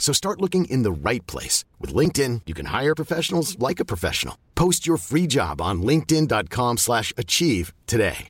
[0.00, 1.64] So start looking in the right place.
[1.78, 4.36] With LinkedIn, you can hire professionals like a professional.
[4.56, 8.26] Post your free job on linkedin.com slash achieve today.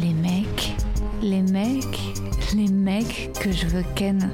[0.00, 0.72] Les mecs,
[1.22, 1.98] les mecs,
[2.54, 4.32] les mecs que je veux ken.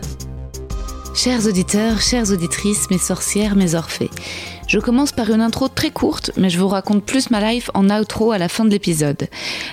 [1.14, 4.10] Chers auditeurs, chères auditrices, mes sorcières, mes orphées.
[4.70, 7.90] Je commence par une intro très courte, mais je vous raconte plus ma life en
[7.90, 9.26] outro à la fin de l'épisode.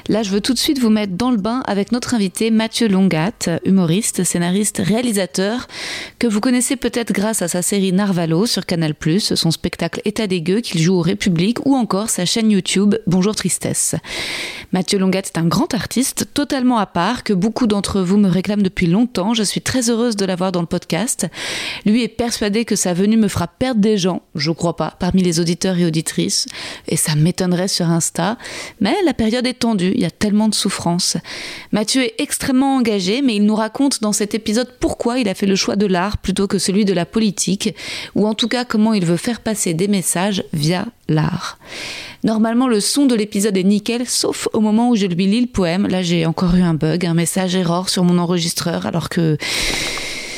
[0.09, 2.88] Là, je veux tout de suite vous mettre dans le bain avec notre invité Mathieu
[2.88, 5.67] Longat, humoriste, scénariste, réalisateur,
[6.17, 10.42] que vous connaissez peut-être grâce à sa série Narvalo sur Canal+, son spectacle État des
[10.42, 13.94] gueux qu'il joue au République ou encore sa chaîne YouTube Bonjour Tristesse.
[14.72, 18.64] Mathieu Longat est un grand artiste, totalement à part, que beaucoup d'entre vous me réclament
[18.64, 19.36] depuis longtemps.
[19.36, 21.28] Je suis très heureuse de l'avoir dans le podcast.
[21.86, 24.23] Lui est persuadé que sa venue me fera perdre des gens.
[24.34, 26.46] Je crois pas parmi les auditeurs et auditrices,
[26.88, 28.38] et ça m'étonnerait sur Insta,
[28.80, 31.18] mais la période est tendue, il y a tellement de souffrance.
[31.72, 35.46] Mathieu est extrêmement engagé, mais il nous raconte dans cet épisode pourquoi il a fait
[35.46, 37.76] le choix de l'art plutôt que celui de la politique,
[38.16, 41.58] ou en tout cas comment il veut faire passer des messages via l'art.
[42.24, 45.48] Normalement, le son de l'épisode est nickel, sauf au moment où je lui lis le
[45.48, 45.88] poème.
[45.88, 49.38] Là, j'ai encore eu un bug, un message erreur sur mon enregistreur, alors que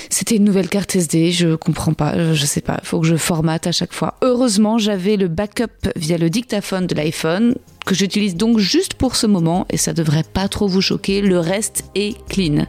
[0.10, 3.68] c'était une nouvelle carte SD, je comprends pas, je sais pas, faut que je formate
[3.68, 4.16] à chaque fois.
[4.22, 7.56] Heureusement, j'avais le backup via le dictaphone de l'iPhone
[7.86, 11.40] que j'utilise donc juste pour ce moment et ça devrait pas trop vous choquer, le
[11.40, 12.66] reste est clean.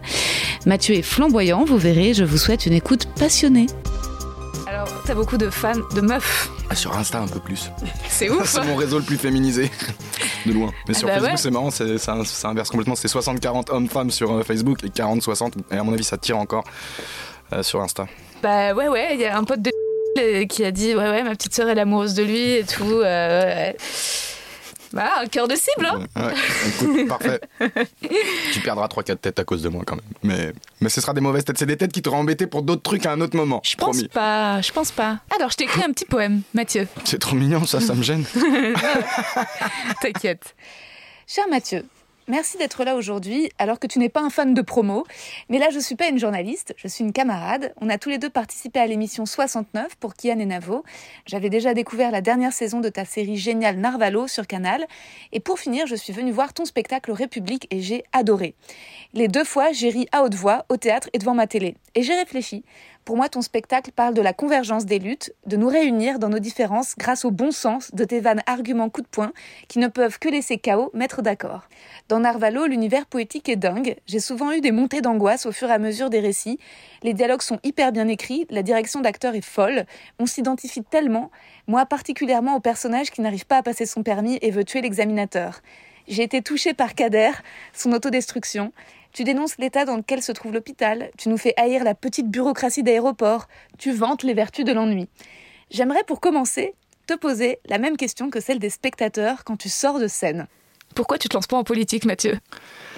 [0.67, 3.67] Mathieu est flamboyant, vous verrez, je vous souhaite une écoute passionnée.
[4.71, 7.71] Alors, t'as beaucoup de fans, de meufs Ah, Sur Insta un peu plus.
[8.09, 9.69] C'est ouf c'est mon réseau le plus féminisé.
[10.47, 10.71] De loin.
[10.87, 11.37] Mais Ah sur bah Facebook, ouais.
[11.37, 12.95] c'est marrant, c'est, ça, ça inverse complètement.
[12.95, 15.53] C'est 60-40 hommes-femmes sur euh, Facebook et 40-60.
[15.73, 16.65] Et à mon avis, ça tire encore
[17.53, 18.07] euh, sur Insta.
[18.43, 21.31] Bah ouais, ouais, il y a un pote de qui a dit ouais, ouais, ma
[21.33, 22.85] petite sœur elle est amoureuse de lui et tout.
[23.03, 23.77] euh, ouais.
[24.93, 26.35] Bah, un cœur de cible, hein Ouais,
[26.69, 27.41] écoute, parfait.
[28.53, 30.05] tu perdras 3-4 têtes à cause de moi quand même.
[30.25, 31.59] Mais, mais ce sera des mauvaises têtes.
[31.59, 33.61] C'est des têtes qui t'auront embêté pour d'autres trucs à un autre moment.
[33.65, 34.09] Je pense Promis.
[34.09, 35.19] pas, je pense pas.
[35.37, 36.89] Alors, je t'ai écrit un petit poème, Mathieu.
[37.05, 38.25] C'est trop mignon, ça, ça me gêne.
[40.03, 40.55] T'inquiète.
[41.27, 41.85] Cher Mathieu,
[42.31, 45.05] merci d'être là aujourd'hui alors que tu n'es pas un fan de promo.
[45.49, 47.75] Mais là, je suis pas une journaliste, je suis une camarade.
[47.81, 50.85] On a tous les deux participé à l'émission 69 pour Kian et Navo.
[51.27, 54.87] J'avais déjà découvert la dernière saison de ta série géniale Narvalo sur Canal.
[55.33, 58.55] Et pour finir, je suis venue voir ton spectacle République et j'ai adoré.
[59.13, 61.75] Les deux fois, j'ai ri à haute voix au théâtre et devant ma télé.
[61.97, 62.65] Et j'ai réfléchi.
[63.05, 66.39] Pour moi, ton spectacle parle de la convergence des luttes, de nous réunir dans nos
[66.39, 69.33] différences grâce au bon sens de tes vannes arguments coup de poing
[69.69, 71.63] qui ne peuvent que laisser KO mettre d'accord.
[72.09, 73.97] Dans Narvalo, l'univers poétique est dingue.
[74.07, 76.59] J'ai souvent eu des montées d'angoisse au fur et à mesure des récits.
[77.03, 79.87] Les dialogues sont hyper bien écrits, la direction d'acteur est folle.
[80.19, 81.31] On s'identifie tellement,
[81.67, 85.63] moi particulièrement au personnage qui n'arrive pas à passer son permis et veut tuer l'examinateur.
[86.07, 87.31] J'ai été touchée par Kader,
[87.73, 88.73] son autodestruction.
[89.13, 92.83] Tu dénonces l'état dans lequel se trouve l'hôpital, tu nous fais haïr la petite bureaucratie
[92.83, 93.49] d'aéroport,
[93.79, 95.09] tu vantes les vertus de l'ennui.
[95.71, 96.75] J'aimerais pour commencer
[97.07, 100.47] te poser la même question que celle des spectateurs quand tu sors de scène.
[100.95, 102.39] Pourquoi tu te lances pas en politique, Mathieu?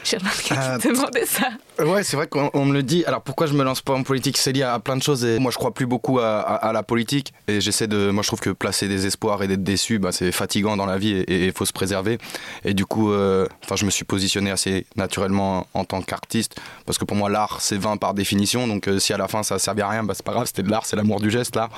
[0.04, 1.48] J'ai remarqué Euh, qu'il te demandait ça.
[1.78, 3.02] Ouais, c'est vrai qu'on on me le dit.
[3.06, 4.36] Alors pourquoi je me lance pas en politique?
[4.36, 5.24] C'est lié à plein de choses.
[5.24, 7.32] Moi, je crois plus beaucoup à, la politique.
[7.48, 8.10] Et j'essaie de.
[8.10, 10.98] Moi, je trouve que placer des espoirs et d'être déçu, bah, c'est fatigant dans la
[10.98, 12.18] vie et il faut se préserver.
[12.64, 16.60] Et du coup, euh, je me suis positionné assez naturellement en tant qu'artiste.
[16.84, 18.68] Parce que pour moi, l'art, c'est vain par définition.
[18.68, 20.46] Donc euh, si à la fin ça servait à rien, bah, c'est pas grave.
[20.46, 21.70] C'était de l'art, c'est l'amour du geste, l'art.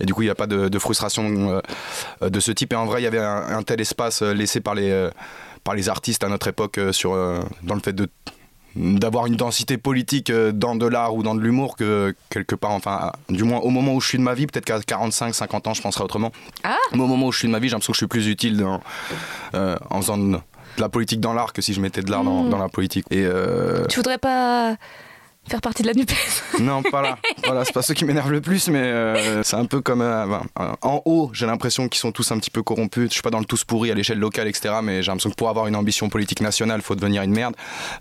[0.00, 1.60] Et du coup, il n'y a pas de, frustration
[2.22, 2.72] euh, de ce type.
[2.72, 5.10] Et en vrai, il y avait un, un tel espace laissé par les.
[5.64, 7.12] par les artistes à notre époque sur,
[7.62, 8.08] dans le fait de
[8.76, 12.72] d'avoir une densité politique euh, dans de l'art ou dans de l'humour que quelque part,
[12.72, 15.66] enfin, du moins au moment où je suis de ma vie, peut-être qu'à 45, 50
[15.68, 16.32] ans, je penserai autrement.
[16.64, 18.06] Ah Mais au moment où je suis de ma vie, j'ai l'impression que je suis
[18.08, 18.80] plus utile dans,
[19.54, 20.38] euh, en faisant de, de
[20.80, 22.50] la politique dans l'art que si je mettais de l'art dans, Mm.
[22.50, 23.06] dans la politique.
[23.10, 24.76] Et euh, Tu voudrais pas
[25.48, 26.14] faire partie de la NUPES
[26.60, 27.18] Non, pas là.
[27.44, 30.26] voilà, c'est pas ceux qui m'énervent le plus, mais euh, c'est un peu comme euh,
[30.26, 31.30] ben, euh, en haut.
[31.32, 33.08] J'ai l'impression qu'ils sont tous un petit peu corrompus.
[33.08, 34.76] Je suis pas dans le tous pourri à l'échelle locale, etc.
[34.82, 37.54] Mais j'ai l'impression que pour avoir une ambition politique nationale, faut devenir une merde.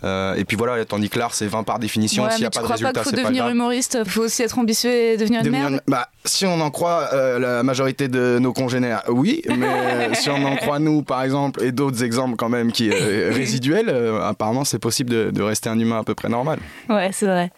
[0.03, 2.29] et puis voilà, tandis que l'art, c'est 20 par définition.
[2.29, 4.91] S'il n'y a pas de résultat, c'est pas faut devenir humoriste, faut aussi être ambitieux
[4.91, 5.81] et devenir une merde.
[5.87, 7.09] Bah, si on en croit
[7.39, 9.41] la majorité de nos congénères, oui.
[9.57, 13.89] Mais si on en croit nous, par exemple, et d'autres exemples quand même qui résiduels,
[14.23, 16.59] apparemment, c'est possible de, de rester un humain à peu près normal.
[16.89, 17.51] Ouais, c'est vrai.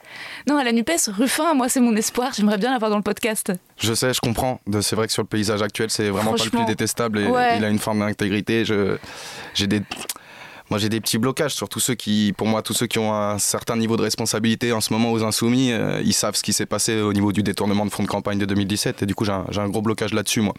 [0.47, 2.31] Non, à la NUPES, Ruffin, moi, c'est mon espoir.
[2.35, 3.51] J'aimerais bien l'avoir dans le podcast.
[3.77, 4.59] Je sais, je comprends.
[4.81, 7.27] C'est vrai que sur le paysage actuel, c'est vraiment pas le plus détestable et
[7.57, 8.65] il a une forme d'intégrité.
[9.53, 9.81] J'ai des
[10.69, 13.13] moi j'ai des petits blocages sur tous ceux qui, pour moi, tous ceux qui ont
[13.13, 16.53] un certain niveau de responsabilité en ce moment aux insoumis, euh, ils savent ce qui
[16.53, 19.25] s'est passé au niveau du détournement de fonds de campagne de 2017 et du coup
[19.25, 20.53] j'ai un, gros blocage là-dessus moi.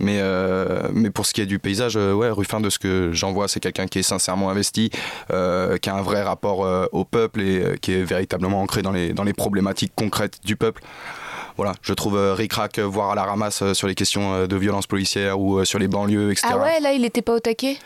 [0.00, 3.10] Mais, euh, mais pour ce qui est du paysage, euh, ouais, Ruffin de ce que
[3.12, 7.40] j'en vois, c'est quelqu'un qui est sincèrement investi, qui a un vrai rapport au peuple
[7.40, 10.82] et qui est véritablement ancré dans les, dans les problématiques concrètes du peuple
[11.56, 15.38] voilà, je trouve euh, Rick voir à la ramasse sur les questions de violence policière
[15.38, 16.48] ou sur les banlieues, etc.
[16.50, 17.76] Ah ouais, là, il n'était pas au taquet?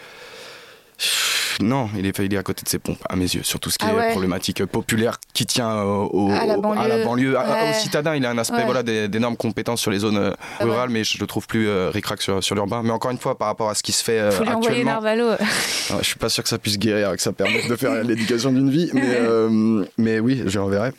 [1.60, 3.70] Non, il est, il est à côté de ses pompes, à mes yeux, sur tout
[3.70, 7.36] ce qui ah est problématique populaire qui tient au, à la banlieue.
[7.36, 10.64] À Au citadin, il a un aspect voilà, d'énormes compétences sur les zones euh, ah
[10.64, 12.82] rurales, mais je le trouve plus euh, ricrac sur, sur l'urbain.
[12.84, 14.84] Mais encore une fois, par rapport à ce qui se fait euh, Faut lui envoyer
[14.84, 15.32] Narvalo.
[15.98, 18.70] je suis pas sûr que ça puisse guérir, que ça permette de faire l'éducation d'une
[18.70, 20.92] vie, mais, euh, mais oui, je l'enverrai.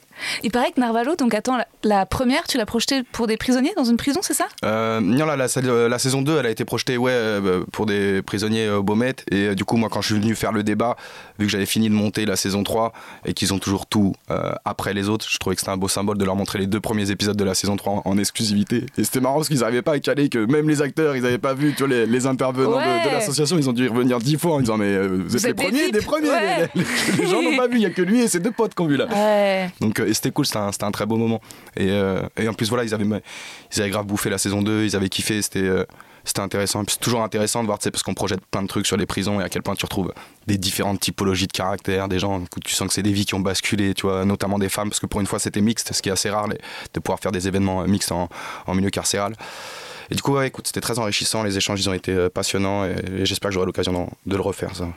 [0.44, 3.84] Il paraît que Narvalo, donc attends, la, première, tu l'as projetée pour des prisonniers dans
[3.84, 4.48] une prison, c'est ça?
[4.64, 8.70] Euh, Non, la, la, saison 2, elle a été projetée ouais, euh, pour des prisonniers
[8.70, 9.16] au Beaumet.
[9.32, 10.96] Et euh, du coup, moi, quand je suis venu faire le débat,
[11.38, 12.94] vu que j'avais fini de monter la saison 3
[13.26, 14.14] et qu'ils ont toujours tout
[14.66, 16.80] après les autres, je trouvais que c'était un beau symbole de leur montrer les deux
[16.80, 18.86] premiers épisodes de la saison 3 en, exclusivité.
[18.98, 21.38] Et c'était marrant parce qu'ils n'arrivaient pas à caler que même les acteurs, ils n'avaient
[21.38, 24.56] pas vu tu vois, les, intervenants de, l'association, ils ont dû y revenir dix fois
[24.56, 26.30] en disant Mais vous êtes les premiers, des premiers.
[27.18, 28.82] Les, gens n'ont pas vu, il n'y a que lui et ses deux potes qui
[28.82, 29.08] ont vu là.
[29.80, 31.42] Donc, c'était cool, c'était un, très beau moment.
[31.76, 34.96] Et, euh, en plus, voilà, ils avaient, ils avaient grave bouffé la saison 2, ils
[34.96, 35.86] avaient kiffé, c'était euh,
[36.24, 36.84] c'était intéressant.
[36.88, 39.44] C'est toujours intéressant de voir, parce qu'on projette plein de trucs sur les prisons et
[39.44, 40.14] à quel point tu retrouves
[40.48, 43.40] des différentes typologies de caractère, des gens, tu sens que c'est des vies qui ont
[43.40, 46.10] basculé, tu vois, notamment des femmes, parce que pour une fois c'était mixte, ce qui
[46.10, 48.30] est assez rare de pouvoir faire des événements mixtes en,
[48.74, 49.34] milieu carcéral.
[50.12, 52.86] Et du coup, ouais, écoute, c'était très enrichissant, les échanges ils ont été euh, passionnants
[52.86, 54.76] et, et j'espère que j'aurai l'occasion de le refaire.
[54.76, 54.88] Ça.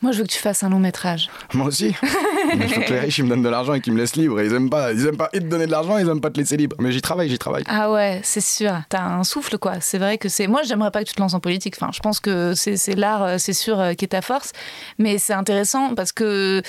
[0.00, 1.28] Moi, je veux que tu fasses un long métrage.
[1.54, 1.94] Moi aussi.
[2.54, 4.40] Il faut que les riches ils me donnent de l'argent et qu'ils me laissent libre.
[4.40, 6.56] Ils aiment pas, ils aiment pas te donner de l'argent, ils aiment pas te laisser
[6.56, 6.76] libre.
[6.78, 7.64] Mais j'y travaille, j'y travaille.
[7.66, 8.72] Ah ouais, c'est sûr.
[8.88, 9.80] T'as un souffle quoi.
[9.80, 10.46] C'est vrai que c'est.
[10.46, 11.74] Moi, j'aimerais pas que tu te lances en politique.
[11.78, 14.52] Enfin, je pense que c'est l'art, euh, c'est sûr, euh, qui est ta force.
[14.98, 16.62] Mais c'est intéressant parce que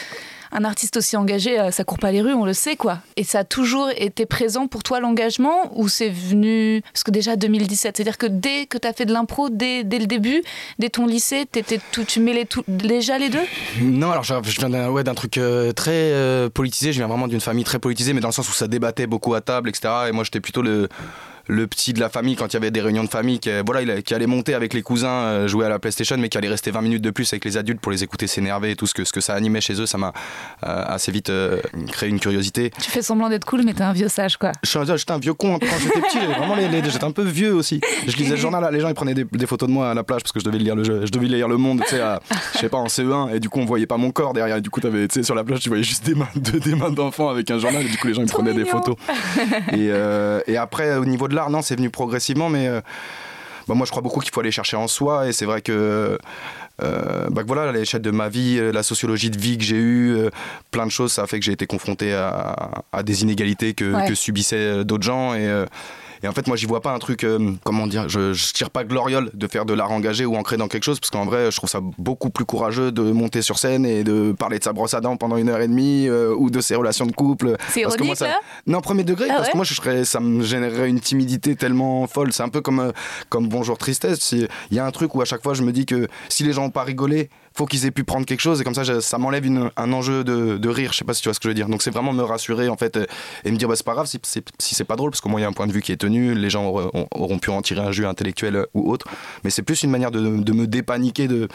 [0.51, 2.99] un artiste aussi engagé, euh, ça court pas les rues, on le sait quoi.
[3.15, 7.35] Et ça a toujours été présent pour toi l'engagement ou c'est venu parce que déjà
[7.35, 10.41] 2017, c'est-à-dire que dès que tu as fait de l'impro dès, le début,
[10.79, 13.39] dès ton lycée, étais tout, tu mêlais déjà les deux?
[13.81, 17.63] Non, alors je, viens d'un truc euh, très euh, politisé, je viens vraiment d'une famille
[17.63, 19.89] très politisée mais dans le sens où ça débattait beaucoup à table, etc.
[20.09, 20.89] Et moi j'étais plutôt le
[21.49, 24.01] le petit de la famille quand il y avait des réunions de famille qui, voilà,
[24.03, 26.69] qui allait monter avec les cousins euh, jouer à la PlayStation mais qui allait rester
[26.69, 29.03] 20 minutes de plus avec les adultes pour les écouter s'énerver et tout ce que,
[29.03, 30.13] ce que ça animait chez eux ça m'a
[30.63, 31.59] euh, assez vite euh,
[31.91, 32.71] créé une curiosité.
[32.79, 34.51] Tu fais semblant d'être cool mais t'es un vieux sage quoi.
[34.63, 37.81] J'étais un vieux con quand j'étais petit vraiment j'étais un peu vieux aussi.
[38.07, 40.21] Je lisais le journal les gens ils prenaient des, photos de moi à la plage
[40.21, 42.01] parce que je devais lire le, je devais lire le monde tu sais
[42.53, 44.61] je sais pas en CE1 et du coup on voyait pas mon corps derrière et
[44.61, 47.49] du coup avais, sur la plage tu voyais juste des mains des mains d'enfants avec
[47.49, 48.95] un journal et du coup les gens ils prenaient des photos.
[49.73, 49.89] Et,
[50.47, 52.81] et après au niveau de l'art non c'est venu progresser mais euh,
[53.67, 56.17] bah, moi je crois beaucoup qu'il faut aller chercher en soi et c'est vrai que
[56.81, 60.15] euh, bah, voilà, à l'échelle de ma vie, la sociologie de vie que j'ai eue,
[60.15, 60.29] euh,
[60.71, 64.15] plein de choses, ça a fait que j'ai été confronté à, des inégalités que, que
[64.15, 65.33] subissaient d'autres gens.
[65.33, 65.65] Et,
[66.23, 68.69] et en fait, moi, j'y vois pas un truc, euh, comment dire, je, je tire
[68.69, 71.51] pas gloriole de faire de l'art engagé ou ancré dans quelque chose, parce qu'en vrai,
[71.51, 74.73] je trouve ça beaucoup plus courageux de monter sur scène et de parler de sa
[74.73, 77.55] brosse à dents pendant une heure et demie euh, ou de ses relations de couple.
[77.69, 78.39] C'est ironique, ça...
[78.67, 82.07] Non, premier degré, ah parce que moi, je serais, ça me générerait une timidité tellement
[82.07, 82.33] folle.
[82.33, 82.91] C'est un peu comme, euh,
[83.29, 84.31] comme Bonjour Tristesse.
[84.33, 86.53] Il y a un truc où à chaque fois, je me dis que si les
[86.53, 89.17] gens ont pas rigolé, faut qu'ils aient pu prendre quelque chose et comme ça ça
[89.17, 91.55] m'enlève un enjeu de, rire je sais pas si tu vois ce que je veux
[91.55, 91.67] dire.
[91.67, 92.97] Donc c'est vraiment me rassurer en fait
[93.43, 94.17] et me dire bah, c'est pas grave si,
[94.59, 95.97] c'est pas drôle parce qu'au moins il y a un point de vue qui est
[95.97, 99.07] tenu les gens auront, pu en tirer un jeu intellectuel ou autre.
[99.43, 101.49] Mais c'est plus une manière de, me dépaniquer de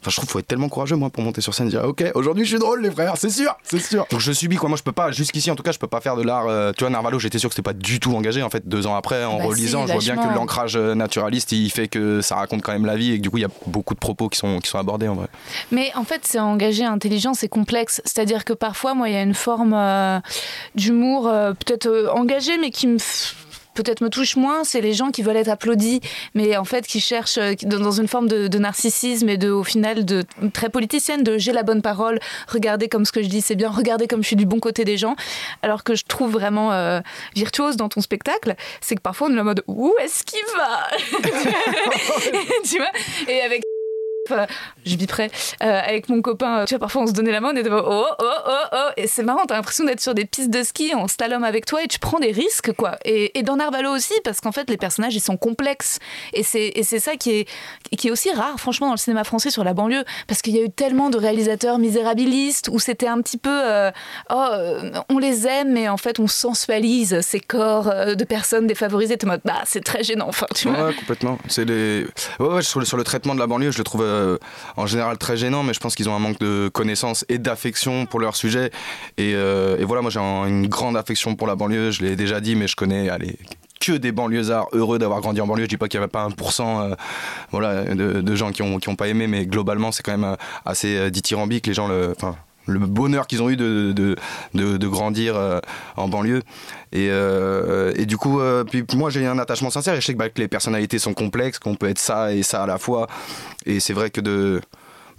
[0.00, 1.84] enfin je trouve qu'il faut être tellement courageux moi pour monter sur scène et dire
[1.84, 4.06] ok aujourd'hui je suis drôle les frères c'est sûr c'est sûr.
[4.10, 4.70] Donc je subis quoi.
[4.70, 6.72] Moi je peux pas jusqu'ici en tout cas je peux pas faire de l'art euh,
[6.74, 8.94] tu vois Narvalo j'étais sûr que c'était pas du tout engagé en fait deux ans
[8.94, 12.36] après en bah relisant je vois bien que l'ancrage euh, naturaliste il fait que ça
[12.36, 14.30] raconte quand même la vie et que du coup il y a beaucoup de propos
[14.30, 15.26] qui sont, qui sont abordés en vrai
[15.70, 18.00] mais en fait c'est engagé intelligent, c'est complexe.
[18.04, 20.20] C'est-à-dire que parfois, moi, il y a une forme euh,
[20.74, 22.98] d'humour euh, peut-être euh, engagé, mais qui me
[23.74, 26.00] peut-être me touche moins, c'est les gens qui veulent être applaudis,
[26.34, 30.24] mais en fait qui cherchent dans une forme de, narcissisme et de, au final, de
[30.52, 33.70] très politicienne, de j'ai la bonne parole, regardez comme ce que je dis c'est bien,
[33.70, 35.14] regardez comme je suis du bon côté des gens.
[35.62, 37.00] Alors que je trouve vraiment
[37.34, 40.88] virtuose dans ton spectacle, c'est que parfois on est en mode où est-ce qu'il va?
[42.64, 42.90] Tu vois?
[43.28, 43.62] Et avec
[44.84, 45.30] je biperais
[45.62, 46.64] euh, avec mon copain.
[46.66, 48.88] Tu vois, parfois on se donnait la main, on était oh, oh, oh, oh.
[48.96, 51.82] Et c'est marrant, t'as l'impression d'être sur des pistes de ski en slalom avec toi
[51.82, 52.96] et tu prends des risques, quoi.
[53.04, 55.98] Et, et dans Narvalo aussi, parce qu'en fait, les personnages, ils sont complexes.
[56.32, 57.48] Et c'est, et c'est ça qui est,
[57.96, 60.04] qui est aussi rare, franchement, dans le cinéma français sur la banlieue.
[60.26, 63.90] Parce qu'il y a eu tellement de réalisateurs misérabilistes où c'était un petit peu, euh,
[64.30, 69.16] oh, euh, on les aime, mais en fait, on sensualise ces corps de personnes défavorisées.
[69.16, 70.86] T'es mode, bah, c'est très gênant, enfin, tu vois.
[70.86, 71.38] Ouais, complètement.
[71.48, 72.06] C'est les...
[72.38, 74.38] ouais, ouais, sur, le, sur le traitement de la banlieue, je le trouve euh,
[74.76, 78.06] en général très gênant, mais je pense qu'ils ont un manque de connaissances et d'affection
[78.06, 78.70] pour leur sujet.
[79.16, 82.54] Et, euh, voilà, moi j'ai une grande affection pour la banlieue, je l'ai déjà dit,
[82.54, 83.10] mais je connais
[83.80, 85.64] que des banlieusards heureux d'avoir grandi en banlieue.
[85.64, 86.94] Je dis pas qu'il n'y avait pas un pourcent euh,
[87.50, 91.66] voilà, de, gens qui n'ont pas aimé, mais globalement c'est quand même assez dithyrambique.
[91.66, 92.14] Les gens, le,
[92.70, 94.16] le bonheur qu'ils ont eu de,
[94.86, 95.60] grandir
[95.96, 96.42] en banlieue.
[96.92, 100.28] Et, et du coup, puis moi j'ai un attachement sincère et je sais que, bah,
[100.28, 103.06] que les personnalités sont complexes, qu'on peut être ça et ça à la fois.
[103.66, 104.60] Et c'est vrai que de.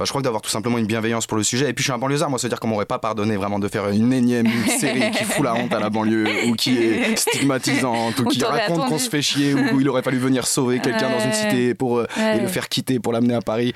[0.02, 1.70] Bah, je crois que d'avoir tout simplement une bienveillance pour le sujet.
[1.70, 3.88] Et puis je suis un banlieusard, moi, c'est-à-dire qu'on m'aurait pas pardonné vraiment de faire
[3.90, 4.48] une énième
[4.80, 8.90] série qui fout la honte à la banlieue ou qui est stigmatisante ou, qui raconte
[8.90, 11.76] qu'on se fait chier ou où il aurait fallu venir sauver quelqu'un dans une cité
[11.76, 13.74] pour euh, et le faire quitter pour l'amener à Paris.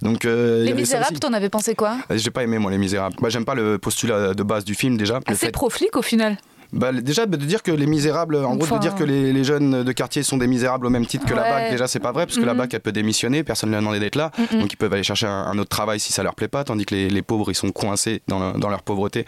[0.00, 1.98] Donc euh, Les Misérables, t'en avais pensé quoi?
[2.08, 3.16] J'ai pas aimé moi Les Misérables.
[3.20, 5.20] Bah, j'aime pas le postulat de base du film déjà.
[5.26, 6.38] Assez proflique au final
[6.72, 9.92] bah, déjà de dire que les misérables, en gros de dire que les, jeunes de
[9.92, 12.38] quartier sont des misérables au même titre que la BAC, déjà c'est pas vrai parce
[12.38, 14.76] que la BAC elle peut démissionner, personne ne lui a demandé d'être là, donc ils
[14.76, 17.50] peuvent aller chercher un, autre travail si ça leur plaît pas, tandis que les, pauvres
[17.50, 19.24] ils sont coincés dans, dans leur pauvreté.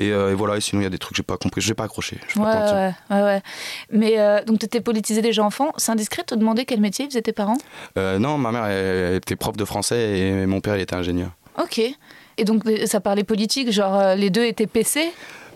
[0.00, 1.74] Et, euh, voilà, et sinon il y a des trucs que j'ai pas compris, j'ai
[1.74, 2.18] pas accroché.
[2.36, 3.42] Ouais, ouais, ouais,
[3.90, 7.04] Mais euh, donc tu étais politisé déjà enfant, c'est indiscret de te demander quel métier
[7.06, 7.58] faisaient tes parents?
[7.98, 11.30] Euh, Non, ma mère était prof de français et mon père il était ingénieur.
[11.60, 11.80] Ok.
[12.38, 15.12] Et donc ça parlait politique, genre les deux étaient PC?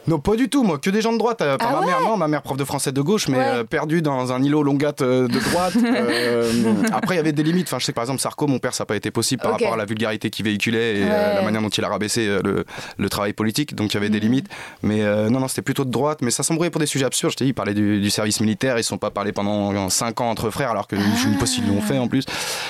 [0.07, 1.41] Non, pas du tout, moi, que des gens de droite.
[1.41, 4.03] Euh, ah ma mère, non, ma mère prof de français de gauche, mais euh, perdue
[4.03, 5.75] dans un îlot longat euh, de droite.
[6.93, 7.69] après, il y avait des limites.
[7.69, 9.53] Enfin, je sais que par exemple, Sarko, mon père, ça n'a pas été possible par
[9.53, 13.33] rapport à la vulgarité qu'il véhiculait et la manière dont il a rabaissé le, travail
[13.33, 13.75] politique.
[13.75, 14.25] Donc, il y avait des mhm.
[14.25, 14.49] limites.
[14.83, 16.19] Mais non, non, c'était plutôt de droite.
[16.21, 17.33] Mais ça s'embrouillait pour des sujets absurdes.
[17.33, 18.77] Je t'ai dit, il parlait du, service militaire.
[18.77, 21.39] Ils ne sont pas parlé pendant 5 ans entre frères, alors que je ne sais
[21.39, 22.25] pas s'ils l'ont fait en plus.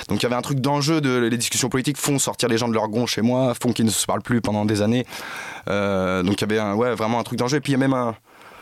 [0.09, 2.69] Donc, il y avait un truc d'enjeu de les discussions politiques font sortir les gens
[2.69, 5.07] de leur gond chez moi, font qu'ils ne se parlent plus pendant des années.
[5.67, 7.59] donc, il y avait un, ouais, vraiment un truc d'enjeu.
[7.59, 8.15] Et puis il y a même un.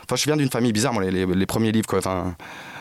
[0.05, 1.99] Enfin, je viens d'une famille bizarre, moi, les, premiers livres, quoi.
[2.01, 2.35] Enfin,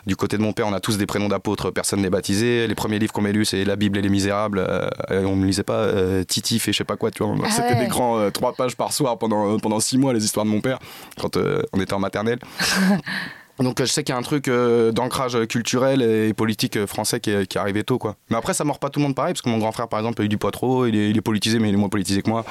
[0.08, 2.68] du côté de mon père, on a tous des prénoms d'apôtres, personne n'est baptisé.
[2.68, 4.60] Les premiers livres qu'on m'a lus, c'est La Bible et les Misérables.
[4.60, 4.90] Euh,
[5.26, 7.36] on me lisait pas euh, Titif et je sais pas quoi, tu vois.
[7.44, 10.46] Ah C'était des grands euh, trois pages par soir pendant, pendant six mois, les histoires
[10.46, 10.80] de mon père,
[11.20, 12.40] quand on était en maternelle.
[13.60, 17.46] Donc je sais qu'il y a un truc d'ancrage culturel et politique français qui est,
[17.46, 18.00] qui est, arrivé tôt.
[18.00, 18.16] Quoi.
[18.32, 20.00] Mais après, ça mord pas tout le monde pareil, parce que mon grand frère, par
[20.00, 21.90] exemple, a eu du poids trop, il est, il est politisé, mais il est moins
[21.90, 22.44] politisé que moi.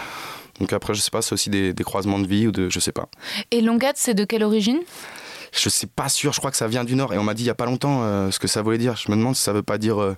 [0.61, 2.69] Donc après, je sais pas, c'est aussi des, croisements de vie ou de.
[2.69, 3.09] Je sais pas.
[3.51, 4.79] Et Longat, c'est de quelle origine?
[5.53, 7.13] Je sais pas sûr, je crois que ça vient du Nord.
[7.13, 8.97] Et on m'a dit il y a pas longtemps euh, ce que ça voulait dire.
[8.97, 10.01] Je me demande si ça veut pas dire.
[10.01, 10.17] Euh,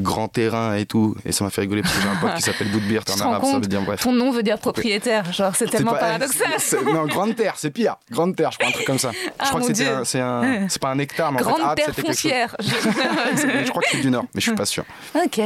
[0.00, 1.16] grand terrain et tout.
[1.24, 3.44] Et ça m'a fait rigoler parce que j'ai un pote qui s'appelle Boudbir, en arabe,
[3.44, 4.00] ça veut dire bref.
[4.02, 6.84] Ton nom veut dire propriétaire, genre c'est tellement paradoxal.
[6.84, 7.96] non, grande terre, c'est pire.
[8.10, 9.10] Grande terre, je crois un truc comme ça.
[9.12, 11.94] je ah, crois que c'est un, c'est pas un hectare, mais grande en fait, terre
[11.94, 12.56] foncière.
[12.60, 14.84] je crois que c'est du Nord, mais je suis pas sûr.
[15.14, 15.40] Ok.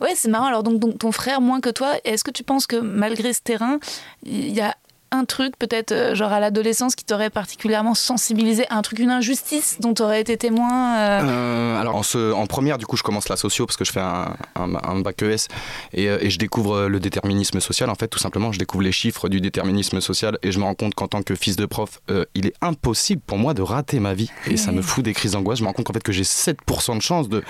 [0.00, 0.46] Ouais, c'est marrant.
[0.46, 3.78] Alors, donc, ton frère moins que toi, est-ce que tu penses que malgré ce terrain,
[4.24, 4.76] il y a
[5.14, 9.10] un truc, peut-être, euh, genre à l'adolescence, qui t'aurait particulièrement sensibilisé à un truc, une
[9.10, 12.96] injustice dont tu aurais été témoin euh euh, Alors, en, ce, en, première, du coup,
[12.96, 15.48] je commence la socio parce que je fais un, un, bac ES
[15.92, 17.90] et, et, je découvre le déterminisme social.
[17.90, 20.74] En fait, tout simplement, je découvre les chiffres du déterminisme social et je me rends
[20.74, 22.00] compte qu'en tant que fils de prof,
[22.34, 24.30] il est impossible pour moi de rater ma vie.
[24.46, 25.58] Et ça me fout des crises d'angoisse.
[25.58, 27.42] Je me rends compte qu'en fait, que j'ai 7% de chance de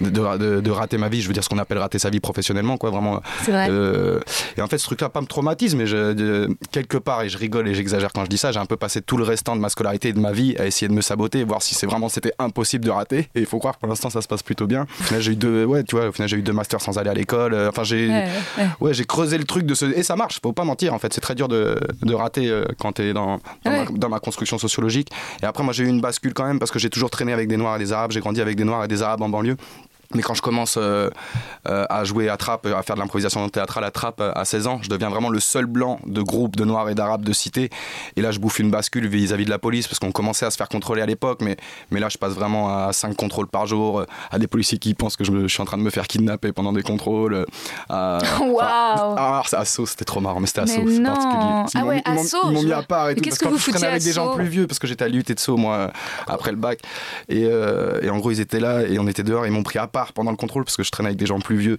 [0.00, 1.20] de, de, de, rater ma vie.
[1.20, 3.20] Je veux dire ce qu'on appelle rater sa vie professionnellement, quoi, vraiment.
[3.46, 3.70] Vrai.
[4.56, 7.68] et en fait, ce truc-là, pas me traumatise, mais je, quelque part, et je rigole
[7.68, 9.68] et j'exagère quand je dis ça, j'ai un peu passé tout le restant de ma
[9.68, 12.32] scolarité et de ma vie à essayer de me saboter, voir si c'est vraiment c'était
[12.40, 13.28] impossible de rater.
[13.34, 14.86] Et il faut croire que pour l'instant ça se passe plutôt bien.
[15.00, 16.98] Au final, j'ai eu deux, ouais, tu vois, au final j'ai eu deux masters sans
[16.98, 17.54] aller à l'école.
[17.54, 18.10] Euh, enfin, j'ai,
[18.80, 20.40] ouais, j'ai creusé le truc de ce et ça marche.
[20.42, 23.38] Faut pas mentir en fait, c'est très dur de, de rater euh, quand t'es dans
[23.64, 25.10] dans, ma, dans ma construction sociologique.
[25.42, 27.48] Et après, moi j'ai eu une bascule quand même parce que j'ai toujours traîné avec
[27.48, 28.12] des noirs et des arabes.
[28.12, 29.56] J'ai grandi avec des noirs et des arabes en banlieue.
[30.14, 31.10] Mais quand je commence euh,
[31.68, 34.66] euh, à jouer à trappe, à faire de l'improvisation théâtrale à trappe euh, à 16
[34.66, 37.70] ans, je deviens vraiment le seul blanc de groupe de noirs et d'arabes de cité.
[38.16, 40.56] Et là, je bouffe une bascule vis-à-vis de la police parce qu'on commençait à se
[40.56, 41.40] faire contrôler à l'époque.
[41.42, 41.56] Mais,
[41.90, 45.16] mais là, je passe vraiment à 5 contrôles par jour, à des policiers qui pensent
[45.16, 47.46] que je, je, suis en train de me faire kidnapper pendant des contrôles.
[47.90, 48.24] Waouh!
[48.40, 49.14] Wow.
[49.26, 51.64] Ah, c'est c'était trop marrant, mais c'était assaut, c'est particulier.
[51.74, 53.22] Ils ah ouais, Ils m'ont mis à part et tout.
[53.22, 55.22] Parce que, vous je traînais avec des gens plus vieux parce que j'étais à l'UT
[55.22, 55.90] de Sceaux, moi,
[56.26, 56.80] après le bac.
[57.28, 59.46] Et, et en gros, ils étaient là et on était dehors.
[59.46, 61.38] Ils m'ont pris à part pendant le contrôle parce que je traîne avec des gens
[61.40, 61.76] plus vieux.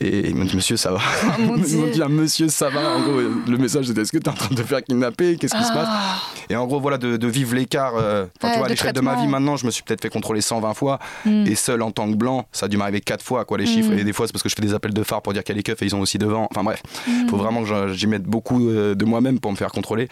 [0.00, 0.98] Et ils m'ont dit, monsieur, ça va.
[1.24, 2.80] Oh, ils m'ont dit, ah, monsieur, ça va.
[2.96, 5.36] En gros, le message c'était, est-ce que tu es en train de te faire kidnapper?
[5.36, 5.86] Qu'est-ce qui se passe?
[5.88, 6.20] Ah.
[6.50, 7.92] Et en gros, voilà, de, de vivre l'écart.
[7.96, 10.02] euh, Enfin, Ouais, tu vois, à l'échelle de ma vie maintenant, je me suis peut-être
[10.02, 10.98] fait contrôler 120 fois.
[11.24, 11.46] Mm.
[11.46, 13.92] Et seul en tant que blanc, ça a dû m'arriver 4 fois, quoi, les chiffres.
[13.92, 15.54] Et des fois, c'est parce que je fais des appels de phare pour dire qu'il
[15.54, 16.48] y a les keufs et ils ont aussi devant.
[16.50, 19.70] Enfin bref, il faut vraiment que j'y mette beaucoup euh, de moi-même pour me faire
[19.70, 20.08] contrôler.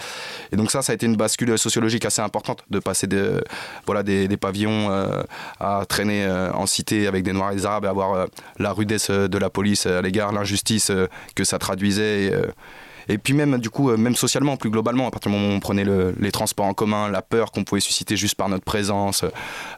[0.53, 3.43] Et donc ça, ça a été une bascule sociologique assez importante de passer de,
[3.87, 5.23] voilà, des, des pavillons euh,
[5.59, 8.27] à traîner euh, en cité avec des Noirs et Arabes avoir euh,
[8.59, 12.33] la rudesse euh, de la police à l'égard, l'injustice euh, que ça traduisait.
[12.33, 12.47] Euh,
[13.13, 15.57] et puis même, du coup, euh, même socialement, plus globalement, à partir du moment où
[15.57, 18.65] on prenait le- les transports en commun, la peur qu'on pouvait susciter juste par notre
[18.65, 19.25] présence.
[19.25, 19.29] euh,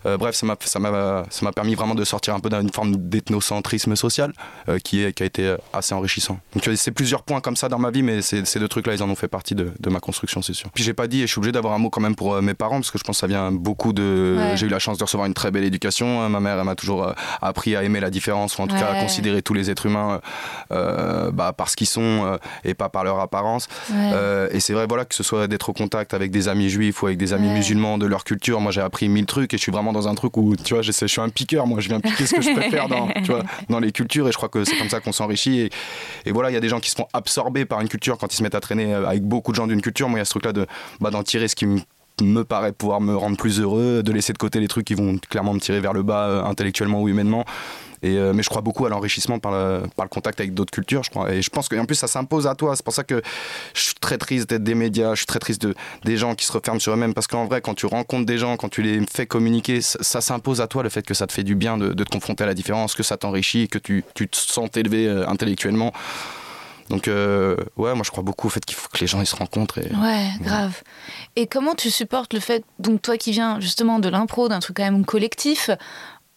[0.07, 2.73] euh, bref, ça m'a, ça, m'a, ça m'a permis vraiment de sortir un peu d'une
[2.73, 4.33] forme d'ethnocentrisme social
[4.69, 6.39] euh, qui, est, qui a été assez enrichissant.
[6.55, 9.03] Donc c'est plusieurs points comme ça dans ma vie, mais ces, ces deux trucs-là, ils
[9.03, 10.71] en ont fait partie de, de ma construction, c'est sûr.
[10.75, 12.55] Puis j'ai pas dit, et je suis obligé d'avoir un mot quand même pour mes
[12.55, 14.37] parents, parce que je pense que ça vient beaucoup de...
[14.39, 14.57] Ouais.
[14.57, 16.23] J'ai eu la chance de recevoir une très belle éducation.
[16.23, 18.89] Euh, Ma mère, elle m'a toujours appris à aimer la différence, ou en tout cas
[18.93, 20.21] à considérer tous les êtres humains
[20.73, 23.69] euh, bah, par ce qu'ils sont et pas par leur apparence.
[23.91, 24.11] Ouais.
[24.15, 27.03] Euh, et c'est vrai, voilà, que ce soit d'être au contact avec des amis juifs
[27.03, 27.55] ou avec des amis Ouais.
[27.55, 30.15] musulmans de leur culture, moi j'ai appris mille trucs et je suis vraiment dans un
[30.15, 32.53] truc où, tu vois, je suis un piqueur, moi je viens piquer ce que je
[32.53, 35.13] préfère dans, tu vois, dans les cultures et je crois que c'est comme ça qu'on
[35.13, 35.61] s'enrichit.
[35.61, 35.71] Et,
[36.27, 38.33] et voilà, il y a des gens qui se font absorber par une culture quand
[38.33, 40.09] ils se mettent à traîner euh, avec beaucoup de gens d'une culture.
[40.09, 40.67] Moi, il y a ce truc-là de,
[41.01, 41.81] bah, d'en tirer ce qui me
[42.21, 45.19] me paraît pouvoir me rendre plus heureux, de laisser de côté les trucs qui vont
[45.31, 47.45] clairement me tirer vers le bas euh, intellectuellement ou humainement.
[48.03, 51.11] Et, euh, mais je crois beaucoup à l'enrichissement par le, contact avec d'autres cultures, je
[51.11, 51.33] crois.
[51.33, 52.75] Et je pense qu'en plus, ça s'impose à toi.
[52.75, 53.23] C'est pour ça que
[53.75, 56.45] je suis très triste d'être des médias, je suis très triste de, des gens qui
[56.45, 57.15] se referment sur eux-mêmes.
[57.15, 60.61] Parce qu'en vrai, quand tu rencontres des gens, quand tu les fais communiquer, ça, s'impose
[60.61, 62.55] à toi le fait que ça te fait du bien de, te confronter à la
[62.55, 65.93] différence, que ça t'enrichit, que tu, tu te sens élevé euh, intellectuellement.
[66.93, 69.27] Donc, euh, ouais, moi je crois beaucoup au fait qu'il faut que les gens ils
[69.27, 69.79] se rencontrent.
[69.79, 69.91] Et...
[69.97, 70.83] Ouais, grave.
[71.37, 74.77] Et comment tu supportes le fait, donc toi qui viens justement de l'impro, d'un truc
[74.77, 75.71] quand même collectif,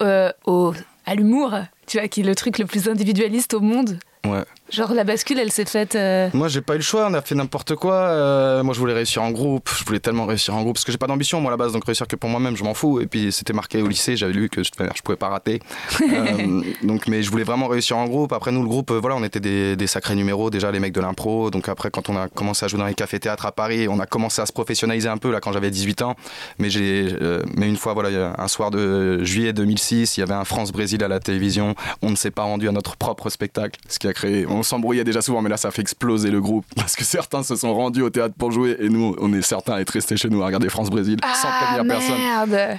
[0.02, 0.74] euh, au,
[1.06, 1.54] à l'humour,
[1.88, 4.00] tu vois, qui est le truc le plus individualiste au monde?
[4.26, 4.46] Ouais.
[4.72, 5.96] Genre la bascule, elle s'est faite.
[5.96, 7.94] euh, Moi, j'ai pas eu le choix, on a fait n'importe quoi.
[7.94, 10.92] Euh, moi, je voulais réussir en groupe, je voulais tellement réussir en groupe, parce que
[10.92, 13.00] j'ai pas d'ambition, moi, à la base, donc réussir que pour moi-même, je m'en fous.
[13.00, 15.30] Et puis, c'était marqué au lycée, j'avais lu que de toute manière, je pouvais pas
[15.30, 15.60] rater.
[16.16, 18.32] Euh, donc, mais je voulais vraiment réussir en groupe.
[18.32, 21.02] Après, nous, le groupe, voilà, on était des, des sacrés numéros, déjà, les mecs de
[21.02, 21.50] l'impro.
[21.52, 24.06] Donc, après, quand on a commencé à jouer dans les cafés-théâtres à Paris, on a
[24.06, 26.16] commencé à se professionnaliser un peu, là, quand j'avais 18 ans.
[26.60, 27.16] Mais, j'ai,
[27.58, 31.08] mais une fois, voilà, un soir de juillet 2006, il y avait un France-Brésil à
[31.08, 31.76] la télévision.
[32.02, 34.46] On ne s'est pas rendu à notre propre spectacle, ce qui a créé.
[34.56, 36.66] On s'embrouillait déjà souvent, mais là, ça a fait exploser le groupe.
[36.76, 39.74] Parce que certains se sont rendus au théâtre pour jouer, et nous, on est certains
[39.74, 42.16] à être restés chez nous à regarder France-Brésil sans Ah prévenir personne.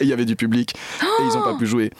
[0.01, 1.91] Et il y avait du public, et ils n'ont pas pu jouer.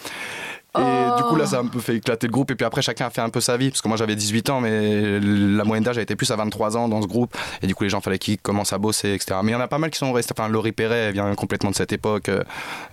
[0.79, 1.17] Et Oh.
[1.17, 2.51] du coup, là, ça a un peu fait éclater le groupe.
[2.51, 3.71] Et puis après, chacun a fait un peu sa vie.
[3.71, 6.77] Parce que moi, j'avais 18 ans, mais la moyenne d'âge a été plus à 23
[6.77, 7.35] ans dans ce groupe.
[7.63, 9.41] Et du coup, les gens, fallait qu'ils commencent à bosser, etc.
[9.43, 10.35] Mais il y en a pas mal qui sont restés.
[10.39, 12.29] Enfin, Laurie Perret, elle vient complètement de cette époque.
[12.29, 12.43] euh,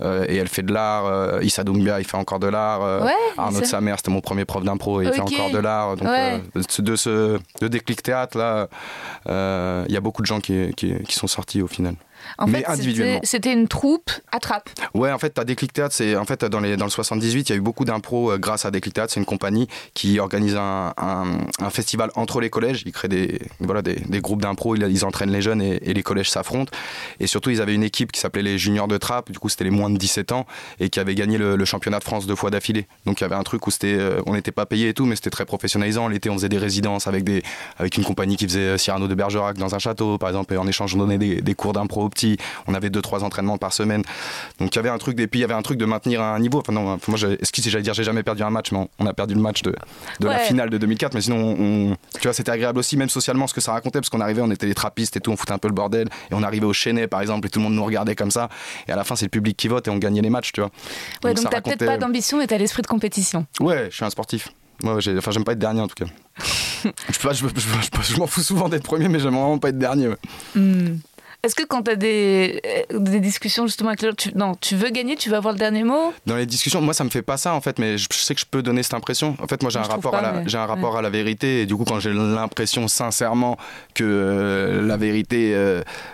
[0.02, 1.06] euh, et elle fait de l'art.
[1.06, 2.82] Euh, Issa Doumbia, il fait encore de l'art.
[2.84, 5.02] euh, Ouais, Arnaud de sa mère, c'était mon premier prof d'impro.
[5.02, 5.96] Et il fait encore de l'art.
[5.98, 6.42] Donc, Ouais.
[6.56, 8.68] euh, de ce de déclic théâtre, là,
[9.28, 11.96] il y a beaucoup de gens qui, qui, qui sont sortis au final.
[12.38, 13.20] En Mais fait, individuellement.
[13.24, 14.70] c'était- une troupe attrape.
[14.94, 17.52] Ouais, en fait, t'as Déclic Théâtre, c'est en fait dans les dans le 78, il
[17.52, 19.14] y a eu beaucoup d'impro euh, grâce à Déclic Théâtre.
[19.14, 22.84] C'est une compagnie qui organise un, un, un festival entre les collèges.
[22.86, 25.94] Ils créent des voilà des, des groupes d'impro, ils, ils entraînent les jeunes et, et
[25.94, 26.72] les collèges s'affrontent.
[27.20, 29.32] Et surtout, ils avaient une équipe qui s'appelait les Juniors de Trappe.
[29.32, 30.46] Du coup, c'était les moins de 17 ans
[30.80, 32.88] et qui avait gagné le, le championnat de France deux fois d'affilée.
[33.06, 35.06] Donc, il y avait un truc où c'était euh, on n'était pas payé et tout,
[35.06, 36.08] mais c'était très professionnalisant.
[36.08, 37.44] L'été, on faisait des résidences avec des
[37.78, 40.54] avec une compagnie qui faisait euh, Cyrano de Bergerac dans un château, par exemple.
[40.54, 42.10] Et en échange, on donnait des, des cours d'impro
[42.68, 44.04] On avait deux trois entraînements par semaine.
[44.60, 46.22] Donc il y avait un truc des puis il y avait un truc de maintenir
[46.22, 46.60] un niveau.
[46.60, 49.34] Enfin non, moi excusez, j'allais dire j'ai jamais perdu un match, mais on, a perdu
[49.34, 49.72] le match de,
[50.20, 51.14] de la finale de 2004.
[51.14, 54.10] Mais sinon, on, tu vois, c'était agréable aussi, même socialement, ce que ça racontait, parce
[54.10, 56.34] qu'on arrivait, on était les trappistes et tout, on foutait un peu le bordel, et
[56.34, 58.50] on arrivait au Chenet par exemple, et tout le monde nous regardait comme ça.
[58.88, 60.62] Et à la fin, c'est le public qui vote et on gagnait les matchs, tu
[60.62, 60.70] vois.
[61.24, 63.46] Ouais, donc ça t'as peut-être pas d'ambition, mais t'as l'esprit de compétition.
[63.60, 64.50] Ouais, je suis un sportif.
[64.84, 66.12] Ouais, enfin, j'aime pas être dernier en tout cas.
[66.84, 67.60] je, sais pas, je, je-
[68.04, 70.10] je- je m'en fous souvent d'être premier, mais j'aime vraiment pas être dernier.
[70.10, 70.18] ouais.
[70.56, 70.98] Hmm.
[71.46, 72.62] Est-ce que quand tu as des,
[72.94, 75.54] euh, des discussions justement avec les gens, tu, non, tu veux gagner, tu veux avoir
[75.54, 76.14] le dernier mot?
[76.26, 78.40] Dans les discussions, moi ça me fait pas ça en fait, mais je, sais que
[78.40, 79.36] je peux donner cette impression.
[79.42, 81.66] En fait, moi j'ai un, rapport, à la, j'ai un rapport à la vérité et
[81.66, 83.58] du coup, quand j'ai l'impression sincèrement
[83.94, 85.54] que euh, la vérité,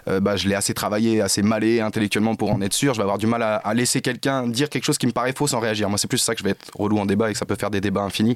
[0.07, 3.19] bah, je l'ai assez travaillé, assez malé intellectuellement pour en être sûr, je vais avoir
[3.19, 5.89] du mal à, à laisser quelqu'un dire quelque chose qui me paraît faux sans réagir.
[5.89, 7.55] Moi, c'est plus ça que je vais être relou en débat et que ça peut
[7.55, 8.35] faire des débats infinis.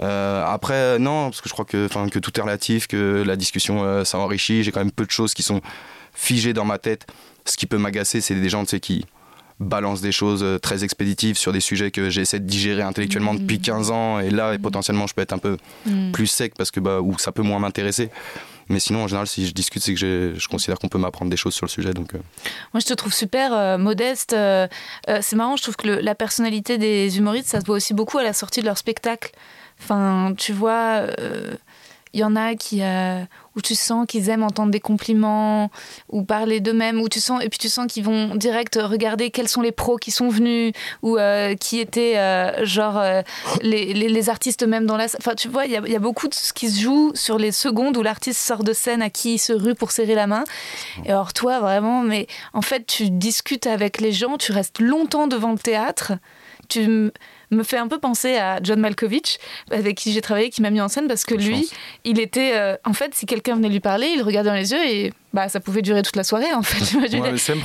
[0.00, 3.84] Euh, après, non, parce que je crois que, que tout est relatif, que la discussion
[3.84, 4.62] euh, ça enrichit.
[4.62, 5.60] J'ai quand même peu de choses qui sont
[6.14, 7.06] figées dans ma tête.
[7.44, 9.04] Ce qui peut m'agacer, c'est des gens qui
[9.60, 13.60] balancent des choses euh, très expéditives sur des sujets que j'essaie de digérer intellectuellement depuis
[13.60, 13.92] 15 mmh.
[13.92, 14.20] ans.
[14.20, 14.58] Et là, mmh.
[14.58, 16.12] potentiellement, je peux être un peu mmh.
[16.12, 18.10] plus sec parce que bah, ou ça peut moins m'intéresser.
[18.68, 21.36] Mais sinon, en général, si je discute, c'est que je considère qu'on peut m'apprendre des
[21.36, 21.92] choses sur le sujet.
[21.92, 24.30] Donc, Moi, je te trouve super modeste.
[24.30, 28.22] c'est marrant, je trouve que la personnalité des humoristes, ça se voit aussi beaucoup à
[28.22, 29.32] la sortie de leur spectacle.
[29.82, 31.02] Enfin, tu vois,
[32.14, 33.22] il euh, y en a qui, euh,
[33.56, 35.70] où tu sens qu'ils aiment entendre des compliments
[36.08, 39.48] ou parler d'eux-mêmes, où tu sens, et puis tu sens qu'ils vont direct regarder quels
[39.48, 40.72] sont les pros qui sont venus
[41.02, 42.14] ou euh, qui étaient
[42.64, 43.02] genre
[43.62, 45.06] les, les, artistes même dans la.
[45.18, 47.52] Enfin, tu vois, il y, y, a beaucoup de ce qui se joue sur les
[47.52, 50.44] secondes où l'artiste sort de scène à qui il se rue pour serrer la main.
[51.04, 55.26] Et alors, toi, vraiment, mais en fait, tu discutes avec les gens, tu restes longtemps
[55.26, 56.12] devant le théâtre.
[56.68, 57.10] Tu
[57.54, 59.38] me fait un peu penser à John Malkovich,
[59.70, 61.68] avec qui j'ai travaillé, qui m'a mis en scène, parce que lui,
[62.04, 62.52] il était.
[62.54, 65.48] Euh, en fait, si quelqu'un venait lui parler, il regardait dans les yeux et bah,
[65.48, 66.96] ça pouvait durer toute la soirée en fait.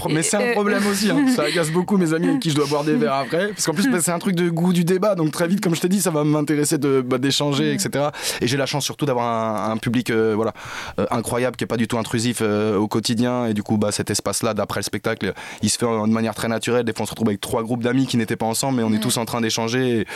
[0.09, 1.11] mais c'est un, problème aussi.
[1.11, 1.27] Hein.
[1.35, 3.49] Ça agace beaucoup mes amis avec qui je dois boire des verres après.
[3.49, 5.13] Parce qu'en plus, bah, c'est un truc de goût du débat.
[5.13, 8.07] Donc très vite, comme je t'ai dit, ça va m'intéresser bah, d'échanger, etc.
[8.41, 10.53] Et j'ai la chance surtout d'avoir un, public euh, voilà,
[10.99, 13.45] euh, incroyable qui est pas du tout intrusif euh, au quotidien.
[13.45, 16.47] Et du coup, bah, cet espace-là, d'après le spectacle, il se fait de manière très
[16.47, 16.85] naturelle.
[16.85, 18.93] Des fois, on se retrouve avec trois groupes d'amis qui n'étaient pas ensemble, mais on
[18.93, 19.99] est tous en train d'échanger.
[19.99, 20.07] Et,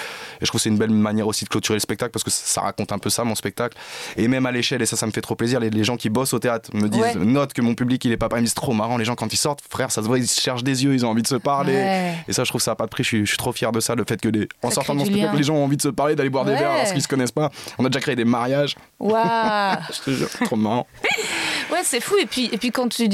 [0.42, 2.62] je trouve que c'est une belle manière aussi de clôturer le spectacle parce que ça
[2.62, 3.78] raconte un peu ça, mon spectacle.
[4.18, 6.34] Et même à l'échelle, et ça, ça me fait trop plaisir, les, gens qui bossent
[6.34, 8.98] au théâtre me disent, note que mon public, il est pas c'est trop marrant.
[8.98, 11.06] Les gens, quand ils sortent, frère, ça se voit, ils se cherchent des yeux, ils
[11.06, 12.14] ont envie de se parler.
[12.28, 13.04] Et ça, je trouve ça n'a pas de prix.
[13.04, 15.38] Je suis, trop fier de ça, le fait que les, en sortant de mon spectacle,
[15.38, 17.32] les gens ont envie de se parler, d'aller boire des verres parce qu'ils se connaissent
[17.32, 17.50] pas.
[17.78, 18.76] On a déjà créé des mariages.
[19.00, 19.78] Waouh!
[19.94, 20.88] je te jure, trop marrant.
[21.72, 22.16] Ouais, c'est fou.
[22.22, 23.08] Et puis, et puis quand, tu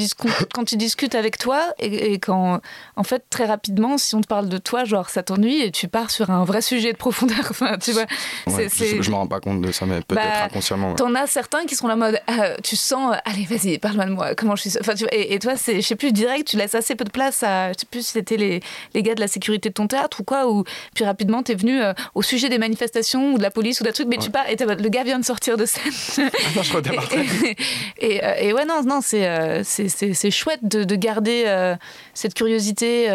[0.54, 2.60] quand tu discutes avec toi, et, quand,
[2.96, 5.88] en fait, très rapidement, si on te parle de toi, genre, ça t'ennuie et tu
[5.88, 7.38] pars sur un vrai sujet de profondeur.
[7.50, 8.06] Enfin, tu vois.
[8.48, 10.94] je, je me rends pas compte de ça, mais peut-être bah, inconsciemment.
[10.96, 14.18] T'en as certains qui sont la mode, euh, tu sens, allez, vas-y, parle-moi de moi,
[14.38, 14.79] comment je suis.
[14.79, 17.12] Enfin, tu vois, et, toi, c'est, je sais plus, direct, tu laisses assez peu de
[17.12, 18.62] place à, je sais plus si c'était les,
[18.93, 21.82] les gars de la sécurité de ton théâtre ou quoi, ou puis rapidement, t'es venu
[21.82, 24.47] euh, au sujet des manifestations ou de la police ou d'un truc, mais tu pars,
[24.49, 26.29] et le gars vient de sortir de scène.
[26.55, 27.10] non, je redémarre.
[27.99, 31.75] et, euh, et, ouais, non, non, c'est euh, c'est chouette de, garder euh,
[32.13, 33.08] cette curiosité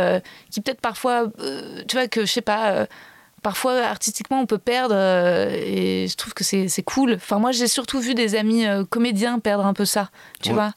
[0.50, 1.30] qui peut-être parfois,
[1.88, 2.86] tu vois, que je sais pas
[3.42, 7.14] parfois artistiquement on peut perdre et je trouve que c'est cool.
[7.14, 10.72] Enfin moi j'ai surtout vu des amis comédiens perdre un peu ça, tu vois.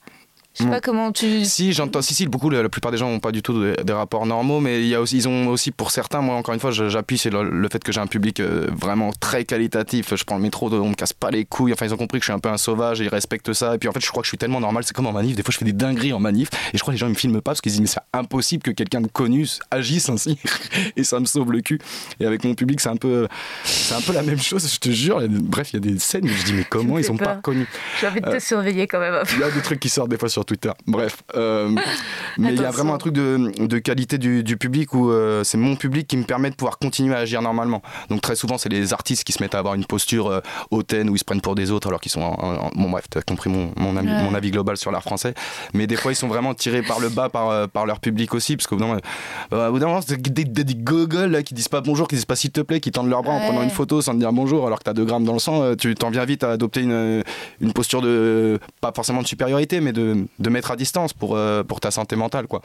[0.57, 1.45] Je sais pas comment tu.
[1.45, 2.01] Si, j'entends.
[2.01, 4.81] Si, si, beaucoup, la, plupart des gens n'ont pas du tout des, rapports normaux, mais
[4.81, 7.43] il y a aussi, ils ont aussi, pour certains, moi, encore une fois, j'appuie sur
[7.43, 10.15] le, fait que j'ai un public euh, vraiment très qualitatif.
[10.15, 11.73] Je prends le métro, on me casse pas les couilles.
[11.73, 13.75] Enfin, ils ont compris que je suis un peu un sauvage et ils respectent ça.
[13.75, 14.83] Et puis, en fait, je crois que je suis tellement normal.
[14.83, 15.35] C'est comme en manif.
[15.35, 17.11] Des fois, je fais des dingueries en manif et je crois que les gens ne
[17.11, 20.39] me filment pas parce qu'ils disent, mais c'est impossible que quelqu'un de connu agisse ainsi.
[20.95, 21.79] et ça me sauve le cul.
[22.19, 23.27] Et avec mon public, c'est un peu,
[23.63, 25.21] c'est un peu la même chose, je te jure.
[25.29, 27.67] Bref, il y a des scènes où je dis, mais comment ils sont pas connus
[28.01, 29.21] J'ai envie de te euh, surveiller quand même.
[29.33, 30.71] Il y a des trucs qui sortent des fois sur Twitter.
[30.87, 31.69] Bref, euh,
[32.37, 35.43] mais il y a vraiment un truc de, de qualité du, du, public où euh,
[35.43, 37.83] c'est mon public qui me permet de pouvoir continuer à agir normalement.
[38.09, 40.39] Donc très souvent, c'est les artistes qui se mettent à avoir une posture euh,
[40.71, 42.35] hautaine où ils se prennent pour des autres alors qu'ils sont.
[42.75, 45.33] bon, bref, tu as compris mon, mon, avis, mon, avis, global sur l'art français.
[45.73, 48.55] Mais des fois, ils sont vraiment tirés par le bas par, par leur public aussi.
[48.55, 52.07] Parce qu'au bout d'un moment, c'est des, des, des gogoles là, qui disent pas bonjour,
[52.07, 54.13] qui disent pas s'il te plaît, qui tendent leurs bras en prenant une photo sans
[54.13, 55.75] te dire bonjour alors que tu as 2 grammes dans le sang.
[55.75, 57.23] Tu t'en viens vite à adopter une,
[57.59, 58.59] une posture de.
[58.79, 62.15] pas forcément de supériorité, mais de, de mettre à distance pour, euh, pour ta santé
[62.15, 62.61] mentale, quoi.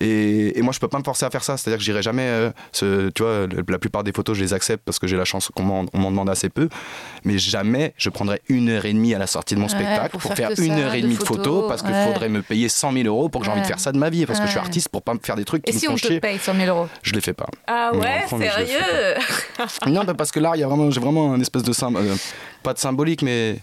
[0.00, 1.56] Et, moi, je peux pas me forcer à faire ça.
[1.56, 2.22] C'est-à-dire que j'irai jamais.
[2.22, 5.24] Euh, ce, tu vois, la plupart des photos, je les accepte parce que j'ai la
[5.24, 6.68] chance qu'on m'en demande assez peu.
[7.24, 10.34] Mais jamais je prendrai une heure et demie à la sortie de mon spectacle pour,
[10.34, 13.28] faire, une heure et demie de photos, parce qu'il faudrait me payer 100 000 euros
[13.28, 14.26] pour que j'ai envie de faire ça de ma vie.
[14.26, 15.88] Parce que je suis artiste pour pas me faire des trucs qui et me si
[15.88, 16.88] on te paye 100 000 euros?
[17.02, 17.46] Je les fais pas.
[17.66, 19.14] Ah ouais, sérieux?
[19.86, 22.16] Non, parce que là, j'ai vraiment un espèce de euh,
[22.62, 23.58] pas de symbolique, mais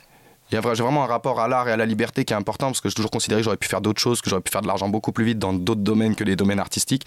[0.52, 2.90] j'ai vraiment un rapport à l'art et à la liberté qui est important parce que
[2.90, 4.90] j'ai toujours considéré que j'aurais pu faire d'autres choses, que j'aurais pu faire de l'argent
[4.90, 7.06] beaucoup plus vite dans d'autres domaines que les domaines artistiques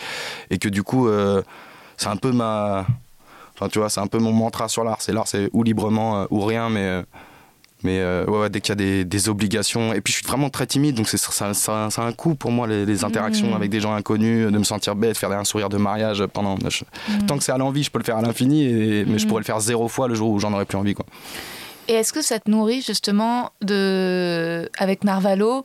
[0.50, 1.42] et que du coup euh,
[1.96, 2.86] c'est un peu ma
[3.54, 6.22] enfin tu vois c'est un peu mon mantra sur l'art c'est l'art c'est ou librement
[6.22, 7.02] euh, ou rien mais euh,
[7.84, 10.66] mais ouais, dès qu'il y a des, des, obligations et puis je suis vraiment très
[10.66, 13.54] timide donc c'est ça, ça, ça, a un coût pour moi les, interactions mmh.
[13.54, 17.26] avec des gens inconnus de me sentir bête faire un sourire de mariage pendant mmh.
[17.28, 18.66] tant que c'est à l'envie je peux le faire à l'infini
[19.06, 19.28] mais je mmh.
[19.28, 21.06] pourrais le faire zéro fois le jour où j'en aurais plus envie quoi
[21.88, 25.62] et est-ce que ça te nourrit justement de, avec Narvalo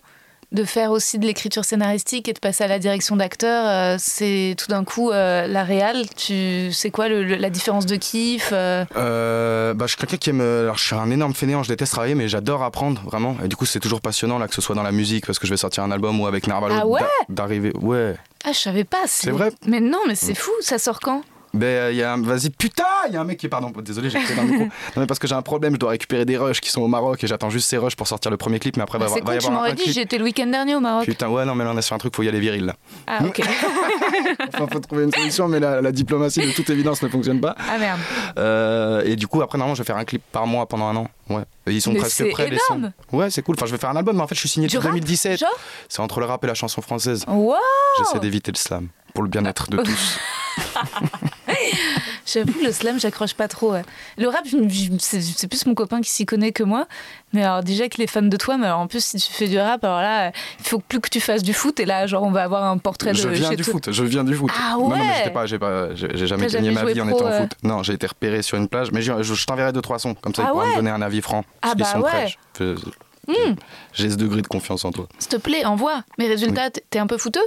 [0.51, 4.53] de faire aussi de l'écriture scénaristique et de passer à la direction d'acteur, euh, c'est
[4.55, 6.05] tout d'un coup euh, la réal?
[6.15, 10.29] Tu sais quoi le- le- la différence de kiff euh, bah, je suis quelqu'un qui
[10.29, 10.41] aime.
[10.41, 13.35] Alors, je suis un énorme fainéant, je déteste travailler, mais j'adore apprendre vraiment.
[13.43, 15.47] Et du coup, c'est toujours passionnant là que ce soit dans la musique parce que
[15.47, 16.75] je vais sortir un album ou avec Narvalo.
[16.79, 16.99] Ah ouais?
[17.01, 17.71] d'a- D'arriver.
[17.81, 18.13] Ouais.
[18.45, 19.05] Ah, je savais pas.
[19.07, 19.51] C'est vrai?
[19.65, 20.51] Mais non, mais c'est fou.
[20.61, 21.23] Ça sort quand?
[21.53, 22.21] Ben, il y a un...
[22.21, 23.49] Vas-y, putain Il y a un mec qui est.
[23.49, 24.63] Pardon, désolé, j'ai pris dans le micro.
[24.95, 26.87] Non, mais parce que j'ai un problème, je dois récupérer des rushs qui sont au
[26.87, 29.07] Maroc et j'attends juste ces rushs pour sortir le premier clip, mais après, Ah, va,
[29.09, 29.91] C'est va y tu avoir un m'aurais dit.
[29.93, 31.05] J'étais le week-end dernier au Maroc.
[31.05, 32.75] Putain, ouais, non, mais là, on est sur un truc, faut y aller viril là.
[33.07, 33.41] Ah, ok.
[34.53, 37.55] Enfin, faut trouver une solution, mais la, la diplomatie de toute évidence ne fonctionne pas.
[37.69, 37.99] ah merde.
[38.37, 40.95] Euh, et du coup, après, normalement, je vais faire un clip par mois pendant un
[40.95, 41.07] an.
[41.29, 41.43] Ouais.
[41.67, 42.91] Et ils sont Mais presque prêts, les énorme.
[43.11, 43.17] sons.
[43.17, 43.55] Ouais, c'est cool.
[43.57, 45.39] Enfin, je vais faire un album, mais en fait, je suis signé depuis rap 2017.
[45.39, 45.49] Genre
[45.89, 47.25] C'est entre le rap et la chanson française.
[47.27, 47.55] Wow
[47.99, 50.17] J'essaie d'éviter le slam pour le bien-être de tous.
[52.25, 53.73] J'avoue, le slam, j'accroche pas trop.
[53.73, 53.81] ouais.
[54.17, 56.87] Le rap, je- je- c'est plus mon copain qui s'y connaît que moi.
[57.33, 59.47] Mais alors, déjà qu'il est fan de toi, mais alors, en plus, si tu fais
[59.47, 61.79] du rap, alors là, il faut plus que tu fasses du foot.
[61.79, 63.73] Et là, genre, on va avoir un portrait de Je viens chez du toi.
[63.73, 64.49] foot, je viens du foot.
[64.55, 65.57] Ah Non, non, mais ouais pas, j'ai
[66.27, 67.41] jamais gagné jamais ma vie en étant au euh.
[67.41, 67.51] foot.
[67.63, 70.13] Non, j'ai été repéré sur une plage, mais je, je- je t'enverrai deux trois sons,
[70.15, 71.43] comme ça Ah ils pourront ouais me donner un avis franc.
[71.61, 72.09] Ah bah sont ouais.
[72.09, 72.35] prêts.
[72.59, 72.75] Je-
[73.27, 73.53] Hmm.
[73.93, 75.07] J'ai ce degré de confiance en toi.
[75.19, 76.03] S'il te plaît, envoie.
[76.17, 77.39] Mais résultat, t- t'es un peu fouteux?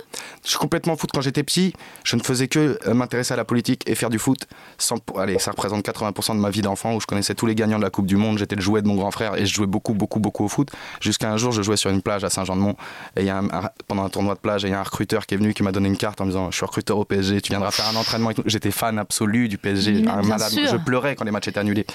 [0.43, 1.75] Je suis complètement foot quand j'étais petit.
[2.05, 4.47] Je ne faisais que euh, m'intéresser à la politique et faire du foot.
[4.79, 7.77] Sans, allez, ça représente 80% de ma vie d'enfant où je connaissais tous les gagnants
[7.79, 8.39] de la Coupe du Monde.
[8.39, 10.71] J'étais le jouet de mon grand frère et je jouais beaucoup, beaucoup, beaucoup au foot.
[11.01, 12.77] Jusqu'à un jour, je jouais sur une plage à Saint-Jean-de-Mont
[13.17, 14.85] et il y a un- un- pendant un tournoi de plage, il y a un
[14.85, 16.97] recruteur qui est venu qui m'a donné une carte en me disant Je suis recruteur
[16.99, 18.31] au PSG, tu viendras faire un entraînement.
[18.47, 20.51] J'étais fan absolu du PSG, un malade.
[20.53, 20.69] sûr.
[20.69, 21.87] Je pleurais quand les matchs étaient annulés.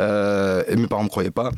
[0.00, 1.50] Euh, et mes parents me croyaient pas.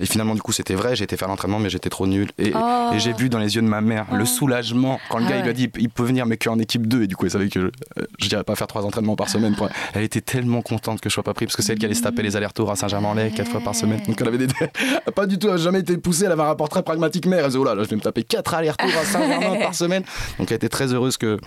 [0.00, 0.96] Et finalement, du coup, c'était vrai.
[0.96, 2.30] J'ai été faire l'entraînement, mais j'étais trop nul.
[2.38, 2.90] Et, Oh.
[2.94, 4.16] et j'ai vu dans les yeux de ma mère Oh.
[4.16, 6.58] le soulagement quand le Ah gars il lui a dit il peut venir mais qu'en
[6.58, 7.70] équipe 2 et du coup elle savait que euh,
[8.18, 11.14] je dirais pas faire trois entraînements par semaine pour- elle était tellement contente que je
[11.14, 13.32] sois pas pris parce que c'est elle qui allait se taper les allers-retours à Saint-Germain-en-Laye
[13.32, 14.46] quatre fois par semaine donc elle avait des
[15.14, 17.46] pas du tout elle jamais été poussée elle avait un rapport très pragmatique mère elle
[17.46, 20.02] disait oh là là je vais me taper quatre allers-retours à Saint-Germain par semaine
[20.38, 21.38] donc elle était très heureuse que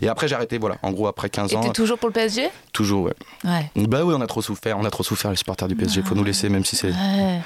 [0.00, 2.14] et après j'ai arrêté voilà en gros après 15 Et ans t'es toujours pour le
[2.14, 3.14] PSG toujours ouais
[3.44, 3.70] Ouais.
[3.86, 6.14] bah oui on a trop souffert on a trop souffert les supporters du PSG faut
[6.14, 7.40] nous laisser même si c'est Ouais.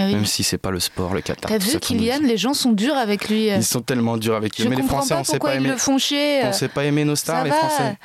[0.00, 0.14] Ah oui.
[0.14, 2.96] même si c'est pas le sport le Qatar T'as vu Kylian, les gens sont durs
[2.96, 3.48] avec lui.
[3.48, 5.68] ils sont tellement durs avec Je lui mais les Français pas on sait pas aimer
[5.70, 6.40] le font chier.
[6.44, 7.50] On sait pas aimer nos stars, ça les.
[7.50, 7.98] Français.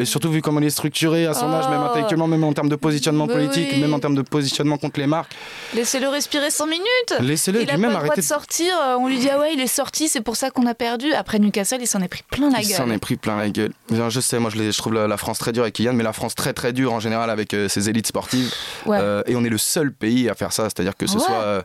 [0.00, 1.54] Et, surtout vu comment il est structuré à son Oh.
[1.54, 3.80] âge, même intellectuellement, même en termes de positionnement Bah politique, oui.
[3.80, 5.32] même en termes de positionnement contre les marques.
[5.74, 7.14] Laissez-le respirer 5 minutes.
[7.20, 8.74] Laissez-le, Il a puis pas même le droit de sortir.
[8.82, 11.12] euh, On lui dit ah ouais, il est sorti, c'est pour ça qu'on a perdu.
[11.12, 12.76] Après Newcastle, il s'en est pris plein la Il gueule.
[12.76, 13.72] s'en est pris plein la gueule.
[13.90, 16.34] Je sais, moi je, je trouve la, France très dure avec Kylian, mais la France
[16.34, 18.52] très très dure en général avec euh, ses élites sportives.
[18.86, 18.98] Ouais.
[19.00, 21.20] Euh, et on est le seul pays à faire ça, c'est-à-dire que ce Ouais.
[21.24, 21.31] soit.
[21.34, 21.62] Euh,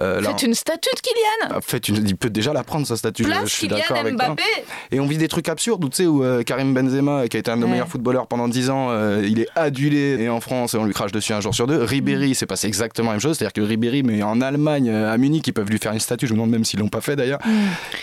[0.00, 1.56] euh, là, Faites une statue de Kylian.
[1.58, 3.22] en fait, une- il peut déjà la prendre sa statue.
[3.24, 4.34] je- Place je suis d'accord avec toi.
[4.90, 7.40] Et on vit des trucs absurdes, où, tu sais, où euh, Karim Benzema, qui a
[7.40, 7.72] été un de nos Ouais.
[7.72, 11.12] meilleurs footballeurs pendant 10 ans, euh, il est adulé et en France, on lui crache
[11.12, 11.78] dessus un jour sur deux.
[11.80, 11.84] Mm.
[11.84, 15.16] Ribéry, c'est passé exactement la même chose, c'est-à-dire que Ribéry, mais en Allemagne, euh, à
[15.18, 16.26] Munich, ils peuvent lui faire une statue.
[16.26, 17.40] Je me demande même s'ils l'ont pas fait d'ailleurs.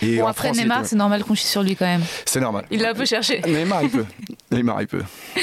[0.02, 2.02] Et Bon en après France, Neymar, c'est normal qu'on chie sur lui quand même.
[2.24, 2.64] c'est normal.
[2.70, 3.40] Il l'a un peu cherché.
[3.46, 4.04] Neymar, il peut.
[4.50, 5.02] Neymar, il peut.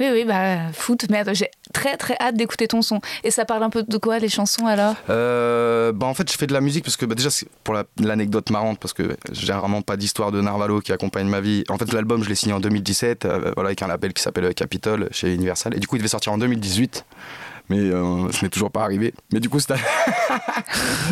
[0.00, 1.04] Oui oui bah foot.
[1.12, 3.00] Attends, j'ai très très hâte d'écouter ton son.
[3.22, 4.94] Et ça parle un peu de quoi les chansons alors?
[5.10, 7.28] Euh, bah en fait, je fais de la musique parce que bah, déjà,
[7.64, 11.40] pour la- l'anecdote marrante, parce que j'ai vraiment pas d'histoire de Narvalo qui accompagne ma
[11.42, 11.64] vie.
[11.68, 14.54] En fait, l'album, je l'ai signé en 2017, euh, voilà, avec un label qui s'appelle
[14.54, 15.76] Capitol chez Universal.
[15.76, 17.04] Et du coup, il devait sortir en 2018.
[17.70, 19.14] Mais euh, ce n'est toujours pas arrivé.
[19.32, 19.80] Mais du coup, cette année...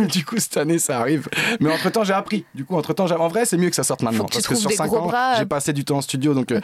[0.12, 1.28] du coup, cette année, ça arrive.
[1.60, 2.44] Mais entre temps, j'ai appris.
[2.54, 4.24] Du coup, entre temps, en vrai, c'est mieux que ça sorte maintenant.
[4.24, 6.34] que tu parce que sur des 5 gros ans, j'ai passé du temps en studio.
[6.34, 6.60] Donc, euh,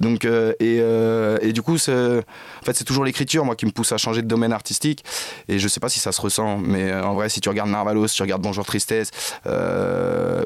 [0.00, 3.66] donc, euh, et, euh, et du coup, c'est- en fait, c'est toujours l'écriture, moi, qui
[3.66, 5.04] me pousse à changer de domaine artistique.
[5.48, 8.08] Et je sais pas si ça se ressent, mais en vrai, si tu regardes Narvalos,
[8.08, 9.10] si tu regardes Bonjour Tristesse,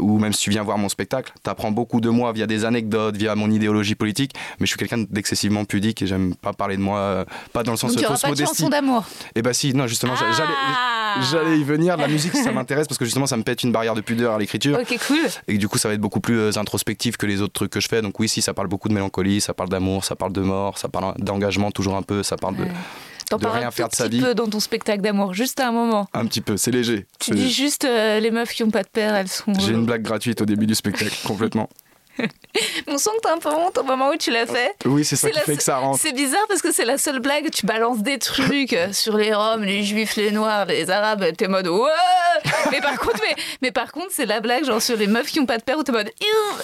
[0.00, 3.16] ou même si tu viens voir mon spectacle, t'apprends beaucoup de moi via des anecdotes,
[3.16, 4.32] via mon idéologie politique.
[4.60, 7.78] Mais je suis quelqu'un d'excessivement pudique et j'aime pas parler de moi, pas dans le
[7.78, 8.62] sens Donc de fausse modestie.
[8.74, 9.04] D'amour.
[9.34, 10.14] Et bah si, non, justement.
[10.18, 13.70] Ah J'allais y venir, la musique ça m'intéresse parce que justement ça me pète une
[13.70, 15.18] barrière de pudeur à l'écriture Ok cool.
[15.46, 17.78] et du coup ça va être beaucoup plus euh, introspectif que les autres trucs que
[17.80, 18.02] je fais.
[18.02, 20.76] Donc oui, si ça parle beaucoup de mélancolie, ça parle d'amour, ça parle de mort,
[20.76, 22.70] ça parle d'engagement toujours un peu, ça parle de Ouais.
[23.30, 25.72] T'en de parles rien un tout petit peu dans ton spectacle d'amour, juste à un
[25.72, 26.08] moment.
[26.12, 27.06] un petit peu, c'est léger.
[27.18, 29.52] Tu dis juste euh, les meufs qui ont pas de père, elles sont.
[29.58, 31.68] J'ai une blague gratuite au début du spectacle, complètement.
[32.86, 34.72] On sent que t'as un peu honte au moment où tu l'as fait.
[34.84, 35.98] Oui, c'est ça qui la fait se- que ça rentre.
[36.00, 37.50] C'est bizarre parce que c'est la seule blague.
[37.50, 41.24] Tu balances des trucs sur les Roms, les Juifs, les Noirs, les Arabes.
[41.36, 41.68] T'es mode.
[42.70, 45.40] Mais par contre, mais, mais par contre, c'est la blague genre sur les meufs qui
[45.40, 46.10] ont pas de père où t'es mode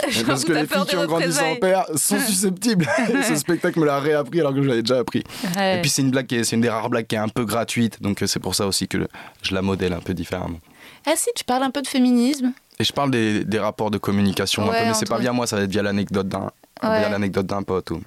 [0.08, 2.86] genre Parce que les filles qui ont grandi sans père sont susceptibles.
[3.26, 5.22] Ce spectacle me l'a réappris alors que je l'avais déjà appris.
[5.56, 5.78] Ouais.
[5.78, 8.00] Et puis c'est une blague c'est une des rares blagues qui est un peu gratuite,
[8.02, 8.98] donc euh, c'est pour ça aussi que
[9.42, 10.60] je la modèle un peu différemment.
[11.06, 12.52] Ah si, tu parles un peu de féminisme.
[12.80, 15.32] Et je parle des, des rapports de communication un Ouais, peu, mais c'est pas via
[15.32, 16.50] moi, ça va être via l'anecdote d'un
[16.82, 17.90] l'anecdote d'un pote.
[17.90, 18.00] Ou...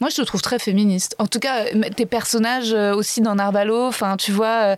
[0.00, 1.14] Moi, je te trouve très féministe.
[1.20, 4.76] En tout cas, tes personnages aussi dans Narvalo, enfin, tu vois,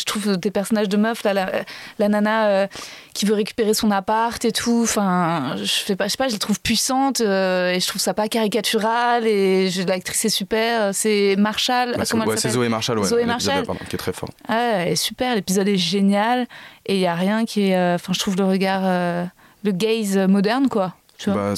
[0.00, 2.66] je trouve tes personnages de meuf, là, la, nana euh,
[3.14, 6.32] qui veut récupérer son appart et tout, enfin, je fais pas, je sais pas, je
[6.32, 11.36] les trouve puissantes euh, et je trouve ça pas caricatural et l'actrice est super, c'est
[11.38, 11.94] Marshall.
[11.96, 12.04] Bah,
[12.36, 13.64] c'est Zoé Marshall, ouais, Zoé Marshall.
[13.88, 14.30] qui est très fort.
[14.48, 16.46] Ouais, elle est super, l'épisode est génial
[16.86, 20.16] et il y a rien qui est, euh, enfin, je trouve le regard, le gaze
[20.16, 20.94] moderne, quoi.
[21.26, 21.54] Bah,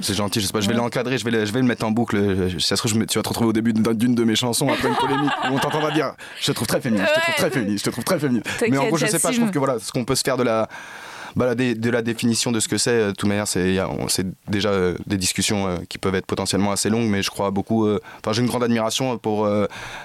[0.00, 1.90] c'est gentil, je sais pas, je vais l'encadrer, je vais, je vais le mettre en
[1.90, 2.18] boucle.
[2.60, 4.96] Ça se trouve, tu vas te retrouver au début d'une de mes chansons après une
[4.96, 7.84] polémique où on t'entendra dire Je te trouve très féministe, je te trouve très féministe,
[7.84, 8.46] je te trouve très féministe.
[8.68, 10.36] Mais en gros, je sais pas, je trouve que voilà, ce qu'on peut se faire
[10.36, 10.68] de la.
[11.36, 13.76] Bah, de la définition de ce que c'est, euh, de toute manière, c'est
[14.46, 17.88] déjà euh, des discussions euh, qui peuvent être potentiellement assez longues, mais je crois beaucoup.
[17.88, 19.48] Enfin, j'ai une grande admiration pour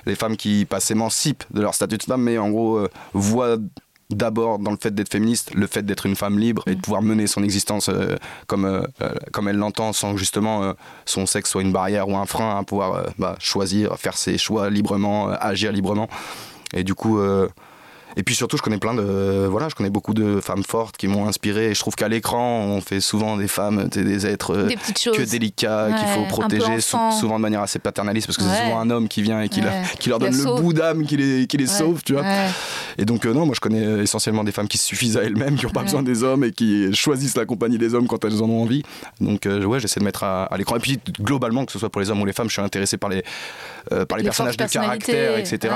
[0.06, 3.58] les femmes qui pas s'émancipent de leur statut de femme, mais en gros voient
[4.10, 7.02] d'abord dans le fait d'être féministe, le fait d'être une femme libre et de pouvoir
[7.02, 8.15] mener son existence euh,
[8.48, 10.74] comme, euh, euh, comme elle l'entend sans que justement
[11.06, 14.69] son sexe soit une barrière ou un frein à pouvoir bah, choisir, faire ses choix
[14.69, 16.10] librement, agir librement.
[16.74, 17.19] Et du coup,
[18.19, 19.47] et puis surtout, je connais plein de.
[19.49, 21.71] Voilà, je connais beaucoup de femmes fortes qui m'ont inspiré.
[21.71, 25.88] Et je trouve qu'à l'écran, on fait souvent des femmes, des êtres euh, que délicats,
[25.97, 29.21] qu'il faut protéger, souvent de manière assez paternaliste, parce que c'est souvent un homme qui
[29.21, 32.03] vient et qui, leur, qui leur donne le bout d'âme qui les, qui les sauve,
[32.03, 32.25] tu vois.
[32.97, 35.55] Et donc, euh, non, moi je connais essentiellement des femmes qui se suffisent à elles-mêmes,
[35.55, 38.43] qui n'ont pas besoin des hommes et qui choisissent la compagnie des hommes quand elles
[38.43, 38.84] en ont envie.
[39.21, 40.75] Donc, euh, ouais, j'essaie de mettre à, l'écran.
[40.75, 42.97] Et puis, globalement, que ce soit pour les hommes ou les femmes, je suis intéressé
[42.97, 43.23] par les,
[44.10, 45.73] par les, personnages de caractère, etc.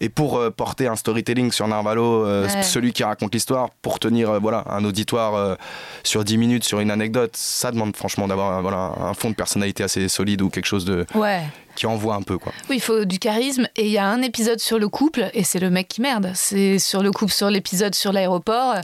[0.00, 4.30] Et, et, pour porter un storytelling sur Narvalo, euh, celui qui raconte l'histoire, pour tenir
[4.30, 5.54] euh, voilà, un auditoire euh,
[6.02, 9.84] sur 10 minutes sur une anecdote, ça demande franchement d'avoir voilà, un fond de personnalité
[9.84, 11.06] assez solide ou quelque chose de,
[11.76, 12.38] qui envoie un peu.
[12.38, 12.52] Quoi.
[12.68, 13.68] Oui, il faut du charisme.
[13.76, 16.32] Et il y a un épisode sur le couple, et c'est le mec qui merde.
[16.34, 18.76] C'est sur le couple, sur l'épisode sur l'aéroport.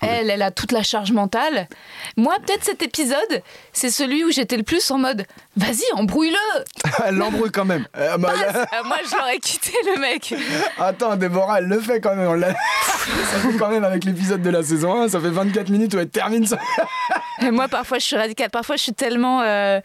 [0.00, 1.68] Elle, elle a toute la charge mentale.
[2.16, 3.42] Moi, peut-être cet épisode,
[3.74, 6.64] c'est celui où j'étais le plus en mode vas-y, embrouille-le
[7.06, 7.86] Elle l'embrouille quand même.
[7.96, 10.34] Euh, bah, euh, moi, j'aurais quitté le mec.
[10.78, 12.40] Attends, Déborah, elle le fait quand même.
[12.42, 15.98] ça fait quand même avec l'épisode de la saison 1, ça fait 24 minutes où
[15.98, 16.56] elle termine ça.
[17.42, 18.50] Et moi, parfois, je suis radicale.
[18.50, 19.42] Parfois, je suis tellement.
[19.42, 19.80] Euh,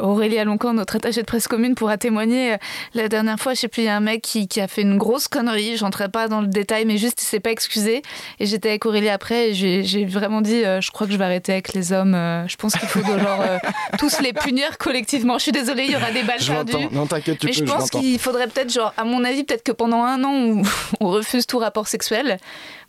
[0.00, 2.56] Aurélie Aloncan, notre attachée de presse commune, pourra témoigner.
[2.94, 4.82] La dernière fois, je sais plus, il y a un mec qui, qui a fait
[4.82, 5.76] une grosse connerie.
[5.76, 8.02] J'entrerai pas dans le détail, mais juste, il s'est pas excusé.
[8.38, 11.52] Et j'étais avec Aurélie après j'ai vraiment dit, euh, je crois que je vais arrêter
[11.52, 12.14] avec les hommes.
[12.14, 13.58] Euh, je pense qu'il faut genre, euh,
[13.98, 15.38] tous les punir collectivement.
[15.38, 16.88] Je suis désolée, il y aura des balles perdues.
[16.92, 19.72] Non, t'inquiète, tu Mais je pense qu'il faudrait peut-être, genre, à mon avis, peut-être que
[19.72, 20.62] pendant un an,
[21.00, 22.38] on refuse tout rapport sexuel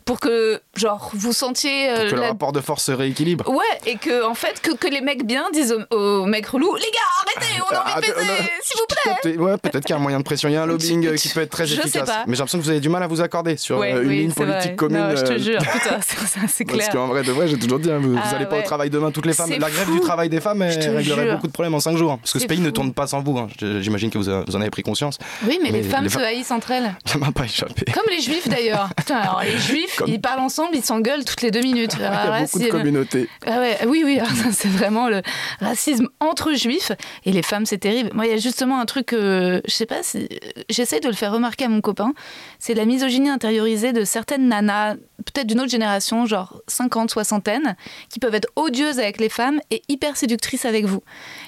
[0.04, 3.48] pour que genre vous sentiez euh, que le rapport de force se rééquilibre.
[3.48, 6.82] Ouais, et que en fait que, que les mecs bien disent aux, mecs relous, les
[6.82, 9.36] gars, arrêtez, on a envie de baiser, s'il vous plaît.
[9.38, 11.16] Ouais, peut-être qu'il y a un moyen de pression, il y a un lobbying euh,
[11.16, 11.92] qui peut être très je efficace.
[11.92, 12.24] Sais pas.
[12.26, 14.32] Mais j'ai l'impression que vous avez du mal à vous accorder sur euh, une ligne
[14.32, 14.98] politique commune.
[14.98, 16.00] Non, je te jure, putain,
[16.48, 16.78] c'est clair.
[16.78, 18.90] Parce qu'en vrai, de vrai, j'ai toujours dit, hein, vous, n'allez ah pas au travail
[18.90, 19.50] demain, toutes les femmes.
[19.58, 22.12] La grève du travail des femmes réglerait beaucoup de problèmes en 5 jours.
[22.12, 22.18] Hein.
[22.20, 23.38] Parce que ce pays ne tourne pas sans vous.
[23.38, 23.48] Hein.
[23.80, 25.18] J'imagine que vous en avez pris conscience.
[25.46, 26.94] Oui, mais les femmes se haïssent entre elles.
[27.04, 27.90] Ça m'a pas échappé.
[27.92, 28.88] Comme les juifs d'ailleurs.
[29.44, 31.94] Les juifs, ils parlent ensemble ils s'engueulent toutes les deux minutes.
[31.98, 33.28] Il y a beaucoup de communautés.
[33.46, 34.18] Ah ouais, oui, oui,
[34.52, 35.22] c'est vraiment le
[35.60, 36.92] racisme entre juifs
[37.24, 38.10] et les femmes, c'est terrible.
[38.14, 40.28] Moi, il y a justement un truc, que je sais pas si
[40.68, 42.12] j'essaie de le faire remarquer à mon copain,
[42.58, 47.76] c'est la misogynie intériorisée de certaines nanas, peut-être d'une autre génération, genre 50, soixantaine,
[48.08, 51.02] qui peuvent être odieuses avec les femmes et hyper séductrices avec vous.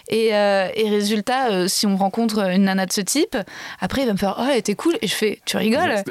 [0.08, 3.36] Et, euh, résultat, euh, si on rencontre une nana de ce type,
[3.80, 4.96] après il va me faire Oh, elle était cool.
[5.02, 6.02] Et je fais Tu rigoles?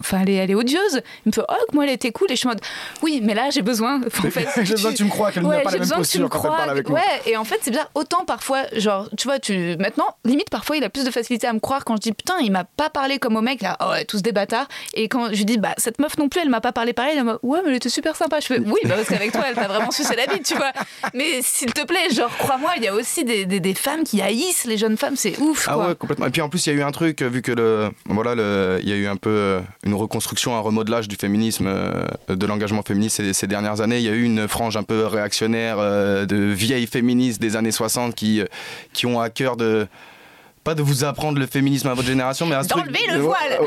[0.00, 1.02] Enfin, elle est, elle est odieuse.
[1.24, 2.30] Il me fait Oh, que moi elle était cool.
[2.30, 2.60] Et je suis en mode
[3.02, 4.00] Oui, mais là j'ai besoin.
[4.22, 6.44] En fait, j'ai besoin que tu me crois qu'elle n'a pas la même posture quand
[6.44, 7.00] elle parle avec moi.
[7.00, 7.90] Ouais, et en fait, c'est bizarre.
[7.94, 11.52] Autant parfois, genre, tu vois, tu maintenant, limite parfois, il a plus de facilité à
[11.52, 13.90] me croire quand je dis Putain, il m'a pas parlé comme au mec, là, oh,
[13.90, 14.68] ouais, tous des bâtards.
[14.94, 17.16] Et quand je lui dis Bah, cette meuf non plus, elle m'a pas parlé pareil,
[17.16, 18.38] elle m'a Ouais, mais elle était super sympa.
[18.40, 20.72] Je fais Oui, bah, parce qu'avec toi, elle t'a vraiment sucé la vie, tu vois.
[21.14, 24.64] Mais s'il te plaît, genre, crois-moi, il y a aussi des des femmes qui haïssent
[24.64, 25.66] les jeunes femmes, c'est ouf.
[25.68, 26.26] Ah ouais, complètement.
[26.26, 28.80] Et puis en plus, il y a eu un truc, vu que le, voilà, le,
[28.82, 32.46] il y a eu un peu euh, une reconstruction, un remodelage du féminisme, euh, de
[32.46, 33.98] l'engagement féministe ces, dernières années.
[33.98, 37.70] Il y a eu une frange un peu réactionnaire euh, de vieilles féministes des années
[37.70, 38.42] 60 qui,
[38.92, 39.86] qui ont à cœur de
[40.64, 43.60] pas de vous apprendre le féminisme à votre génération, mais à d'enlever le voile.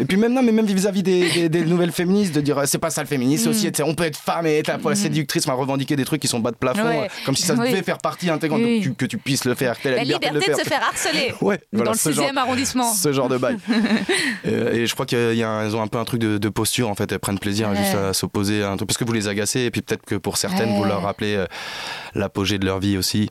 [0.00, 2.90] Et puis même non, mais même vis-à-vis des, des, nouvelles féministes, de dire c'est pas
[2.90, 3.82] ça le féminisme, aussi, mm.
[3.84, 4.94] on peut être femme et être la mm.
[4.94, 7.98] séductrice, à revendiquer des trucs qui sont bas de plafond, comme si ça devait faire
[7.98, 8.60] partie intégrante,
[8.96, 9.76] que tu puisses le faire.
[9.84, 11.34] La, liberté, de, se faire harceler.
[11.40, 12.92] ouais, dans le 6 arrondissement.
[12.92, 13.58] Ce genre de bail.
[14.44, 17.38] et, je crois qu'ils ont un peu un truc de, posture en fait, elles prennent
[17.38, 20.04] plaisir juste à s'opposer à un truc parce que vous les agacez et puis peut-être
[20.06, 21.46] que pour certaines vous leur rappelez euh,
[22.14, 23.30] l'apogée de leur vie aussi.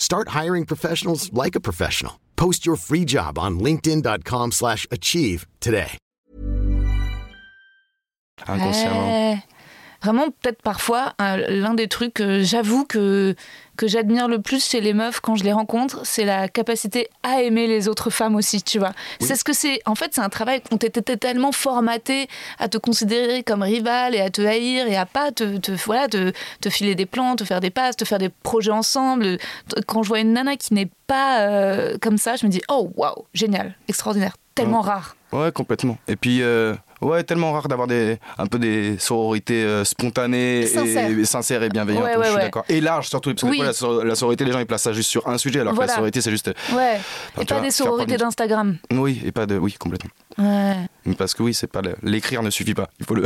[0.00, 2.14] Start hiring professionals like a professional.
[2.36, 5.98] Post your free job on linkedin.com/achieve slash achieve today.
[8.48, 9.06] Inconsciemment.
[9.06, 9.38] Ouais.
[10.02, 13.34] Vraiment, peut-être parfois, un- l'un des trucs que j'avoue que,
[13.80, 17.40] que j'admire le plus chez les meufs quand je les rencontre, c'est la capacité à
[17.40, 18.92] aimer les autres femmes aussi, tu vois.
[19.20, 19.80] C'est ce que c'est.
[19.86, 22.28] En fait, c'est un travail où t'étais tellement formaté
[22.58, 26.08] à te considérer comme rival et à te haïr et à pas te, te, voilà,
[26.08, 29.38] te, te filer des plans, te faire des passes, te faire des projets ensemble.
[29.86, 32.92] Quand je vois une nana qui n'est pas euh, comme ça, je me dis, oh
[32.96, 35.16] waouh, génial, extraordinaire, tellement rare.
[35.32, 35.96] Ouais, complètement.
[36.06, 41.10] Et puis, euh, ouais, tellement rare d'avoir des, un peu des sororités euh, spontanées Sincères.
[41.10, 42.04] et, et sincères et bienveillantes.
[42.04, 42.42] Ouais, je ouais, suis ouais.
[42.42, 42.64] d'accord.
[42.68, 43.52] Et large surtout, parce que Oui.
[43.52, 45.60] des fois, la, sor- la sororité, les gens ils placent ça juste sur un sujet,
[45.60, 46.48] alors que la sororité c'est juste.
[46.72, 46.98] Ouais.
[47.36, 48.76] tu et pas vois, des sororités d'Instagram.
[48.92, 49.56] Oui, et pas de.
[49.58, 50.10] Oui, complètement.
[50.38, 50.76] Ouais.
[51.18, 52.88] Parce que oui, c'est pas l'écrire ne suffit pas.
[53.00, 53.22] Il faut le.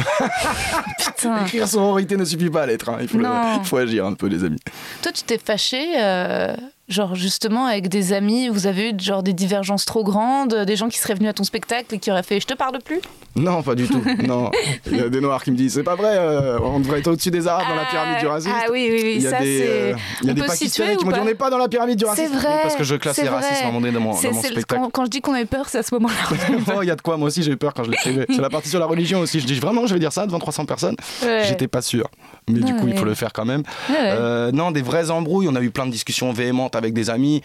[0.99, 1.41] Putain.
[1.47, 2.89] Écrire sororité ne suffit pas à l'être.
[2.89, 2.99] hein.
[3.01, 3.59] Il faut, le- Non.
[3.61, 4.61] il faut agir un peu, les amis.
[5.03, 6.55] Toi, tu t'es fâché, euh,
[6.89, 10.89] genre justement avec des amis, vous avez eu genre des divergences trop grandes, des gens
[10.89, 13.01] qui seraient venus à ton spectacle et qui auraient fait je te parle plus?
[13.37, 14.03] Non, pas du tout.
[14.27, 14.51] non.
[14.91, 17.09] Il y a des noirs qui me disent c'est pas vrai, euh, on devrait être
[17.09, 18.53] au-dessus des arabes dans la pyramide du racisme.
[18.55, 19.67] Ah oui, oui, oui, Il y a ça des, c'est.
[19.69, 21.97] euh, il y a des Pakistanais qui m'ont dit on n'est pas dans la pyramide
[21.99, 22.35] du C'est racisme.
[22.37, 22.59] vrai.
[22.63, 24.35] Parce que je classe c'est les racismes à un moment donné dans mon, C'est- dans
[24.35, 24.83] mon c'est- spectacle.
[24.83, 26.15] Quand, quand je dis qu'on a eu peur, c'est à ce moment-là.
[26.77, 28.27] Oh, il y a de quoi, moi aussi j'ai eu peur quand je l'écrivais.
[28.29, 29.41] C'est la partie sur la religion aussi.
[29.41, 30.97] Je dis vraiment, je vais dire ça devant 300 personnes.
[31.23, 31.45] Ouais.
[31.49, 32.09] J'étais pas sûr.
[32.49, 33.63] Mais du Ouais, coup, il faut le faire quand même.
[33.89, 33.97] Ouais.
[34.01, 35.49] Euh, non, des vraies embrouilles.
[35.49, 37.43] On a eu plein de discussions véhémentes avec des amis.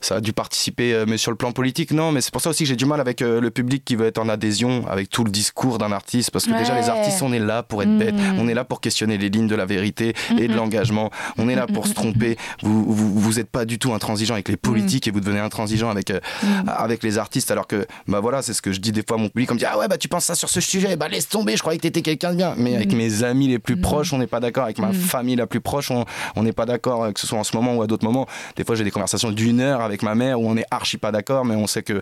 [0.00, 2.12] Ça a dû participer, euh, mais sur le plan politique, non.
[2.12, 4.06] Mais c'est pour ça aussi que j'ai du mal avec euh, le public qui veut
[4.06, 6.30] être en adhésion avec tout le discours d'un artiste.
[6.30, 7.98] Parce que déjà, les artistes, on est là pour être Mhm.
[7.98, 8.14] bêtes.
[8.38, 11.10] On est là pour questionner les lignes de la vérité et de l'engagement.
[11.36, 12.36] On est là pour se tromper.
[12.62, 15.90] Vous, vous, vous êtes pas du tout intransigeant avec les politiques et vous devenez intransigeant
[15.90, 16.20] avec, euh,
[16.66, 17.50] avec les artistes.
[17.50, 19.50] Alors que, bah voilà, c'est ce que je dis des fois à mon public.
[19.50, 20.96] On me dit, ah ouais, bah tu penses ça sur ce sujet.
[20.96, 22.54] Bah laisse tomber, je croyais que t'étais quelqu'un de bien.
[22.56, 24.64] Mais avec mes amis les plus proches, on n'est pas d'accord.
[24.64, 27.12] Avec ma famille la plus proche, on n'est pas d'accord.
[27.12, 28.26] Que ce soit en ce moment ou à d'autres moments.
[28.56, 31.10] Des fois, j'ai des conversations d'une heure avec ma mère où on est archi pas
[31.12, 31.94] d'accord, mais on sait que,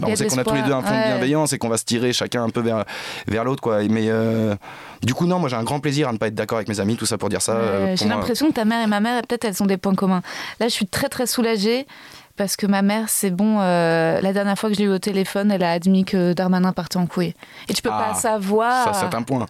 [0.00, 1.06] bah, on sait qu'on a tous les deux un fond l'espoir, de ouais.
[1.08, 2.84] bienveillance et qu'on va se tirer chacun un peu vers,
[3.26, 3.82] vers l'autre, quoi.
[3.82, 4.54] Mais euh,
[5.02, 6.78] du coup, non, moi j'ai un grand plaisir à ne pas être d'accord avec mes
[6.80, 7.52] amis, tout ça pour dire ça.
[7.52, 9.94] euh, Ouais, J'ai l'impression que ta mère et ma mère, peut-être elles ont des points
[9.94, 10.22] communs.
[10.60, 11.86] Là, je suis très très soulagée
[12.36, 13.58] parce que ma mère, c'est bon.
[13.60, 16.72] euh, la dernière fois que je l'ai eu au téléphone, elle a admis que Darmanin
[16.72, 17.34] partait en couille.
[17.68, 18.94] Et tu peux Ah, pas savoir.
[18.94, 19.46] Ça, c'est un point.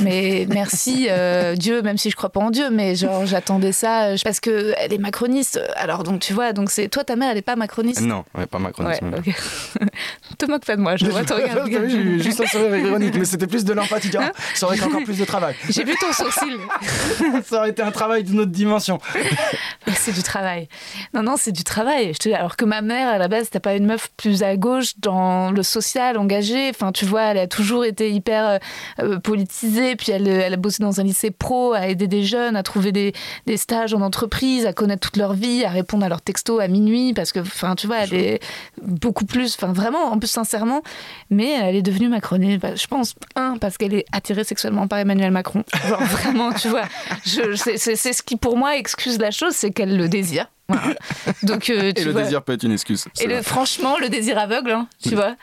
[0.00, 4.04] Mais merci euh, Dieu, même si je crois pas en Dieu, mais genre j'attendais ça
[4.04, 5.60] euh, parce que elle est macroniste.
[5.76, 8.00] Alors donc tu vois, donc c'est toi ta mère, elle est pas macroniste?
[8.00, 9.10] Non, ouais, pas macronisme.
[9.10, 9.34] Ouais,
[10.38, 11.22] te moque pas de moi, je vois,
[11.88, 14.10] j'ai eu juste un sourire ironique, mais c'était plus de l'empathie.
[14.10, 15.54] Tiens, ça aurait été encore plus de travail.
[15.68, 16.58] J'ai vu ton sourcil.
[17.44, 19.00] ça aurait été un travail d'une autre dimension.
[20.04, 20.66] C'est du travail.
[21.14, 22.12] Non, non, c'est du travail.
[22.12, 22.28] Je te...
[22.34, 25.52] Alors que ma mère, à la base, c'était pas une meuf plus à gauche dans
[25.52, 26.70] le social, engagée.
[26.70, 28.58] Enfin, tu vois, elle a toujours été hyper euh,
[28.98, 29.94] euh, politisée.
[29.94, 32.90] Puis elle, elle a bossé dans un lycée pro, à aider des jeunes, à trouver
[32.90, 33.12] des,
[33.46, 36.66] des stages en entreprise, à connaître toute leur vie, à répondre à leurs textos à
[36.66, 37.14] minuit.
[37.14, 38.40] Parce que, enfin, tu vois, elle est
[38.82, 40.82] beaucoup plus, enfin, vraiment, en plus, sincèrement.
[41.30, 42.60] Mais elle est devenue macroniste.
[42.60, 45.62] Bah, je pense, un, parce qu'elle est attirée sexuellement par Emmanuel Macron.
[45.86, 46.88] Genre, vraiment, tu vois.
[47.24, 50.08] Je, c'est ce qui, pour moi, excuse la chose, c'est qu'elle le.
[50.68, 50.94] Voilà.
[51.42, 52.22] Donc, euh, tu Et le vois.
[52.22, 53.04] désir peut être une excuse.
[53.20, 55.34] Et le, franchement, le désir aveugle, hein, tu vois.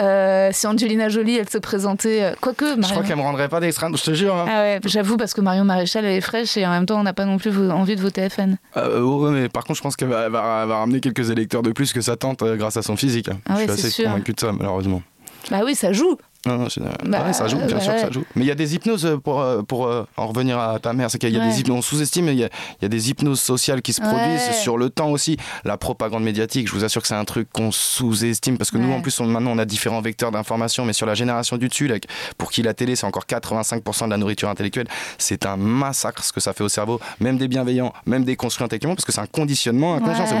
[0.00, 2.22] Euh, si Angelina Jolie, elle se présentait.
[2.22, 2.88] euh, Quoique, Je Marion.
[2.96, 4.34] crois qu'elle me rendrait pas d'extrême, je te jure.
[4.34, 4.46] hein.
[4.48, 7.04] Ah ouais, j'avoue, parce que Marion Maréchal, elle est fraîche et en même temps, on
[7.04, 8.56] n'a pas non plus envie de voter FN.
[8.76, 12.00] Euh, ouais, mais par contre, je pense qu'elle va, ramener quelques électeurs de plus que
[12.00, 13.28] sa tante euh, grâce à son physique.
[13.48, 14.04] Ah je suis assez sûr.
[14.06, 15.02] convaincu de ça, malheureusement.
[15.50, 16.16] Bah oui, ça joue.
[16.46, 16.66] Non, non,
[17.06, 18.24] Bah, ouais, ça joue, bien sûr que ça joue.
[18.34, 20.92] Mais il y a des hypnoses euh, pour, euh, pour euh, en revenir à ta
[20.92, 21.10] mère.
[21.10, 21.48] C'est qu'il y a Ouais.
[21.48, 22.48] des hypnoses, on sous-estime, il y a,
[22.80, 24.08] il y a des hypnoses sociales qui se Ouais.
[24.08, 25.36] produisent sur le temps aussi.
[25.64, 28.92] La propagande médiatique, je vous assure que c'est un truc qu'on sous-estime parce que nous,
[28.92, 31.86] en plus, on- maintenant, on a différents vecteurs d'information, mais sur la génération du dessus,
[31.88, 31.96] là,
[32.38, 34.86] pour qui la télé, c'est encore 85% de la nourriture intellectuelle,
[35.18, 38.64] c'est un massacre ce que ça fait au cerveau, même des bienveillants, même des construits
[38.64, 40.26] intellectuellement, parce que c'est un conditionnement inconscient.
[40.26, 40.34] C'est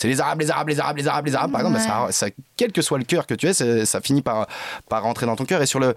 [0.00, 2.26] c'est les arabes, les arabes, les arabes, les arabes, les arabes, par exemple, bah, ça,
[2.26, 4.46] ça- quel que soit le cœur que tu es, ça, ça finit par,
[4.88, 5.62] par rentrer dans ton cœur.
[5.62, 5.94] Et sur le.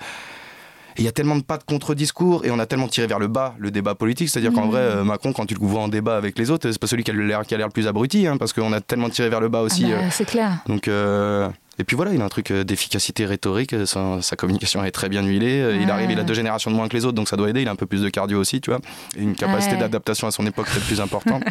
[0.98, 3.30] Il y a tellement de pas de contre-discours et on a tellement tiré vers le
[3.30, 4.28] bas le débat politique.
[4.30, 4.72] C'est-à-dire qu'en Mhm.
[4.72, 7.06] vrai, euh, Macron, quand tu le vois en débat avec les autres, c'est pas celui
[7.06, 9.62] qui a l'air le plus abruti, hein, parce qu'on a tellement tiré vers le bas
[9.62, 9.86] aussi.
[9.88, 10.52] Ah bah, euh, c'est clair.
[10.68, 11.48] donc, euh,
[11.80, 15.24] et puis voilà, il a un truc d'efficacité rhétorique, sa, sa communication est très bien
[15.24, 15.78] huilée.
[15.82, 17.62] Il arrive, il a deux générations de moins que les autres, donc ça doit aider.
[17.62, 18.82] Il a un peu plus de cardio aussi, tu vois.
[19.18, 19.80] Et une capacité Ouais.
[19.80, 21.44] d'adaptation à son époque peut-être plus importante.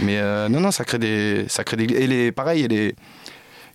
[0.00, 1.44] Mais euh, non, non, ça crée des.
[1.48, 2.96] Ça crée des et les, pareil, et les,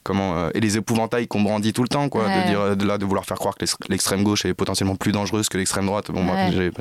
[0.04, 2.44] comment euh, et les épouvantails qu'on brandit tout le temps quoi Ouais.
[2.44, 4.96] de dire euh, de là de vouloir faire croire que l'ex- l'extrême gauche est potentiellement
[4.96, 6.72] plus dangereuse que l'extrême droite bon moi, Ouais.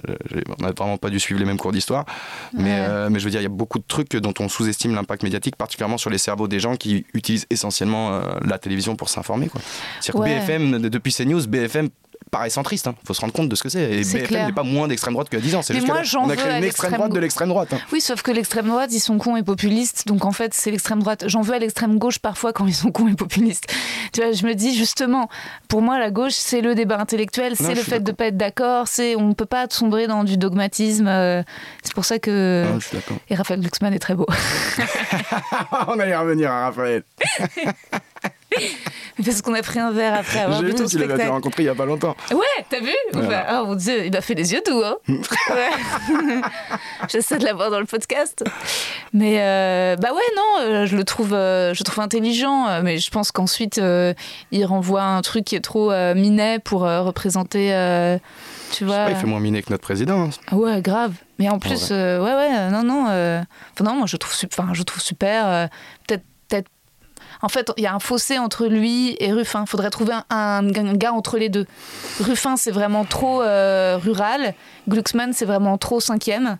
[0.59, 2.05] on n'a vraiment pas dû suivre les mêmes cours d'histoire
[2.53, 4.95] mais euh, mais je veux dire il y a beaucoup de trucs dont on sous-estime
[4.95, 9.09] l'impact médiatique particulièrement sur les cerveaux des gens qui utilisent essentiellement euh, la télévision pour
[9.09, 9.61] s'informer quoi
[10.01, 10.29] c'est-à-dire que.
[10.47, 11.89] BFM de- depuis CNews BFM
[12.29, 12.95] paraît centriste, hein.
[13.07, 13.83] faut se rendre compte de ce que c'est.
[13.93, 15.63] Et BFM n'est pas moins d'extrême droite y a 10 ans.
[15.63, 17.73] C'est juste moi, que on a créé une extrême l'extrême droite de l'extrême droite.
[17.73, 17.79] hein.
[17.93, 20.07] Oui, sauf que l'extrême droite, ils sont cons et populistes.
[20.07, 21.25] Donc en fait, c'est l'extrême droite.
[21.27, 23.73] J'en veux à l'extrême gauche parfois quand ils sont cons et populistes.
[24.13, 25.29] Tu vois, je me dis justement,
[25.69, 28.89] pour moi, la gauche, c'est le débat intellectuel, c'est le fait de pas être d'accord,
[28.89, 31.07] c'est on ne peut pas sombrer dans du dogmatisme.
[31.09, 31.43] euh,
[31.83, 32.65] C'est pour ça que.
[32.75, 32.99] Je suis.
[33.31, 34.27] Et Raphaël Glucksmann est très beau.
[35.89, 37.03] on allait revenir à Raphaël.
[39.25, 41.15] Parce qu'on a pris un verre après avoir J'ai vu vu ton qu'il avait été
[41.15, 41.33] spectacle.
[41.33, 42.17] rencontré il y a pas longtemps.
[42.31, 43.63] Ouais, t'as vu Voilà.
[43.63, 44.83] Oh mon dieu, il m'a fait les yeux doux.
[44.85, 44.97] Hein.
[47.09, 48.45] J'essaie de l'avoir dans le podcast.
[49.13, 52.83] Mais euh, bah ouais, non, euh, je le trouve, euh, je le trouve intelligent.
[52.83, 54.15] Mais je pense qu'ensuite, euh,
[54.53, 57.69] il renvoie un truc qui est trop euh, minet pour représenter.
[58.73, 60.25] tu vois Ouais, il fait moins miné que notre président.
[60.27, 60.31] hein.
[60.51, 61.13] Ah Ouais, grave.
[61.39, 62.19] Mais en plus, ouais.
[62.19, 63.03] ouais, non, non.
[63.05, 65.69] enfin, non, moi, je trouve, enfin, je trouve super.
[66.07, 66.25] peut-être.
[67.43, 69.63] En fait, il y a un fossé entre lui et Ruffin.
[69.67, 71.67] Il faudrait trouver un, un- un gars entre les deux.
[72.21, 74.55] Ruffin, c'est vraiment trop euh, rural.
[74.89, 76.59] Glucksmann, c'est vraiment trop cinquième.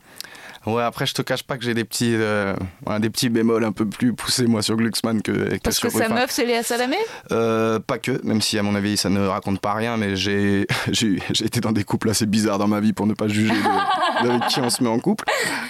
[0.67, 2.55] Ouais, après, je te cache pas que j'ai des petits, euh,
[2.99, 5.97] des petits bémols un peu plus poussés, moi, sur Glucksmann que, que Parce sur que
[5.97, 6.97] sa meuf, c'est Léa Salamé?
[7.33, 10.67] Euh, pas que, même si à mon avis ça ne raconte pas rien, mais j'ai
[10.93, 13.55] j'ai j'ai été dans des couples assez bizarres dans ma vie pour ne pas juger
[13.55, 15.25] de, avec qui on se met en couple.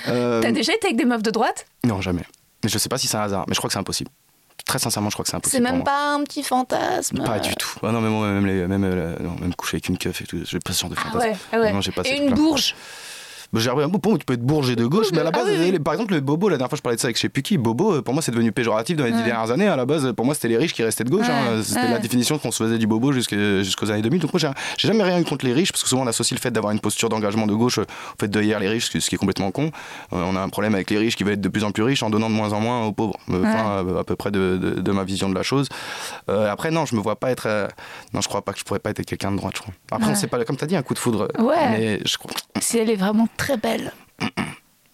[0.09, 1.67] Euh, T'as déjà été avec des meufs de droite?
[1.85, 2.23] Non, jamais.
[2.65, 4.11] Mais je sais pas si c'est un hasard, mais je crois que c'est impossible.
[4.69, 5.65] Très sincèrement, je crois que c'est C'est impossible.
[5.67, 7.25] pour même pas un petit fantasme.
[7.25, 7.71] Pas du tout.
[7.83, 10.59] Ah non, même, les, même, euh, non, même coucher avec une keuf et tout, j'ai
[10.61, 11.27] pas ce genre de Ah fantasme.
[11.31, 11.73] ouais, ah ouais.
[11.73, 12.75] Non, j'ai pas ces Et une bourge.
[13.53, 15.71] Bon, tu peux être bourge et de gauche, mais à la Ah base, oui, oui.
[15.73, 17.29] les- par exemple, le bobo, la dernière fois, je parlais de ça avec je sais
[17.29, 17.59] plus qui.
[17.59, 19.25] Bobo, euh, pour moi, c'est devenu péjoratif dans les dix Ouais.
[19.25, 19.67] dernières années.
[19.69, 21.27] À la base, pour moi, c'était les riches qui restaient de gauche.
[21.27, 21.63] Ouais, hein.
[21.63, 21.91] C'était ouais.
[21.91, 24.21] la définition qu'on se faisait du bobo jusqu'aux années 2000.
[24.21, 26.39] Donc, moi, j'ai j'ai jamais rien eu contre les riches, parce que souvent, on associe
[26.39, 28.91] le fait d'avoir une posture d'engagement de gauche euh, au fait de hier les riches,
[28.91, 29.71] ce qui est complètement con.
[30.13, 31.83] Euh, on a un problème avec les riches qui veulent être de plus en plus
[31.83, 33.17] riches en donnant de moins en moins aux pauvres.
[33.29, 35.69] Enfin, à peu près de, de- de ma vision de la chose.
[36.31, 37.47] Euh, après, non, je me vois pas être.
[37.47, 37.67] euh,
[38.15, 39.75] Non, je crois pas que je pourrais pas être quelqu'un de droite, je crois.
[39.91, 41.29] Après, on sait pas, comme tu as dit, un coup de foudre.
[41.39, 41.69] Ouais.
[41.71, 42.31] Mais je crois.
[42.61, 43.93] Si elle est vraiment très belle.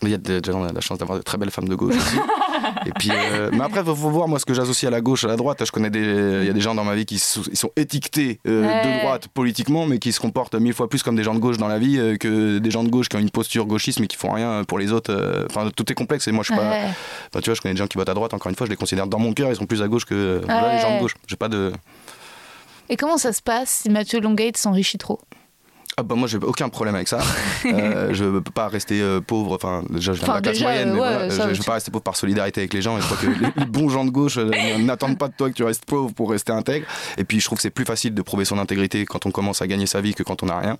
[0.02, 1.74] Il y a des gens qui ont la chance d'avoir de très belles femmes de
[1.74, 2.16] gauche aussi.
[2.86, 5.00] Et puis, euh, mais après, il faut, faut voir moi ce que j'associe à la
[5.00, 5.64] gauche, à la droite.
[5.64, 8.38] Je connais des, il y a des gens dans ma vie qui ils sont étiquetés
[8.46, 8.82] euh, Ouais.
[8.96, 11.56] de droite politiquement, mais qui se comportent mille fois plus comme des gens de gauche
[11.56, 14.06] dans la vie euh, que des gens de gauche qui ont une posture gauchiste mais
[14.06, 15.46] qui font rien pour les autres.
[15.50, 16.28] Enfin, tout est complexe.
[16.28, 16.68] Et moi, je suis pas.
[16.68, 17.40] Ouais.
[17.40, 18.34] Tu vois, je connais des gens qui votent à droite.
[18.34, 20.42] Encore une fois, je les considère dans mon cœur, ils sont plus à gauche que
[20.42, 21.14] les gens de gauche.
[21.26, 21.72] J'ai pas de.
[22.90, 25.20] Et comment ça se passe si Mathieu Longate s'enrichit trop?
[25.96, 27.18] Ah bah moi j'ai aucun problème avec ça.
[27.66, 29.54] Euh, je peux pas rester euh, pauvre.
[29.54, 31.54] Enfin déjà je viens Enfin, de la classe déjà, moyenne, mais ouais, voilà, ça, je,
[31.54, 32.98] je veux pas rester pauvre par solidarité avec les gens.
[32.98, 35.48] Et je crois que les, les bons gens de gauche euh, n'attendent pas de toi
[35.48, 36.86] que tu restes pauvre pour rester intègre.
[37.16, 39.62] Et puis je trouve que c'est plus facile de prouver son intégrité quand on commence
[39.62, 40.76] à gagner sa vie que quand on n'a rien.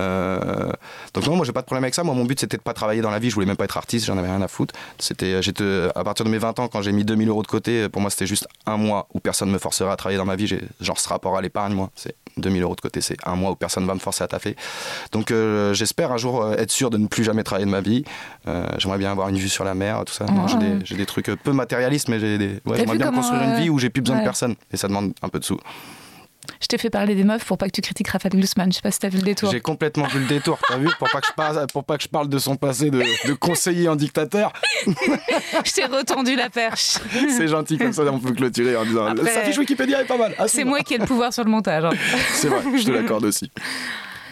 [0.00, 0.72] Euh,
[1.12, 2.02] donc non, moi j'ai pas de problème avec ça.
[2.02, 3.28] Moi mon but c'était de pas travailler dans la vie.
[3.28, 4.06] Je voulais même pas être artiste.
[4.06, 4.74] J'en avais rien à foutre.
[4.98, 7.88] C'était j'étais à partir de mes 20 ans quand j'ai mis 2000 euros de côté.
[7.90, 10.46] Pour moi c'était juste un mois où personne me forcerait à travailler dans ma vie.
[10.46, 11.90] J'ai genre ce rapport à l'épargne moi.
[11.96, 13.00] C'est 2000 euros de côté.
[13.02, 14.43] C'est un mois où personne va me forcer à taffer.
[15.12, 17.80] Donc euh, j'espère un jour euh, être sûr de ne plus jamais travailler de ma
[17.80, 18.04] vie.
[18.46, 20.24] Euh, j'aimerais bien avoir une vue sur la mer, tout ça.
[20.26, 23.42] Non, j'ai, des, j'ai des trucs peu matérialistes, mais j'ai des, ouais, j'aimerais bien construire
[23.42, 24.22] une vie où j'ai plus besoin ouais.
[24.22, 24.54] de personne.
[24.72, 25.58] Et ça demande un peu de sous.
[26.60, 28.70] Je t'ai fait parler des meufs pour pas que tu critiques Raphaël Glucksmann.
[28.70, 29.50] Je sais pas si t'as vu le détour.
[29.50, 32.02] J'ai complètement vu le détour, t'as vu pour pas, que je parle, pour pas que
[32.02, 34.52] je parle de son passé de, de conseiller en dictateur.
[34.86, 36.98] Je t'ai retendu la perche.
[37.36, 40.18] C'est gentil comme ça, on peut clôturer en disant Après- Sa fiche Wikipédia est pas
[40.18, 40.34] mal.
[40.38, 41.84] Ah, C'est moi qui ai le pouvoir sur le montage.
[41.84, 41.90] hein.
[42.34, 43.50] C'est vrai, je te l'accorde aussi.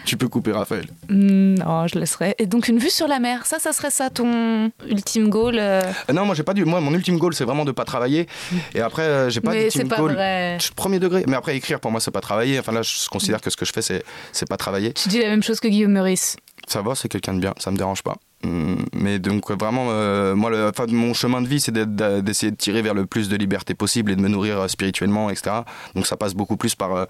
[0.05, 0.85] Tu peux couper Raphaël.
[1.09, 2.35] Hmm, Non, je laisserai.
[2.39, 5.81] Et donc une vue sur la mer, ça, ça serait ça ton ultime goal euh,
[6.09, 6.65] Euh, Non, moi j'ai pas du.
[6.65, 8.27] Moi, mon ultime goal, c'est vraiment de pas travailler.
[8.75, 10.13] Et après, euh, j'ai pas Mais d'ultime c'est pas goal.
[10.13, 10.57] vrai.
[10.75, 11.23] Premier degré.
[11.27, 12.59] Mais après, écrire pour moi, c'est pas travailler.
[12.59, 14.93] Enfin là, je considère que ce que je fais, c'est c'est pas travailler.
[14.93, 16.35] Tu dis la même chose que Guillaume Meurice.
[16.67, 18.15] Ça va, c'est quelqu'un de bien, ça me dérange pas.
[18.45, 22.55] Hum, Mais donc vraiment, euh, moi, le, enfin, mon chemin de vie, c'est d'essayer de
[22.57, 25.57] tirer vers le plus de liberté possible et de me nourrir spirituellement, etc.
[25.95, 26.93] Donc ça passe beaucoup plus par...
[26.95, 27.05] euh,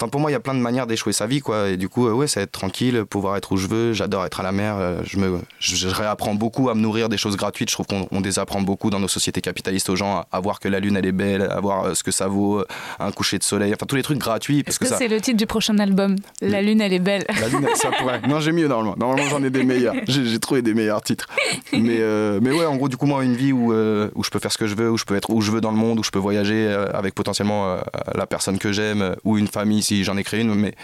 [0.00, 1.68] Enfin, pour moi, il y a plein de manières d'échouer sa vie, quoi.
[1.68, 3.92] Et du coup, euh, ouais, c'est être tranquille, pouvoir être où je veux.
[3.92, 4.76] J'adore être à la mer.
[4.78, 7.68] euh, je me, je, réapprends beaucoup à me nourrir des choses gratuites.
[7.68, 10.68] Je trouve qu'on on désapprend beaucoup dans nos sociétés capitalistes aux gens à, voir que
[10.68, 12.64] la lune, elle est belle, à voir euh, ce que ça vaut,
[12.98, 13.74] un coucher de soleil.
[13.74, 14.62] Enfin, tous les trucs gratuits.
[14.62, 16.16] Parce Est-ce que, que ça, c'est le titre du prochain album?
[16.40, 17.26] La lune, elle est belle.
[17.28, 18.22] la lune, ça pourrait.
[18.26, 18.94] Non, j'ai mieux normalement.
[18.96, 19.94] Normalement, j'en ai des meilleurs.
[20.08, 21.28] J'ai j'ai trouvé des meilleurs titres.
[21.74, 24.30] Mais, euh, mais ouais, en gros, du coup, moi, une vie où, euh, où je
[24.30, 25.76] peux faire ce que je veux, où je peux être où je veux dans le
[25.76, 27.80] monde, où je peux voyager avec potentiellement euh,
[28.14, 30.74] la personne que j'aime, ou une famille si j'en ai créé une, mais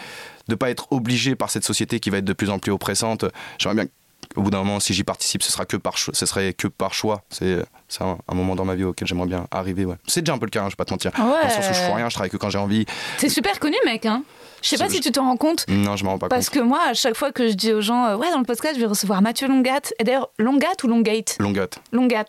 [0.49, 3.25] de pas être obligé par cette société qui va être de plus en plus oppressante.
[3.57, 3.85] J'aimerais bien
[4.35, 6.93] au bout d'un moment, si j'y participe, ce sera que par ce serait que par
[6.93, 7.23] choix.
[7.29, 7.63] C'est
[8.01, 9.85] un, un moment dans ma vie auquel j'aimerais bien arriver.
[9.85, 9.95] Ouais.
[10.05, 11.11] C'est déjà un peu le cas, hein, je vais pas te mentir.
[11.15, 11.31] Ah Ouais.
[11.41, 12.85] Dans le sens où je fais rien, je travaille que quand j'ai envie.
[13.17, 14.05] C'est super connu, mec.
[14.05, 14.23] Hein.
[14.69, 15.65] Je sais pas si tu t'en rends compte.
[15.69, 16.59] Non, je m'en rends pas Parce compte.
[16.59, 18.75] que moi, à chaque fois que je dis aux gens, euh, ouais, dans le podcast,
[18.75, 19.79] je vais recevoir Mathieu Longat.
[19.99, 21.77] Et d'ailleurs, Longat ou Longate Longuette.
[21.91, 22.25] Longat.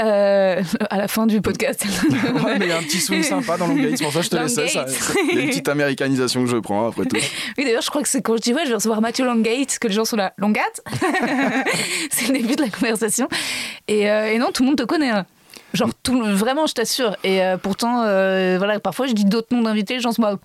[0.00, 1.84] Euh, à la fin du podcast.
[2.44, 4.24] Ouais, mais il y a un petit swing sympa dans Longate, c'est pour ça que
[4.26, 4.62] je te laisse ça.
[4.62, 4.90] Longate.
[4.90, 7.16] ça- Il y a une petite américanisation que je prends après tout.
[7.58, 9.78] Oui, d'ailleurs, je crois que c'est quand je dis, ouais, je vais recevoir Mathieu Longate
[9.80, 10.32] que les gens sont là.
[10.38, 10.60] Longat?
[12.10, 13.28] C'est le début de la conversation.
[13.88, 15.10] Et, euh, et non, tout le monde te connaît.
[15.10, 15.26] hein.
[15.74, 17.16] Genre, tout, le- vraiment, je t'assure.
[17.24, 20.36] Et euh, pourtant, euh, voilà, parfois, je dis d'autres noms d'invités, les gens sont là.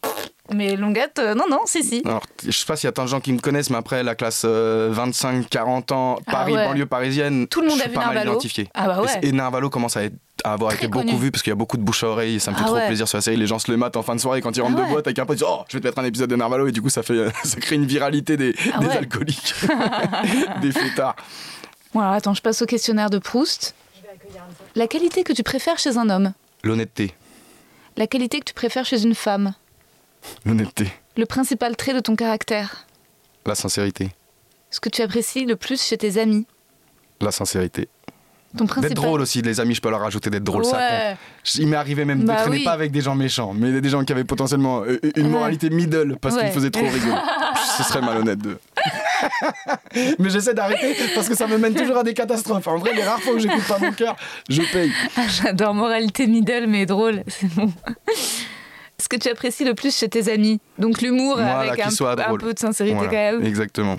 [0.51, 2.01] Mais Longat, euh, non, non, si, si.
[2.03, 4.01] Alors, je sais pas s'il y a tant de gens qui me connaissent, mais après
[4.01, 6.65] la classe 25-40 ans, Ah Paris, ouais.
[6.65, 8.31] banlieue parisienne, Tout le monde je a suis vu pas mal Narvalo.
[8.33, 8.67] identifié.
[8.73, 9.19] Ah bah ouais.
[9.21, 11.53] Et, et Narvalo commence à, être- à avoir Très été beaucoup vu parce qu'il y
[11.53, 12.87] a beaucoup de bouche à oreille et ça me fait Ah trop ouais.
[12.87, 13.37] plaisir sur la série.
[13.37, 14.91] Les gens se le matent en fin de soirée quand ils rentrent Ah de ouais.
[14.93, 16.67] boîte avec un pote, ils disent Oh, je vais te mettre un épisode de Narvalo
[16.67, 17.13] et du coup ça, fait,
[17.43, 18.97] ça crée une viralité des, Ah des ouais.
[18.97, 19.53] alcooliques,
[20.61, 21.15] des fêtards.
[21.93, 23.75] Bon, alors attends, je passe au questionnaire de Proust.
[24.79, 26.31] La qualité que tu préfères chez un homme
[26.63, 27.13] L'honnêteté,
[27.97, 29.53] La qualité que tu préfères chez une femme
[30.45, 32.85] l'honnêteté, Le principal trait de ton caractère
[33.45, 34.11] la sincérité,
[34.69, 36.45] Ce que tu apprécies le plus chez tes amis
[37.19, 37.89] la sincérité.
[38.57, 38.89] Ton principal...
[38.91, 41.15] D'être drôle aussi, les amis, je peux leur rajouter d'être drôle, ça.
[41.55, 42.63] Il m'est arrivé même Bah de traîner oui.
[42.63, 46.15] pas avec des gens méchants, mais des gens qui avaient potentiellement euh, une moralité middle
[46.21, 46.43] parce Ouais.
[46.45, 47.17] qu'ils faisaient trop rigoler.
[47.77, 48.57] Ce serait malhonnête de.
[50.19, 52.67] Mais j'essaie d'arrêter parce que ça me mène toujours à des catastrophes.
[52.67, 54.15] En vrai, les rares fois où j'écoute pas mon cœur,
[54.49, 54.91] je paye.
[55.17, 57.71] Ah, J'adore moralité middle, mais drôle, c'est bon.
[59.01, 61.89] Ce que tu apprécies le plus chez tes amis Donc l'humour avec un,
[62.37, 63.45] peu de sincérité Voilà, quand même.
[63.45, 63.97] Exactement.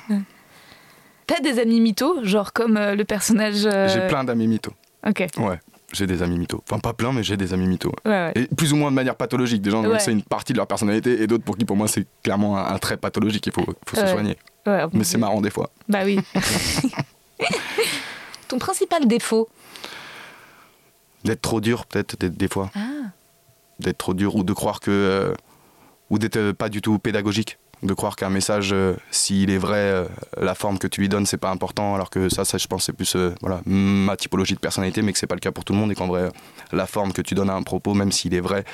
[1.26, 3.64] T'as des amis mythos, genre comme euh, le personnage...
[3.64, 4.72] euh, J'ai plein d'amis mythos.
[5.06, 5.58] Ok, Ouais,
[5.92, 6.60] j'ai des amis mythos.
[6.68, 7.92] Enfin, pas plein, mais j'ai des amis mythos.
[8.04, 8.32] ouais, ouais.
[8.34, 9.62] Et plus ou moins de manière pathologique.
[9.62, 10.00] Des gens Ouais.
[10.00, 12.74] c'est une partie de leur personnalité et d'autres pour qui, pour moi, c'est clairement un,
[12.74, 13.46] un trait pathologique.
[13.46, 14.36] Il faut, faut se soigner.
[14.66, 15.70] Ouais, Mais c'est marrant des fois.
[15.88, 16.18] Bah oui.
[18.48, 19.48] Ton principal défaut
[21.24, 22.70] D'être trop dur, peut-être, des, des fois.
[22.74, 22.80] Ah.
[23.78, 25.34] d'être trop dur ou de croire que euh,
[26.10, 30.04] ou d'être pas du tout pédagogique de croire qu'un message euh, s'il est vrai euh,
[30.38, 32.84] la forme que tu lui donnes c'est pas important alors que ça ça je pense
[32.84, 35.64] c'est plus euh, voilà ma typologie de personnalité mais que c'est pas le cas pour
[35.64, 36.30] tout le monde et qu'en vrai euh,
[36.72, 38.64] la forme que tu donnes à un propos même s'il est vrai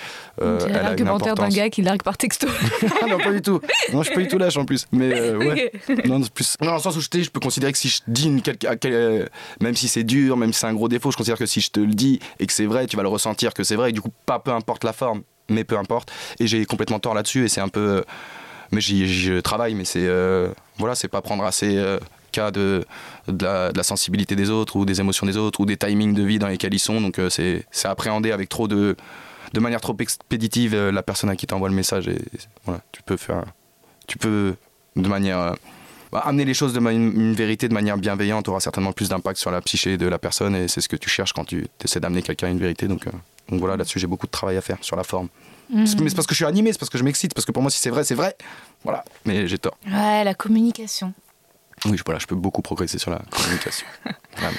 [0.42, 2.48] euh, elle a une l'argumentaire d'un importance gars qui largue par texto.
[3.02, 3.60] Ah non pas du tout
[3.92, 6.06] non je suis pas du tout lâche en plus mais euh, ouais Ok.
[6.06, 6.56] non, c'est plus...
[6.60, 8.66] non, dans le sens où je, je peux considérer que si je dis une quelque-
[8.86, 9.26] euh,
[9.60, 11.70] même si c'est dur, même si c'est un gros défaut, je considère que si je
[11.70, 13.90] te le dis et que c'est vrai, tu vas le ressentir que c'est vrai.
[13.90, 16.10] Et du coup, pas peu importe la forme, mais peu importe.
[16.40, 18.04] Et j'ai complètement tort là-dessus et c'est un peu.
[18.72, 20.06] Mais j'y travaille, mais c'est.
[20.06, 20.48] euh,
[20.78, 21.76] voilà, c'est pas prendre assez.
[21.76, 21.98] euh,
[22.32, 22.84] cas de,
[23.28, 26.38] de, la, sensibilité des autres ou des émotions des autres ou des timings de vie
[26.38, 28.94] dans lesquels ils sont donc euh, c'est appréhender avec trop de
[29.54, 32.20] de manière trop expéditive la personne à qui t'envoie le message et
[32.64, 33.44] voilà tu peux faire
[34.06, 34.54] tu peux
[34.96, 35.54] de manière
[36.12, 39.38] bah, amener les choses de une, une vérité de manière bienveillante aura certainement plus d'impact
[39.38, 42.00] sur la psyché de la personne et c'est ce que tu cherches quand tu essaies
[42.00, 43.06] d'amener quelqu'un à une vérité donc,
[43.48, 45.28] donc voilà là-dessus j'ai beaucoup de travail à faire sur la forme
[45.70, 47.50] C'est- mais c'est parce que je suis animé c'est parce que je m'excite parce que
[47.52, 48.36] pour moi si c'est vrai c'est vrai
[48.84, 51.12] voilà mais j'ai tort Ouais, la communication.
[51.86, 53.86] oui je- voilà je peux beaucoup progresser sur la communication
[54.36, 54.56] Vraiment.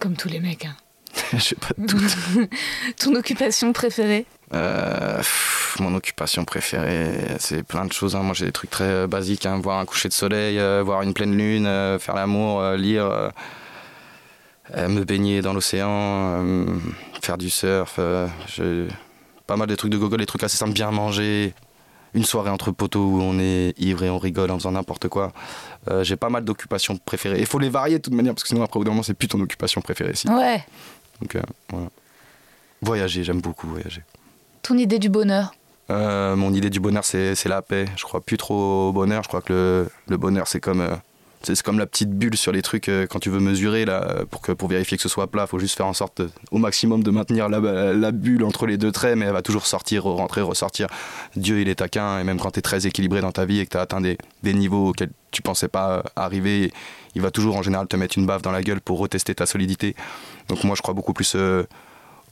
[0.00, 0.64] Comme tous les mecs.
[0.64, 0.74] hein.
[1.32, 2.00] je sais pas tout
[2.98, 8.14] Ton occupation préférée Euh, pff, mon occupation préférée, c'est plein de choses.
[8.16, 8.22] hein.
[8.22, 9.46] Moi, j'ai des trucs très euh, basiques.
[9.46, 9.58] hein.
[9.62, 11.64] Voir un coucher de soleil, euh, voir une pleine lune,
[11.98, 13.30] faire l'amour, lire,
[14.76, 16.44] me baigner dans l'océan,
[17.22, 17.98] faire du surf.
[18.54, 18.88] j'ai
[19.52, 21.52] pas mal de trucs de gogo, des trucs assez simples, bien manger.
[22.14, 25.30] Une soirée entre poteaux où on est ivre et on rigole en faisant n'importe quoi.
[25.90, 27.38] Euh, j'ai pas mal d'occupations préférées.
[27.38, 29.02] Il faut les varier de toute manière, parce que sinon, après, au bout d'un moment,
[29.02, 30.14] c'est plus ton occupation préférée.
[30.14, 30.26] Si.
[30.30, 30.64] Ouais.
[31.20, 31.88] Donc, euh, voilà.
[32.80, 34.02] Voyager, j'aime beaucoup voyager.
[34.62, 35.54] Ton idée du bonheur
[35.90, 37.84] Euh, mon idée du bonheur, c'est c'est la paix.
[37.96, 39.22] Je crois plus trop au bonheur.
[39.22, 40.86] Je crois que le, le bonheur, c'est comme,
[41.42, 43.84] c'est comme la petite bulle sur les trucs euh, quand tu veux mesurer.
[43.84, 46.58] Là, pour, pour vérifier que ce soit plat, il faut juste faire en sorte au
[46.58, 50.40] maximum de maintenir la, bulle entre les deux traits, mais elle va toujours sortir, rentrer,
[50.40, 50.88] ressortir.
[51.36, 52.18] Dieu, il est taquin.
[52.18, 54.00] Et même quand tu es très équilibré dans ta vie et que tu as atteint
[54.00, 56.72] des, des niveaux auxquels tu pensais pas euh, arriver,
[57.14, 59.46] il va toujours en général te mettre une baffe dans la gueule pour retester ta
[59.46, 59.96] solidité.
[60.48, 61.36] Donc moi, je crois beaucoup plus.
[61.36, 61.64] euh,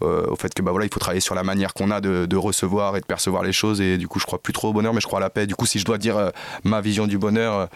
[0.03, 2.97] au fait que bah voilà il faut travailler sur la manière qu'on a de, recevoir
[2.97, 5.01] et de percevoir les choses et du coup je crois plus trop au bonheur mais
[5.03, 6.33] je crois à la paix du coup si je dois dire
[6.65, 7.69] ma vision du bonheur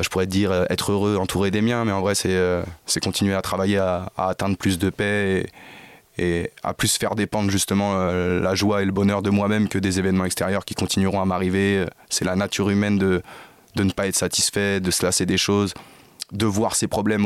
[0.00, 2.62] je pourrais dire euh, être heureux entouré des miens mais en vrai c'est euh,
[3.02, 5.46] continuer à travailler à, atteindre plus de paix
[6.18, 9.78] et, à plus faire dépendre justement euh, la joie et le bonheur de moi-même que
[9.78, 13.22] des événements extérieurs qui continueront à m'arriver Euh, c'est la nature humaine de
[13.74, 15.74] de ne pas être satisfait de se lasser des choses
[16.32, 17.24] de voir ses problèmes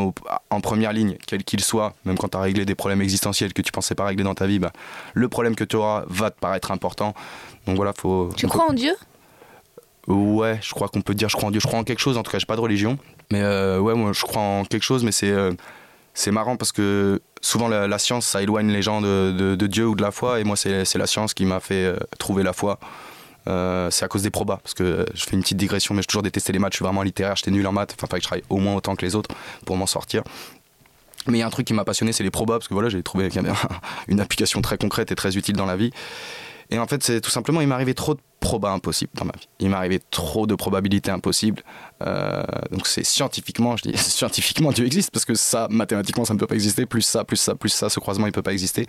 [0.51, 3.63] en première ligne, quels qu'ils soient, même quand tu as réglé des problèmes existentiels que
[3.63, 4.73] tu pensais pas régler dans ta vie, bah,
[5.15, 7.15] le problème que tu auras va te paraître important.
[7.67, 8.31] Donc voilà, faut.
[8.37, 8.95] Tu crois en Dieu?
[10.07, 12.17] Ouais, je crois qu'on peut dire je crois en Dieu, je crois en quelque chose,
[12.17, 12.99] en tout cas j'ai pas de religion.
[13.31, 15.53] Mais euh, ouais, moi je crois en quelque chose, mais c'est euh,
[16.29, 20.03] marrant parce que souvent la, science ça éloigne les gens de, de, Dieu ou de
[20.03, 22.79] la foi, et moi c'est la science qui m'a fait euh, trouver la foi.
[23.47, 26.23] c'est à cause des probas, parce que je fais une petite digression, mais j'ai toujours
[26.23, 28.29] détesté les maths, je suis vraiment littéraire, j'étais nul en maths, enfin fallait que je
[28.29, 29.31] travaille au moins autant que les autres
[29.67, 30.23] pour m'en sortir.
[31.27, 32.89] Mais il y a un truc qui m'a passionné, c'est les probas, parce que voilà,
[32.89, 33.29] j'ai trouvé
[34.09, 35.93] une application très concrète et très utile dans la vie.
[36.71, 39.49] Et en fait, c'est tout simplement, il m'arrivait trop de probas impossibles dans ma vie.
[39.59, 41.63] Il m'arrivait trop de probabilités impossibles.
[42.03, 46.39] Euh, donc c'est scientifiquement, je dis scientifiquement, Dieu existe, parce que ça, mathématiquement, ça ne
[46.39, 46.87] peut pas exister.
[46.87, 48.87] Plus ça, plus ça, plus ça, ce croisement, il ne peut pas exister.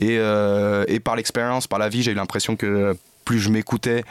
[0.00, 4.04] Et, euh, et par l'expérience, par la vie, j'ai eu l'impression que plus je m'écoutais,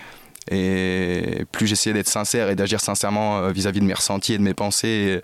[0.49, 4.43] et plus j'essayais d'être sincère et d'agir sincèrement euh, vis-à-vis de mes ressentis et de
[4.43, 5.21] mes pensées,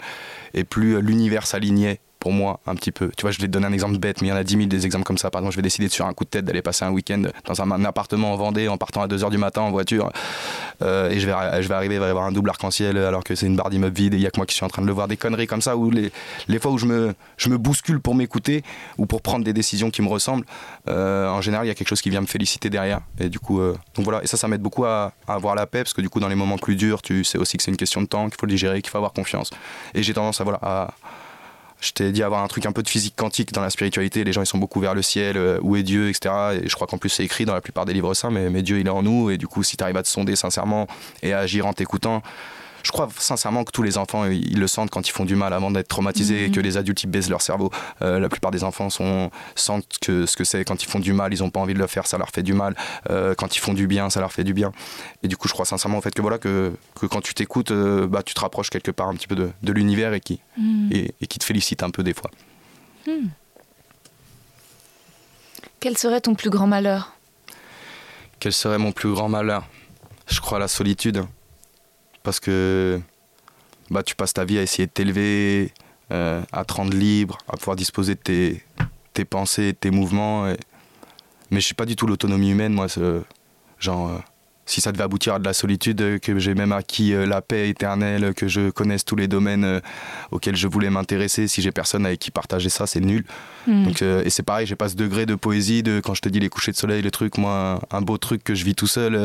[0.53, 3.11] et plus l'univers s'alignait pour moi un petit peu.
[3.15, 4.55] Tu vois, je vais te donner un exemple bête, mais il y en a 10
[4.55, 5.31] 000 des exemples comme ça.
[5.31, 7.61] Par exemple, je vais décider sur un coup de tête d'aller passer un week-end dans
[7.61, 10.11] un, appartement en Vendée en partant à 2h du matin en voiture.
[10.81, 13.23] Euh, et je vais, je vais arriver, il va y avoir un double arc-en-ciel alors
[13.23, 14.69] que c'est une barre d'immeuble vide et il n'y a que moi qui suis en
[14.69, 15.07] train de le voir.
[15.07, 16.11] Des conneries comme ça, où les,
[16.47, 18.63] les fois où je me, je me bouscule pour m'écouter
[18.97, 20.45] ou pour prendre des décisions qui me ressemblent,
[20.87, 23.01] euh, en général, il y a quelque chose qui vient me féliciter derrière.
[23.19, 24.23] Et du coup, euh, donc voilà.
[24.23, 26.35] Et ça, ça m'aide beaucoup à, avoir la paix parce que du coup, dans les
[26.35, 28.51] moments plus durs, tu sais aussi que c'est une question de temps, qu'il faut le
[28.51, 29.51] digérer, qu'il faut avoir confiance.
[29.93, 30.93] Et j'ai tendance à, voilà, à
[31.81, 34.23] je t'ai dit avoir un truc un peu de physique quantique dans la spiritualité.
[34.23, 36.61] Les gens ils sont beaucoup vers le ciel, euh, où est Dieu, etc.
[36.61, 38.61] Et je crois qu'en plus c'est écrit dans la plupart des livres saints, mais, mais
[38.61, 39.29] Dieu il est en nous.
[39.29, 40.87] Et du coup, si tu arrives à te sonder sincèrement
[41.23, 42.21] et à agir en t'écoutant,
[42.83, 45.53] je crois sincèrement que tous les enfants ils le sentent quand ils font du mal
[45.53, 46.55] avant d'être traumatisés et mhm.
[46.55, 47.71] que les adultes ils baissent leur cerveau.
[48.01, 51.13] Euh, la plupart des enfants sont, sentent que ce que c'est quand ils font du
[51.13, 52.75] mal, ils n'ont pas envie de le faire, ça leur fait du mal.
[53.09, 54.71] Euh, quand ils font du bien, ça leur fait du bien.
[55.23, 57.71] Et du coup, je crois sincèrement au fait que voilà que, que quand tu t'écoutes,
[57.71, 60.39] euh, bah, tu te rapproches quelque part un petit peu de, de l'univers et qui,
[60.57, 60.89] mhm.
[60.91, 62.31] et, qui te félicite un peu des fois.
[63.07, 63.27] Hmm.
[65.79, 67.13] Quel serait ton plus grand malheur?
[68.39, 69.65] Quel serait mon plus grand malheur?
[70.27, 71.23] Je crois la solitude
[72.23, 72.99] parce que
[73.89, 75.71] bah, tu passes ta vie à essayer de t'élever,
[76.11, 78.19] euh, à te rendre libre, à pouvoir disposer de
[79.13, 80.45] tes, pensées, de tes mouvements.
[81.51, 82.87] Mais je suis pas du tout l'autonomie humaine, moi.
[83.79, 84.19] Genre, euh,
[84.69, 87.41] si ça devait aboutir à de la solitude, euh, que j'ai même acquis euh, la
[87.41, 89.79] paix éternelle, que je connaisse tous les domaines euh,
[90.29, 93.25] auxquels je voulais m'intéresser, si j'ai personne avec qui partager ça, c'est nul.
[93.65, 93.85] Hmm.
[93.85, 96.39] Donc, et c'est pareil, j'ai pas ce degré de poésie, de quand je te dis
[96.39, 99.15] les couchers de soleil, le truc, moi, un, beau truc que je vis tout seul,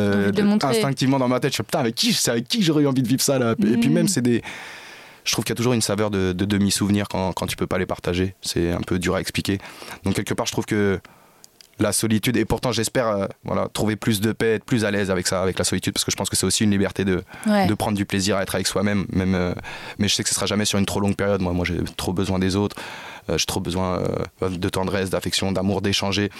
[0.62, 3.08] instinctivement dans ma tête, je suis putain, avec qui, avec qui j'aurais eu envie de
[3.08, 3.92] vivre ça là Et puis hmm.
[3.92, 4.42] même, c'est des
[5.24, 7.78] je trouve qu'il y a toujours une saveur de, demi-souvenir quand, quand tu peux pas
[7.78, 8.34] les partager.
[8.42, 9.58] C'est un peu dur à expliquer.
[10.04, 11.00] Donc quelque part, je trouve que
[11.78, 12.36] la solitude.
[12.36, 15.42] Et pourtant j'espère euh, voilà trouver plus de paix être plus à l'aise avec ça
[15.42, 17.96] avec la solitude parce que je pense que c'est aussi une liberté de, de prendre
[17.96, 19.54] du plaisir à être avec soi-même même euh,
[19.98, 21.40] mais je sais que ce sera jamais sur une trop longue période.
[21.40, 22.76] Moi moi j'ai trop besoin des autres.
[23.30, 24.02] Euh, j'ai trop besoin
[24.42, 26.30] de tendresse d'affection d'amour d'échanger.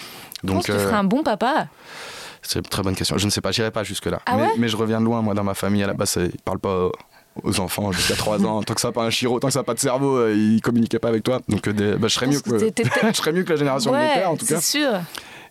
[0.43, 1.67] Donc tu feras un bon papa?
[2.47, 3.17] c'est une très bonne question.
[3.17, 5.33] Je ne sais pas j'irai pas jusque là ah mais, je reviens de loin moi
[5.33, 5.83] dans ma famille.
[5.83, 6.89] À la base ils parlent pas
[7.43, 8.63] aux enfants jusqu'à 3 ans.
[8.63, 10.33] Tant que ça n'a pas un chiro, tant que ça n'a pas de cerveau, euh,
[10.35, 11.39] ils communiquaient pas avec toi.
[11.47, 14.13] Donc euh, bah, je, serais mieux que, je serais mieux que la génération de mon
[14.13, 14.59] père en tout cas.
[14.59, 14.91] C'est sûr.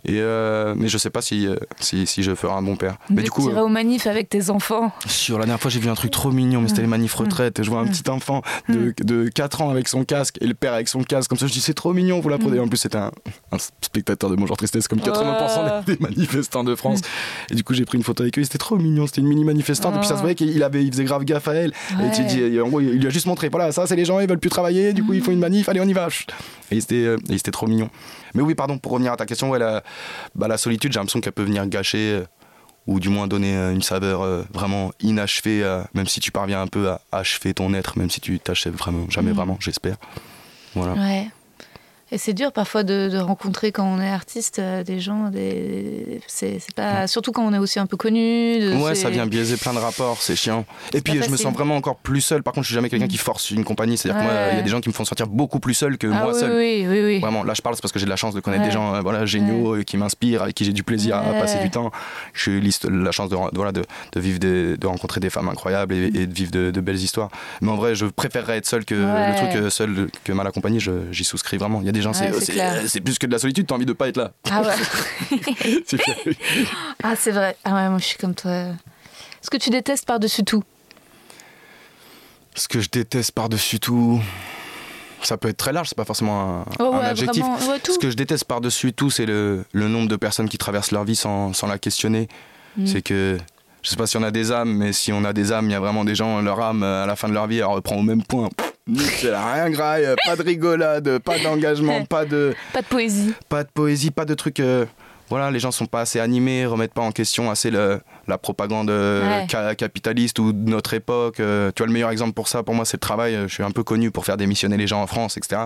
[0.04, 2.96] Et euh, mais je sais pas si, euh, si, si, je ferai un bon père.
[3.08, 3.46] Mais, du coup.
[3.46, 4.92] Tu iras aux manifs avec tes enfants.
[5.06, 7.62] Sur la dernière fois, j'ai vu un truc trop mignon, mais c'était les manifs retraite.
[7.62, 10.74] Je vois un petit enfant de, de 4 ans avec son casque et le père
[10.74, 11.28] avec son casque.
[11.30, 12.60] Comme ça, je dis c'est trop mignon, vous la prenez.
[12.60, 13.12] En plus, c'était un,
[13.50, 17.00] un, spectateur de Bonjour Tristesse, comme 80% des, manifestants de France.
[17.50, 18.44] Et du coup, j'ai pris une photo avec eux.
[18.44, 19.06] C'était trop mignon.
[19.06, 19.94] C'était une mini manifestante.
[19.96, 21.72] Et puis ça se voyait qu'il avait, il faisait grave gaffe à elle.
[21.92, 24.18] Et tu dis, en gros, il lui a juste montré voilà, ça, c'est les gens,
[24.18, 24.92] ils veulent plus travailler.
[24.92, 25.68] Du coup, ils font une manif.
[25.68, 26.08] Allez, on y va.
[26.72, 27.16] Et c'était euh,
[27.52, 27.88] trop mignon.
[28.34, 29.82] Mais oui, pardon, pour revenir à ta question, ouais, la,
[30.34, 32.26] bah, la solitude, j'ai l'impression qu'elle peut venir gâcher euh,
[32.86, 35.64] ou du moins donner euh, une saveur euh, vraiment inachevée,
[35.94, 39.08] même si tu parviens un peu à achever ton être, même si tu t'achèves vraiment,
[39.08, 39.36] jamais mm.
[39.36, 39.96] vraiment, j'espère.
[40.74, 40.94] Voilà.
[40.94, 41.28] Ouais.
[42.14, 46.20] Et c'est dur parfois de, rencontrer quand on est artiste euh, des gens, des...
[46.28, 48.72] c'est pas surtout quand on est aussi un peu connu.
[48.76, 50.64] ouais, ça vient biaiser plein de rapports, c'est chiant.
[50.92, 52.44] Et puis je me sens vraiment encore plus seul.
[52.44, 53.98] Par contre, je suis jamais quelqu'un qui force une compagnie.
[53.98, 55.98] C'est-à-dire que moi, il y a des gens qui me font sentir beaucoup plus seul
[55.98, 56.52] que ah moi seul.
[56.52, 57.18] Oui, oui, oui.
[57.18, 58.94] Vraiment, là je parle c'est parce que j'ai de la chance de connaître des gens,
[58.94, 61.90] euh, voilà, géniaux, euh, qui m'inspirent, avec qui j'ai du plaisir à passer du temps.
[62.32, 66.32] J'ai la chance de, voilà, de, de vivre, de rencontrer des femmes incroyables et, de
[66.32, 67.30] vivre de, belles histoires.
[67.60, 70.78] Mais en vrai, je préférerais être seul que le truc seul que mal accompagné.
[71.10, 71.80] J'y souscris vraiment.
[71.80, 72.32] Il y a des gens, c'est
[72.88, 74.32] c'est plus que de la solitude, t'as envie de pas être là.
[74.50, 75.38] Ah ouais.
[77.02, 77.56] ah c'est vrai.
[77.64, 78.66] Ah ouais, moi je suis comme toi.
[79.42, 80.62] Ce que tu détestes par-dessus tout?
[82.54, 84.20] Ce que je déteste par-dessus tout.
[85.22, 87.44] Ça peut être très large, c'est pas forcément un, oh adjectif.
[87.88, 91.04] Ce que je déteste par-dessus tout, c'est le, le, nombre de personnes qui traversent leur
[91.04, 92.28] vie sans, sans la questionner.
[92.76, 92.86] Mm.
[92.86, 93.38] C'est que
[93.82, 95.72] je sais pas si on a des âmes, mais si on a des âmes, il
[95.72, 97.96] y a vraiment des gens, leur âme, à la fin de leur vie, elle reprend
[97.96, 98.48] au même point
[98.86, 102.54] rien graille, pas de rigolade, pas d'engagement, pas de.
[102.72, 103.34] Pas de poésie.
[103.48, 104.60] Pas de poésie, pas de trucs.
[104.60, 104.86] Euh,
[105.30, 108.92] voilà, les gens sont pas assez animés, remettent pas en question assez le, la propagande
[109.76, 111.36] capitaliste ou de notre époque.
[111.36, 113.36] tu vois, le meilleur exemple pour ça, pour moi, c'est le travail.
[113.46, 115.62] Je suis un peu connu pour faire démissionner les gens en France, etc.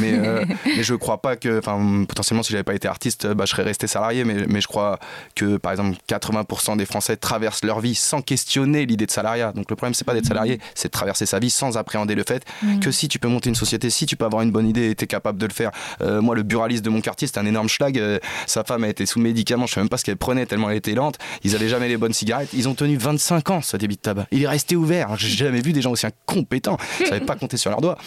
[0.00, 0.12] Mais,
[0.66, 3.62] mais je crois pas que, enfin, potentiellement, si j'avais pas été artiste, bah, je serais
[3.62, 4.24] resté salarié.
[4.24, 4.98] Mais, mais je crois
[5.34, 9.52] que, par exemple, 80% des Français traversent leur vie sans questionner l'idée de salariat.
[9.52, 12.24] Donc le problème, c'est pas d'être salarié, c'est de traverser sa vie sans appréhender le
[12.24, 12.44] fait
[12.80, 14.94] que si tu peux monter une société, si tu peux avoir une bonne idée et
[14.94, 15.70] tu es capable de le faire.
[16.00, 18.00] moi, le buraliste de mon quartier, c'était un énorme schlag.
[18.46, 20.76] sa femme a été sous médicaments, je sais même pas ce qu'elle prenait tellement elle
[20.76, 21.18] était lente.
[21.44, 22.50] Ils avaient jamais les bonnes cigarettes.
[22.52, 24.26] Ils ont tenu 25 ans, ce débit de tabac.
[24.30, 25.16] Il est resté ouvert.
[25.16, 26.76] J'ai jamais vu des gens aussi incompétents.
[27.00, 27.98] Ils savaient pas compter sur leurs doigts.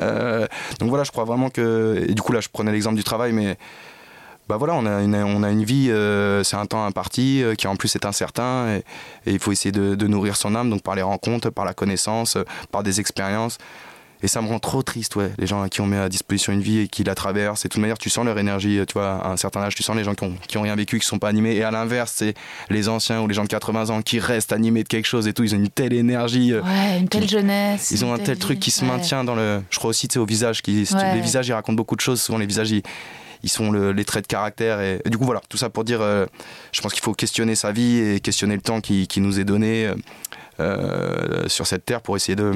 [0.00, 0.46] Euh,
[0.80, 2.06] donc voilà, je crois vraiment que.
[2.10, 3.56] Du coup, là, je prenais l'exemple du travail, mais
[4.48, 7.54] bah voilà, on a une, on a une vie, euh, c'est un temps imparti euh,
[7.54, 8.84] qui en plus est incertain et,
[9.26, 12.38] il faut essayer de, nourrir son âme, donc par les rencontres, par la connaissance,
[12.72, 13.58] par des expériences.
[14.22, 16.52] Et ça me rend trop triste, ouais, les gens à qui on met à disposition
[16.52, 17.64] une vie et qui la traversent.
[17.64, 19.84] Et de toute manière, tu sens leur énergie, tu vois, à un certain âge, tu
[19.84, 21.54] sens les gens qui ont, qui ont rien vécu, qui sont pas animés.
[21.54, 22.34] Et à l'inverse, c'est
[22.68, 25.32] les anciens ou les gens de 80 ans qui restent animés de quelque chose et
[25.32, 25.44] tout.
[25.44, 26.52] Ils ont une telle énergie.
[26.52, 27.92] Euh, ouais, une telle jeunesse.
[27.92, 29.62] Ils ont un tel truc qui se maintient dans le.
[29.70, 30.62] Je crois aussi, tu sais, au visage.
[30.62, 32.20] Qui, Les visages, ils racontent beaucoup de choses.
[32.20, 34.80] Souvent, les visages, ils sont les traits de caractère.
[34.80, 36.26] Et, du coup, voilà, tout ça pour dire, euh,
[36.72, 39.44] je pense qu'il faut questionner sa vie et questionner le temps qui, qui nous est
[39.44, 39.88] donné
[40.58, 42.50] euh, sur cette terre pour essayer de,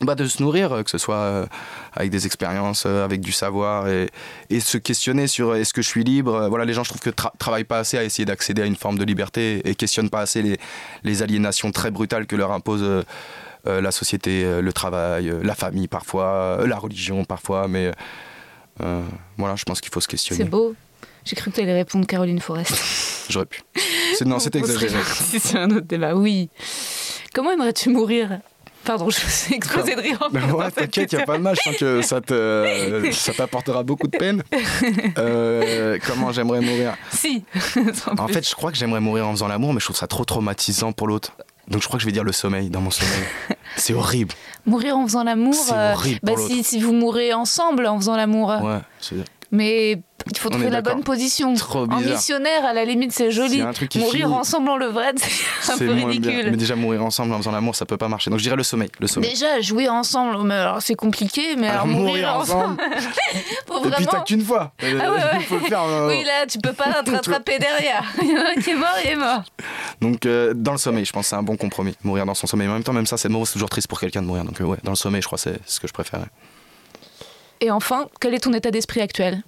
[0.00, 1.46] bah, de se nourrir, euh, que ce soit euh,
[1.92, 4.08] avec des expériences, euh, avec du savoir et,
[4.50, 6.48] et se questionner sur est-ce que je suis libre?
[6.48, 8.76] Voilà, les gens, je trouve que tra travaillent pas assez à essayer d'accéder à une
[8.76, 10.58] forme de liberté et questionnent pas assez les,
[11.02, 13.04] les aliénations très brutales que leur impose
[13.64, 17.68] la société, le travail, la famille parfois, la religion parfois.
[17.68, 17.90] Mais
[19.36, 20.42] voilà, je pense qu'il faut se questionner.
[20.42, 20.74] C'est beau.
[21.24, 22.74] J'ai cru que tu allais répondre Caroline Forest.
[23.28, 23.60] J'aurais pu.
[24.24, 24.98] Non, c'était exagéré.
[25.38, 26.48] C'est un autre débat, oui.
[27.34, 28.40] Comment aimerais-tu mourir?
[28.88, 30.18] Pardon, je suis explosé de rire.
[30.32, 31.54] Ben ouais, t'inquiète, il n'y a pas de mal.
[31.56, 34.42] Je sens que ça, te, ça t'apportera beaucoup de peine.
[35.18, 37.44] Euh, comment j'aimerais mourir Si.
[38.18, 40.24] en fait, je crois que j'aimerais mourir en faisant l'amour, mais je trouve ça trop
[40.24, 41.32] traumatisant pour l'autre.
[41.68, 43.24] Donc je crois que je vais dire le sommeil, dans mon sommeil.
[43.76, 44.34] C'est horrible.
[44.64, 45.54] Mourir en faisant l'amour.
[45.54, 46.20] C'est horrible.
[46.28, 48.48] Euh, bah, si, si, vous mourrez ensemble en faisant l'amour.
[48.62, 49.16] Ouais, c'est
[49.50, 51.54] mais il faut trouver la bonne position.
[51.54, 53.62] Trop En missionnaire, à la limite, c'est joli.
[53.96, 55.18] mourir ensemble en levrette,
[55.60, 56.50] c'est un peu ridicule.
[56.50, 58.30] Mais déjà, mourir ensemble en faisant l'amour, ça peut pas marcher.
[58.30, 58.90] Donc je dirais le sommeil.
[59.00, 59.30] Le sommeil.
[59.30, 62.76] Déjà, jouer ensemble, mais alors c'est compliqué, mais alors, mourir, ensemble.
[63.84, 64.72] Et puis t'as qu'une fois.
[64.82, 68.04] Ah ouais, faut le faire, euh, Oui, là, tu peux pas te rattraper derrière.
[68.20, 69.44] Il y en a un qui est mort, il est mort.
[70.00, 71.94] Donc euh, dans le sommeil, je pense que c'est un bon compromis.
[72.02, 72.66] Mourir dans son sommeil.
[72.66, 74.44] Mais en même temps, même ça, c'est toujours triste pour quelqu'un de mourir.
[74.44, 76.26] Donc euh, ouais, dans le sommeil, je crois c'est ce que je préférais.
[77.60, 79.42] Et enfin, quel est ton état d'esprit actuel?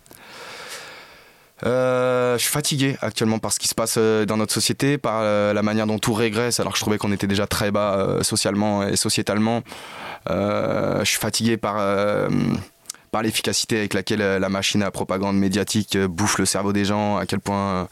[1.66, 5.20] Euh, je suis fatigué actuellement par ce qui se passe euh, dans notre société, par
[5.22, 8.18] euh, la manière dont tout régresse, alors que je trouvais qu'on était déjà très bas
[8.22, 9.62] socialement et sociétalement.
[10.28, 11.76] je suis fatigué par,
[13.10, 17.26] par l'efficacité avec laquelle la machine à propagande médiatique bouffe le cerveau des gens, à
[17.26, 17.88] quel point,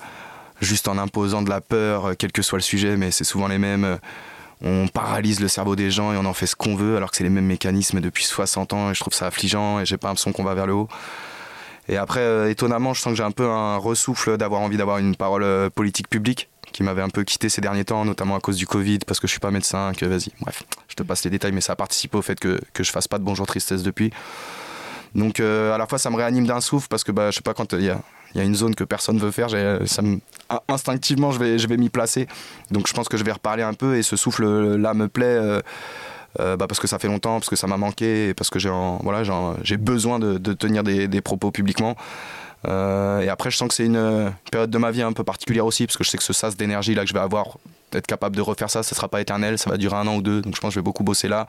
[0.61, 3.59] juste en imposant de la peur, quel que soit le sujet, mais c'est souvent les
[3.59, 3.99] mêmes
[4.63, 7.17] on paralyse le cerveau des gens et on en fait ce qu'on veut alors que
[7.17, 10.09] c'est les mêmes mécanismes depuis 60 ans et je trouve ça affligeant et j'ai pas
[10.09, 10.89] l'impression qu'on va vers le haut.
[11.89, 14.99] Et après, euh, étonnamment, je sens que j'ai un peu un ressouffle d'avoir envie d'avoir
[14.99, 18.41] une parole euh, politique publique qui m'avait un peu quitté ces derniers temps, notamment à
[18.41, 21.25] cause du Covid, parce que je suis pas médecin, que vas-y, bref, je te passe
[21.25, 23.47] les détails, mais ça a participé au fait que, que je fasse pas de bonjour
[23.47, 24.13] tristesse depuis.
[25.15, 27.43] Donc euh, à la fois ça me réanime d'un souffle parce que bah, je sais
[27.43, 28.01] pas quand il y a,
[28.35, 29.49] y a, une zone que personne veut faire,
[30.69, 32.27] instinctivement je vais, je vais m'y placer.
[32.71, 34.45] Donc je pense que je vais reparler un peu et ce souffle
[34.77, 35.61] là me plaît.
[36.41, 38.69] Euh, bah parce que ça fait longtemps, parce que ça m'a manqué, parce que j'ai
[38.69, 39.23] voilà,
[39.79, 41.97] besoin de, tenir des, des, propos publiquement.
[42.67, 45.67] Euh, et après, je sens que c'est une période de ma vie un peu particulière
[45.67, 47.59] aussi, parce que je sais que ce sas d'énergie là que je vais avoir
[47.93, 50.23] être capable de refaire ça, ça sera pas éternel, ça va durer un an ou
[50.23, 50.41] deux.
[50.41, 51.47] Donc je pense que je vais beaucoup bosser là,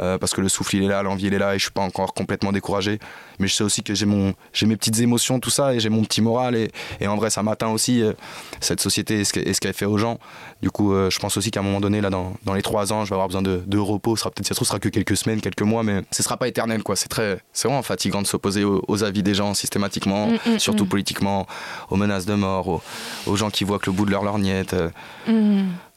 [0.00, 1.72] euh, parce que le souffle il est là, l'envie il est là, et je suis
[1.72, 2.98] pas encore complètement découragé.
[3.38, 5.88] Mais je sais aussi que j'ai mon, j'ai mes petites émotions, tout ça, et j'ai
[5.88, 6.54] mon petit moral.
[6.54, 6.70] Et,
[7.00, 8.12] et, en vrai, ça m'atteint aussi euh,
[8.60, 10.18] cette société et ce qu'elle fait aux gens.
[10.62, 12.92] Du coup, euh, je pense aussi qu'à un moment donné, là, dans, dans, les trois
[12.92, 14.16] ans, je vais avoir besoin de, de repos.
[14.16, 16.48] Ce sera peut-être, ça ce sera que quelques semaines, quelques mois, mais ce sera pas
[16.48, 16.96] éternel, quoi.
[16.96, 20.84] C'est très, c'est vraiment fatigant de s'opposer aux, avis des gens systématiquement, mm, mm, surtout
[20.84, 20.88] mm.
[20.88, 21.46] politiquement,
[21.90, 22.82] aux menaces de mort,
[23.26, 24.74] aux, gens qui voient que le bout de leur lorgnette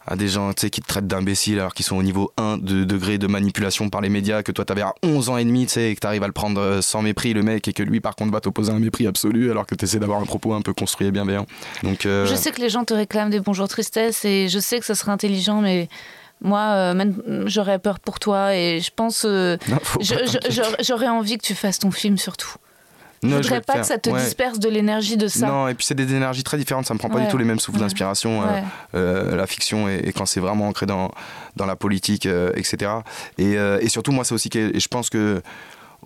[0.07, 3.17] à des gens qui te traitent d'imbéciles alors qu'ils sont au niveau 1 de degré
[3.17, 5.99] de manipulation par les médias, que toi t'avais à 11 ans et demi, et que
[5.99, 8.39] t'arrives à le prendre euh, sans mépris, le mec, et que lui par contre va
[8.39, 11.45] t'opposer un mépris absolu alors que t'essaies d'avoir un propos un peu construit et bienveillant.
[11.83, 14.79] Donc, euh, Je sais que les gens te réclament des bonjours tristesse et je sais
[14.79, 15.89] que ça serait intelligent, mais
[16.41, 19.25] moi, euh, même, j'aurais peur pour toi et je pense.
[20.81, 22.55] j'aurais envie que tu fasses ton film surtout.
[23.23, 25.47] Je ne voudrais pas que ça te disperse de l'énergie de ça.
[25.47, 27.45] Non, et puis c'est des énergies très différentes, ça me prend pas du tout les
[27.45, 28.61] mêmes souffles d'inspiration, euh,
[28.95, 31.11] euh, la fiction et, quand c'est vraiment ancré dans,
[31.55, 32.91] dans la politique, euh, etc.
[33.37, 35.41] Et, et, surtout, moi, c'est aussi que je pense que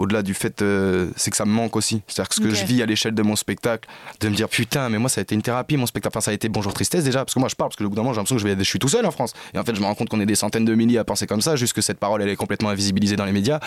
[0.02, 2.02] au-delà du fait, euh, c'est que ça me manque aussi.
[2.08, 3.88] C'est-à-dire que ce que je vis à l'échelle de mon spectacle,
[4.20, 6.32] de me dire putain, mais moi ça a été une thérapie, mon spectacle, enfin ça
[6.32, 8.02] a été Bonjour Tristesse déjà, parce que moi je parle, parce que le bout d'un
[8.02, 9.34] moment j'ai l'impression que je, vais, je suis tout seul en France.
[9.54, 11.28] Et en fait je me rends compte qu'on est des centaines de milliers à penser
[11.28, 13.60] comme ça, juste que cette parole elle est complètement invisibilisée dans les médias.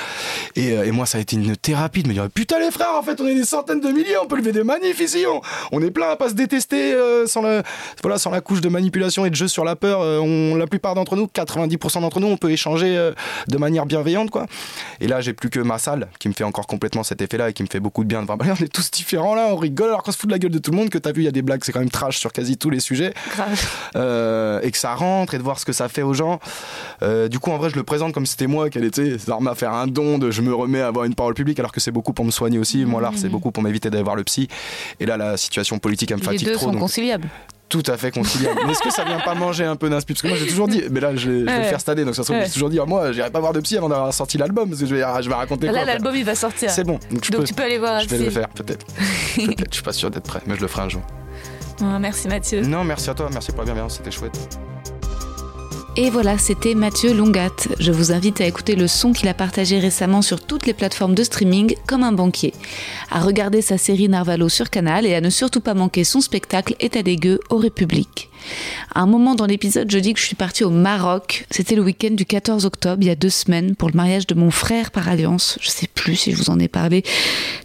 [0.56, 3.02] Et, et moi ça a été une thérapie de me dire putain les frères, en
[3.04, 5.24] fait on est des centaines de milliers, on peut lever des manifs ici,
[5.70, 7.62] on, est plein à pas se détester sans, la,
[8.02, 10.00] voilà, sans la couche de manipulation et de jeu sur la peur.
[10.00, 13.12] on, la plupart d'entre nous, 90% d'entre nous, on peut échanger
[13.46, 14.46] de manière bienveillante quoi.
[15.00, 17.52] Et là j'ai plus que ma salle qui me fait encore complètement cet effet-là et
[17.52, 19.56] qui me fait beaucoup de bien de voir, bah, on est tous différents là, on
[19.56, 21.20] rigole alors qu'on se fout de la gueule de tout le monde, que t'as vu,
[21.20, 23.12] il y a des blagues, c'est quand même trash sur quasi tous les sujets.
[23.96, 26.40] Euh, et que ça rentre et de voir ce que ça fait aux gens.
[27.02, 29.38] Euh, du coup, en vrai, je le présente comme si c'était moi qui était, ça
[29.38, 31.80] m'a faire un don de je me remets à avoir une parole publique alors que
[31.80, 32.84] c'est beaucoup pour me soigner aussi.
[32.86, 33.32] Moi, l'art, c'est mmh.
[33.32, 34.48] beaucoup pour m'éviter d'aller voir le psy.
[35.00, 36.48] Et là, la situation politique, elle me fatigue trop.
[36.48, 37.28] Les deux sont conciliables
[37.82, 38.60] tout à fait conciliable.
[38.64, 40.12] mais est-ce que ça vient pas manger un peu d'inspi?
[40.12, 42.22] Parce que moi j'ai toujours dit, mais là je vais, le faire stader, donc ça
[42.22, 44.68] se trouve, j'ai toujours dit, moi j'irai pas voir de psy avant d'avoir sorti l'album,
[44.68, 45.66] parce que je vais, je vais raconter.
[45.66, 46.70] Là l'album il va sortir.
[46.70, 47.00] C'est bon.
[47.10, 48.00] Donc, tu peux aller voir.
[48.00, 48.86] Je vais le faire peut-être.
[48.86, 49.70] peut-être.
[49.70, 51.02] Je suis pas sûr d'être prêt, mais je le ferai un jour.
[52.00, 52.62] merci Mathieu.
[52.62, 54.58] Non, merci à toi, merci pour la bienveillance, c'était chouette.
[55.96, 57.68] Et voilà, c'était Mathieu Longat.
[57.78, 61.14] Je vous invite à écouter le son qu'il a partagé récemment sur toutes les plateformes
[61.14, 62.52] de streaming comme un banquier,
[63.12, 66.74] à regarder sa série Narvalo sur Canal et à ne surtout pas manquer son spectacle
[66.80, 68.28] État des gueux au République.
[68.92, 71.46] À un moment dans l'épisode, je dis que je suis partie au Maroc.
[71.52, 74.34] C'était le week-end du 14 octobre, il y a deux semaines, pour le mariage de
[74.34, 75.58] mon frère par alliance.
[75.60, 77.04] Je sais plus si je vous en ai parlé.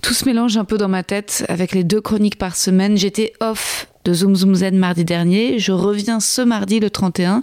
[0.03, 2.95] Tout se mélange un peu dans ma tête avec les deux chroniques par semaine.
[2.95, 5.59] J'étais off de Zoom Zoom Zen mardi dernier.
[5.59, 7.41] Je reviens ce mardi le 31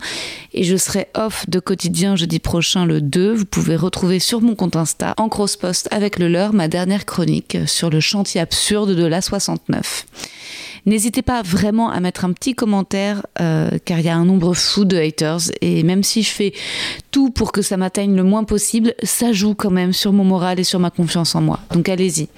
[0.52, 3.34] et je serai off de quotidien jeudi prochain le 2.
[3.34, 7.04] Vous pouvez retrouver sur mon compte Insta en cross post avec le leur ma dernière
[7.04, 10.06] chronique sur le chantier absurde de la 69.
[10.86, 14.54] N'hésitez pas vraiment à mettre un petit commentaire euh, car il y a un nombre
[14.54, 16.52] fou de haters et même si je fais
[17.10, 20.60] tout pour que ça m'atteigne le moins possible, ça joue quand même sur mon moral
[20.60, 21.58] et sur ma confiance en moi.
[21.72, 22.28] Donc allez-y.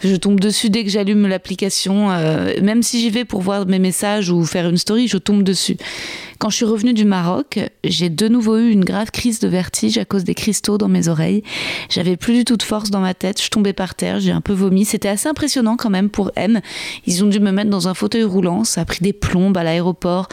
[0.00, 3.80] Je tombe dessus dès que j'allume l'application, euh, même si j'y vais pour voir mes
[3.80, 5.76] messages ou faire une story, je tombe dessus.
[6.38, 9.98] Quand je suis revenue du Maroc, j'ai de nouveau eu une grave crise de vertige
[9.98, 11.42] à cause des cristaux dans mes oreilles.
[11.90, 14.40] J'avais plus du tout de force dans ma tête, je tombais par terre, j'ai un
[14.40, 14.84] peu vomi.
[14.84, 16.60] C'était assez impressionnant quand même pour M.
[17.06, 19.64] Ils ont dû me mettre dans un fauteuil roulant, ça a pris des plombes à
[19.64, 20.28] l'aéroport.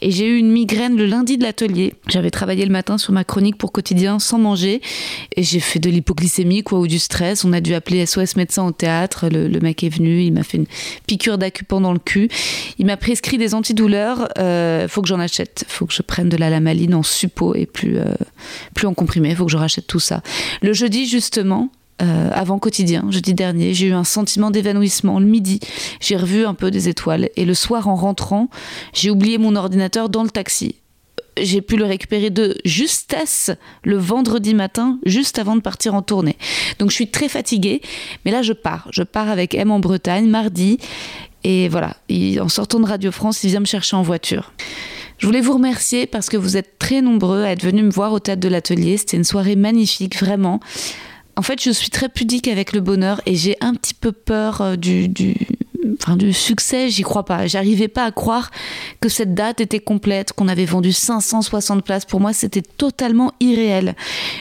[0.00, 1.92] Et j'ai eu une migraine le lundi de l'atelier.
[2.08, 4.80] J'avais travaillé le matin sur ma chronique pour quotidien sans manger
[5.36, 7.44] et j'ai fait de l'hypoglycémie ou du stress.
[7.44, 9.28] On a dû appeler SOS médecin au théâtre.
[9.30, 10.66] Le, mec est venu, il m'a fait une
[11.06, 12.30] piqûre d'accupant dans le cul.
[12.78, 14.28] Il m'a prescrit des antidouleurs.
[14.38, 17.66] Euh, faut que j'en achète faut que je prenne de la lamaline en suppôt et
[17.66, 18.14] plus, euh,
[18.74, 19.34] plus en comprimé.
[19.34, 20.22] Faut que je rachète tout ça.
[20.62, 21.70] Le jeudi, justement,
[22.00, 25.20] euh, avant quotidien, jeudi dernier, j'ai eu un sentiment d'évanouissement.
[25.20, 25.60] Le midi,
[26.00, 27.28] j'ai revu un peu des étoiles.
[27.36, 28.48] Et le soir, en rentrant,
[28.92, 30.76] j'ai oublié mon ordinateur dans le taxi.
[31.40, 33.50] J'ai pu le récupérer de justesse
[33.84, 36.36] le vendredi matin, juste avant de partir en tournée.
[36.78, 37.80] Donc je suis très fatiguée,
[38.24, 38.88] mais là je pars.
[38.90, 40.78] Je pars avec M en Bretagne mardi.
[41.44, 41.96] Et voilà,
[42.40, 44.52] en sortant de Radio France, il vient me chercher en voiture.
[45.18, 48.12] Je voulais vous remercier parce que vous êtes très nombreux à être venus me voir
[48.12, 48.96] au théâtre de l'atelier.
[48.96, 50.60] C'était une soirée magnifique, vraiment.
[51.36, 54.60] En fait, je suis très pudique avec le bonheur et j'ai un petit peu peur
[54.60, 55.34] euh, du, du,
[55.94, 56.90] enfin, du succès.
[56.90, 57.46] J'y crois pas.
[57.46, 58.50] J'arrivais pas à croire
[59.00, 62.04] que cette date était complète, qu'on avait vendu 560 places.
[62.04, 63.94] Pour moi, c'était totalement irréel.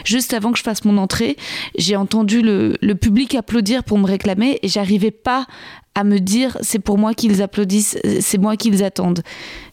[0.03, 1.37] Juste avant que je fasse mon entrée,
[1.77, 5.45] j'ai entendu le, le public applaudir pour me réclamer et j'arrivais pas
[5.93, 9.21] à me dire c'est pour moi qu'ils applaudissent, c'est moi qu'ils attendent.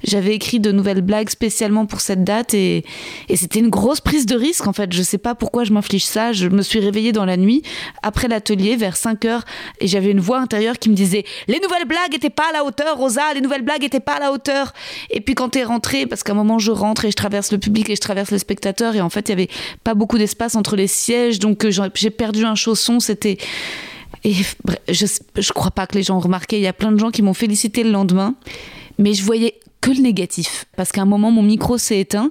[0.02, 2.84] J'avais écrit de nouvelles blagues spécialement pour cette date et,
[3.34, 4.92] c'était une grosse prise de risque en fait.
[4.92, 6.32] Je sais pas pourquoi je m'inflige ça.
[6.32, 7.62] Je me suis réveillée dans la nuit
[8.02, 9.44] après l'atelier vers 5 heures
[9.80, 12.64] et j'avais une voix intérieure qui me disait les nouvelles blagues étaient pas à la
[12.64, 14.72] hauteur, Rosa, les nouvelles blagues étaient pas à la hauteur.
[15.10, 17.58] Et puis quand t'es rentrée, parce qu'à un moment je rentre et je traverse le
[17.58, 19.48] public et je traverse les spectateurs et en fait il y avait
[19.84, 23.00] pas beaucoup d'espace entre les sièges donc euh, j'ai perdu un chausson.
[23.00, 23.38] C'était
[24.24, 24.34] et
[24.88, 25.06] je,
[25.36, 26.56] je crois pas que les gens ont remarqué.
[26.56, 28.34] Il y a plein de gens qui m'ont félicité le lendemain,
[28.98, 30.64] mais je voyais que le négatif.
[30.76, 32.30] Parce qu'à un moment, mon micro s'est éteint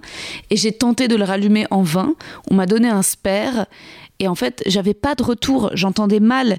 [0.50, 2.14] et j'ai tenté de le rallumer en vain.
[2.52, 3.68] On m'a donné un spare
[4.20, 6.58] et en fait, j'avais pas de retour, j'entendais mal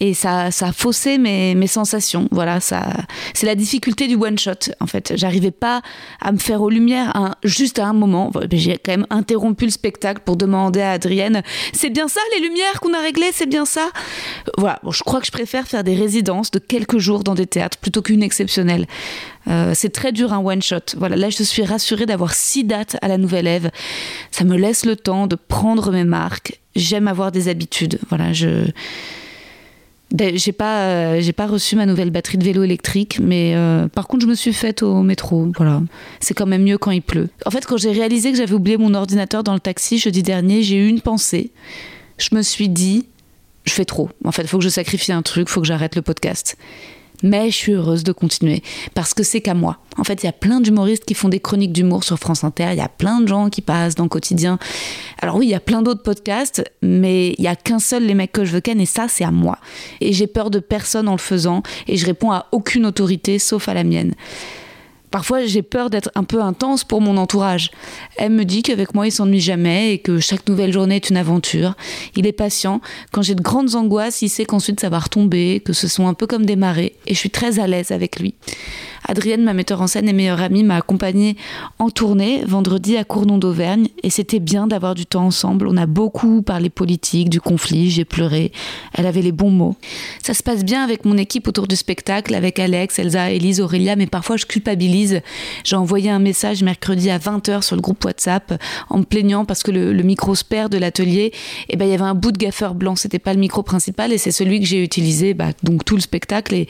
[0.00, 2.28] et ça, ça a faussé mes, mes sensations.
[2.30, 2.92] Voilà, ça,
[3.34, 4.72] c'est la difficulté du one shot.
[4.80, 5.82] En fait, j'arrivais pas
[6.20, 8.30] à me faire aux lumières juste à un moment.
[8.52, 11.42] J'ai quand même interrompu le spectacle pour demander à Adrienne
[11.72, 13.90] c'est bien ça les lumières qu'on a réglées, c'est bien ça?
[14.56, 17.46] Voilà, bon, je crois que je préfère faire des résidences de quelques jours dans des
[17.46, 18.86] théâtres plutôt qu'une exceptionnelle.
[19.48, 20.96] Euh, c'est très dur un one shot.
[20.96, 23.70] Voilà, là je suis rassurée d'avoir six dates à la Nouvelle Ève.
[24.30, 27.98] Ça me laisse le temps de prendre mes marques j'aime avoir des habitudes.
[28.08, 28.66] Voilà, je
[30.12, 34.06] j'ai pas euh, j'ai pas reçu ma nouvelle batterie de vélo électrique, mais euh, par
[34.06, 35.50] contre je me suis faite au métro.
[35.56, 35.82] Voilà,
[36.20, 37.28] c'est quand même mieux quand il pleut.
[37.44, 40.62] En fait, quand j'ai réalisé que j'avais oublié mon ordinateur dans le taxi jeudi dernier,
[40.62, 41.50] j'ai eu une pensée.
[42.18, 43.06] Je me suis dit
[43.64, 44.08] je fais trop.
[44.24, 46.56] En fait, il faut que je sacrifie un truc, il faut que j'arrête le podcast.
[47.22, 48.62] Mais je suis heureuse de continuer
[48.94, 49.78] parce que c'est qu'à moi.
[49.98, 52.68] En fait, il y a plein d'humoristes qui font des chroniques d'humour sur France Inter,
[52.72, 54.58] il y a plein de gens qui passent dans le quotidien.
[55.20, 58.14] Alors oui, il y a plein d'autres podcasts, mais il y a qu'un seul les
[58.14, 59.58] mecs que je veux ken et ça c'est à moi.
[60.00, 63.68] Et j'ai peur de personne en le faisant et je réponds à aucune autorité sauf
[63.68, 64.14] à la mienne.
[65.10, 67.70] Parfois, j'ai peur d'être un peu intense pour mon entourage.
[68.16, 71.16] Elle me dit qu'avec moi, il s'ennuie jamais et que chaque nouvelle journée est une
[71.16, 71.74] aventure.
[72.16, 72.80] Il est patient.
[73.12, 76.14] Quand j'ai de grandes angoisses, il sait qu'ensuite ça va retomber, que ce sont un
[76.14, 76.94] peu comme des marées.
[77.06, 78.34] Et je suis très à l'aise avec lui.
[79.08, 81.36] Adrienne, ma metteur en scène et meilleure amie, m'a accompagnée
[81.78, 85.68] en tournée vendredi à Cournon d'Auvergne et c'était bien d'avoir du temps ensemble.
[85.68, 88.50] On a beaucoup parlé politique, du conflit, j'ai pleuré.
[88.94, 89.76] Elle avait les bons mots.
[90.24, 93.94] Ça se passe bien avec mon équipe autour du spectacle, avec Alex, Elsa, Elise, Aurélia,
[93.94, 94.95] mais parfois je culpabilise.
[95.64, 99.62] J'ai envoyé un message mercredi à 20h sur le groupe WhatsApp en me plaignant parce
[99.62, 101.32] que le, micro se perd de l'atelier.
[101.68, 104.12] Et ben il y avait un bout de gaffeur blanc, c'était pas le micro principal
[104.12, 106.54] et c'est celui que j'ai utilisé bah, donc tout le spectacle.
[106.54, 106.68] Et,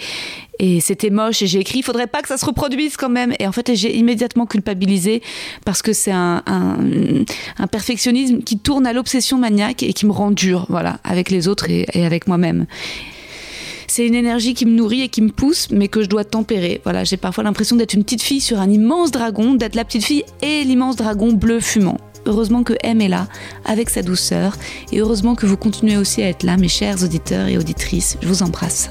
[0.80, 3.34] c'était moche et j'ai écrit il faudrait pas que ça se reproduise quand même.
[3.38, 5.22] Et en fait j'ai immédiatement culpabilisé
[5.64, 6.42] parce que c'est un,
[7.70, 11.68] perfectionnisme qui tourne à l'obsession maniaque et qui me rend dur voilà avec les autres
[11.68, 12.66] et avec moi-même
[13.86, 16.80] c'est une énergie qui me nourrit et qui me pousse, mais que je dois tempérer.
[16.84, 20.04] Voilà, j'ai parfois l'impression d'être une petite fille sur un immense dragon, d'être la petite
[20.04, 21.98] fille et l'immense dragon bleu fumant.
[22.26, 23.28] Heureusement que M est là,
[23.64, 24.56] avec sa douceur,
[24.92, 28.18] et heureusement que vous continuez aussi à être là, mes chers auditeurs et auditrices.
[28.20, 28.90] Je vous embrasse.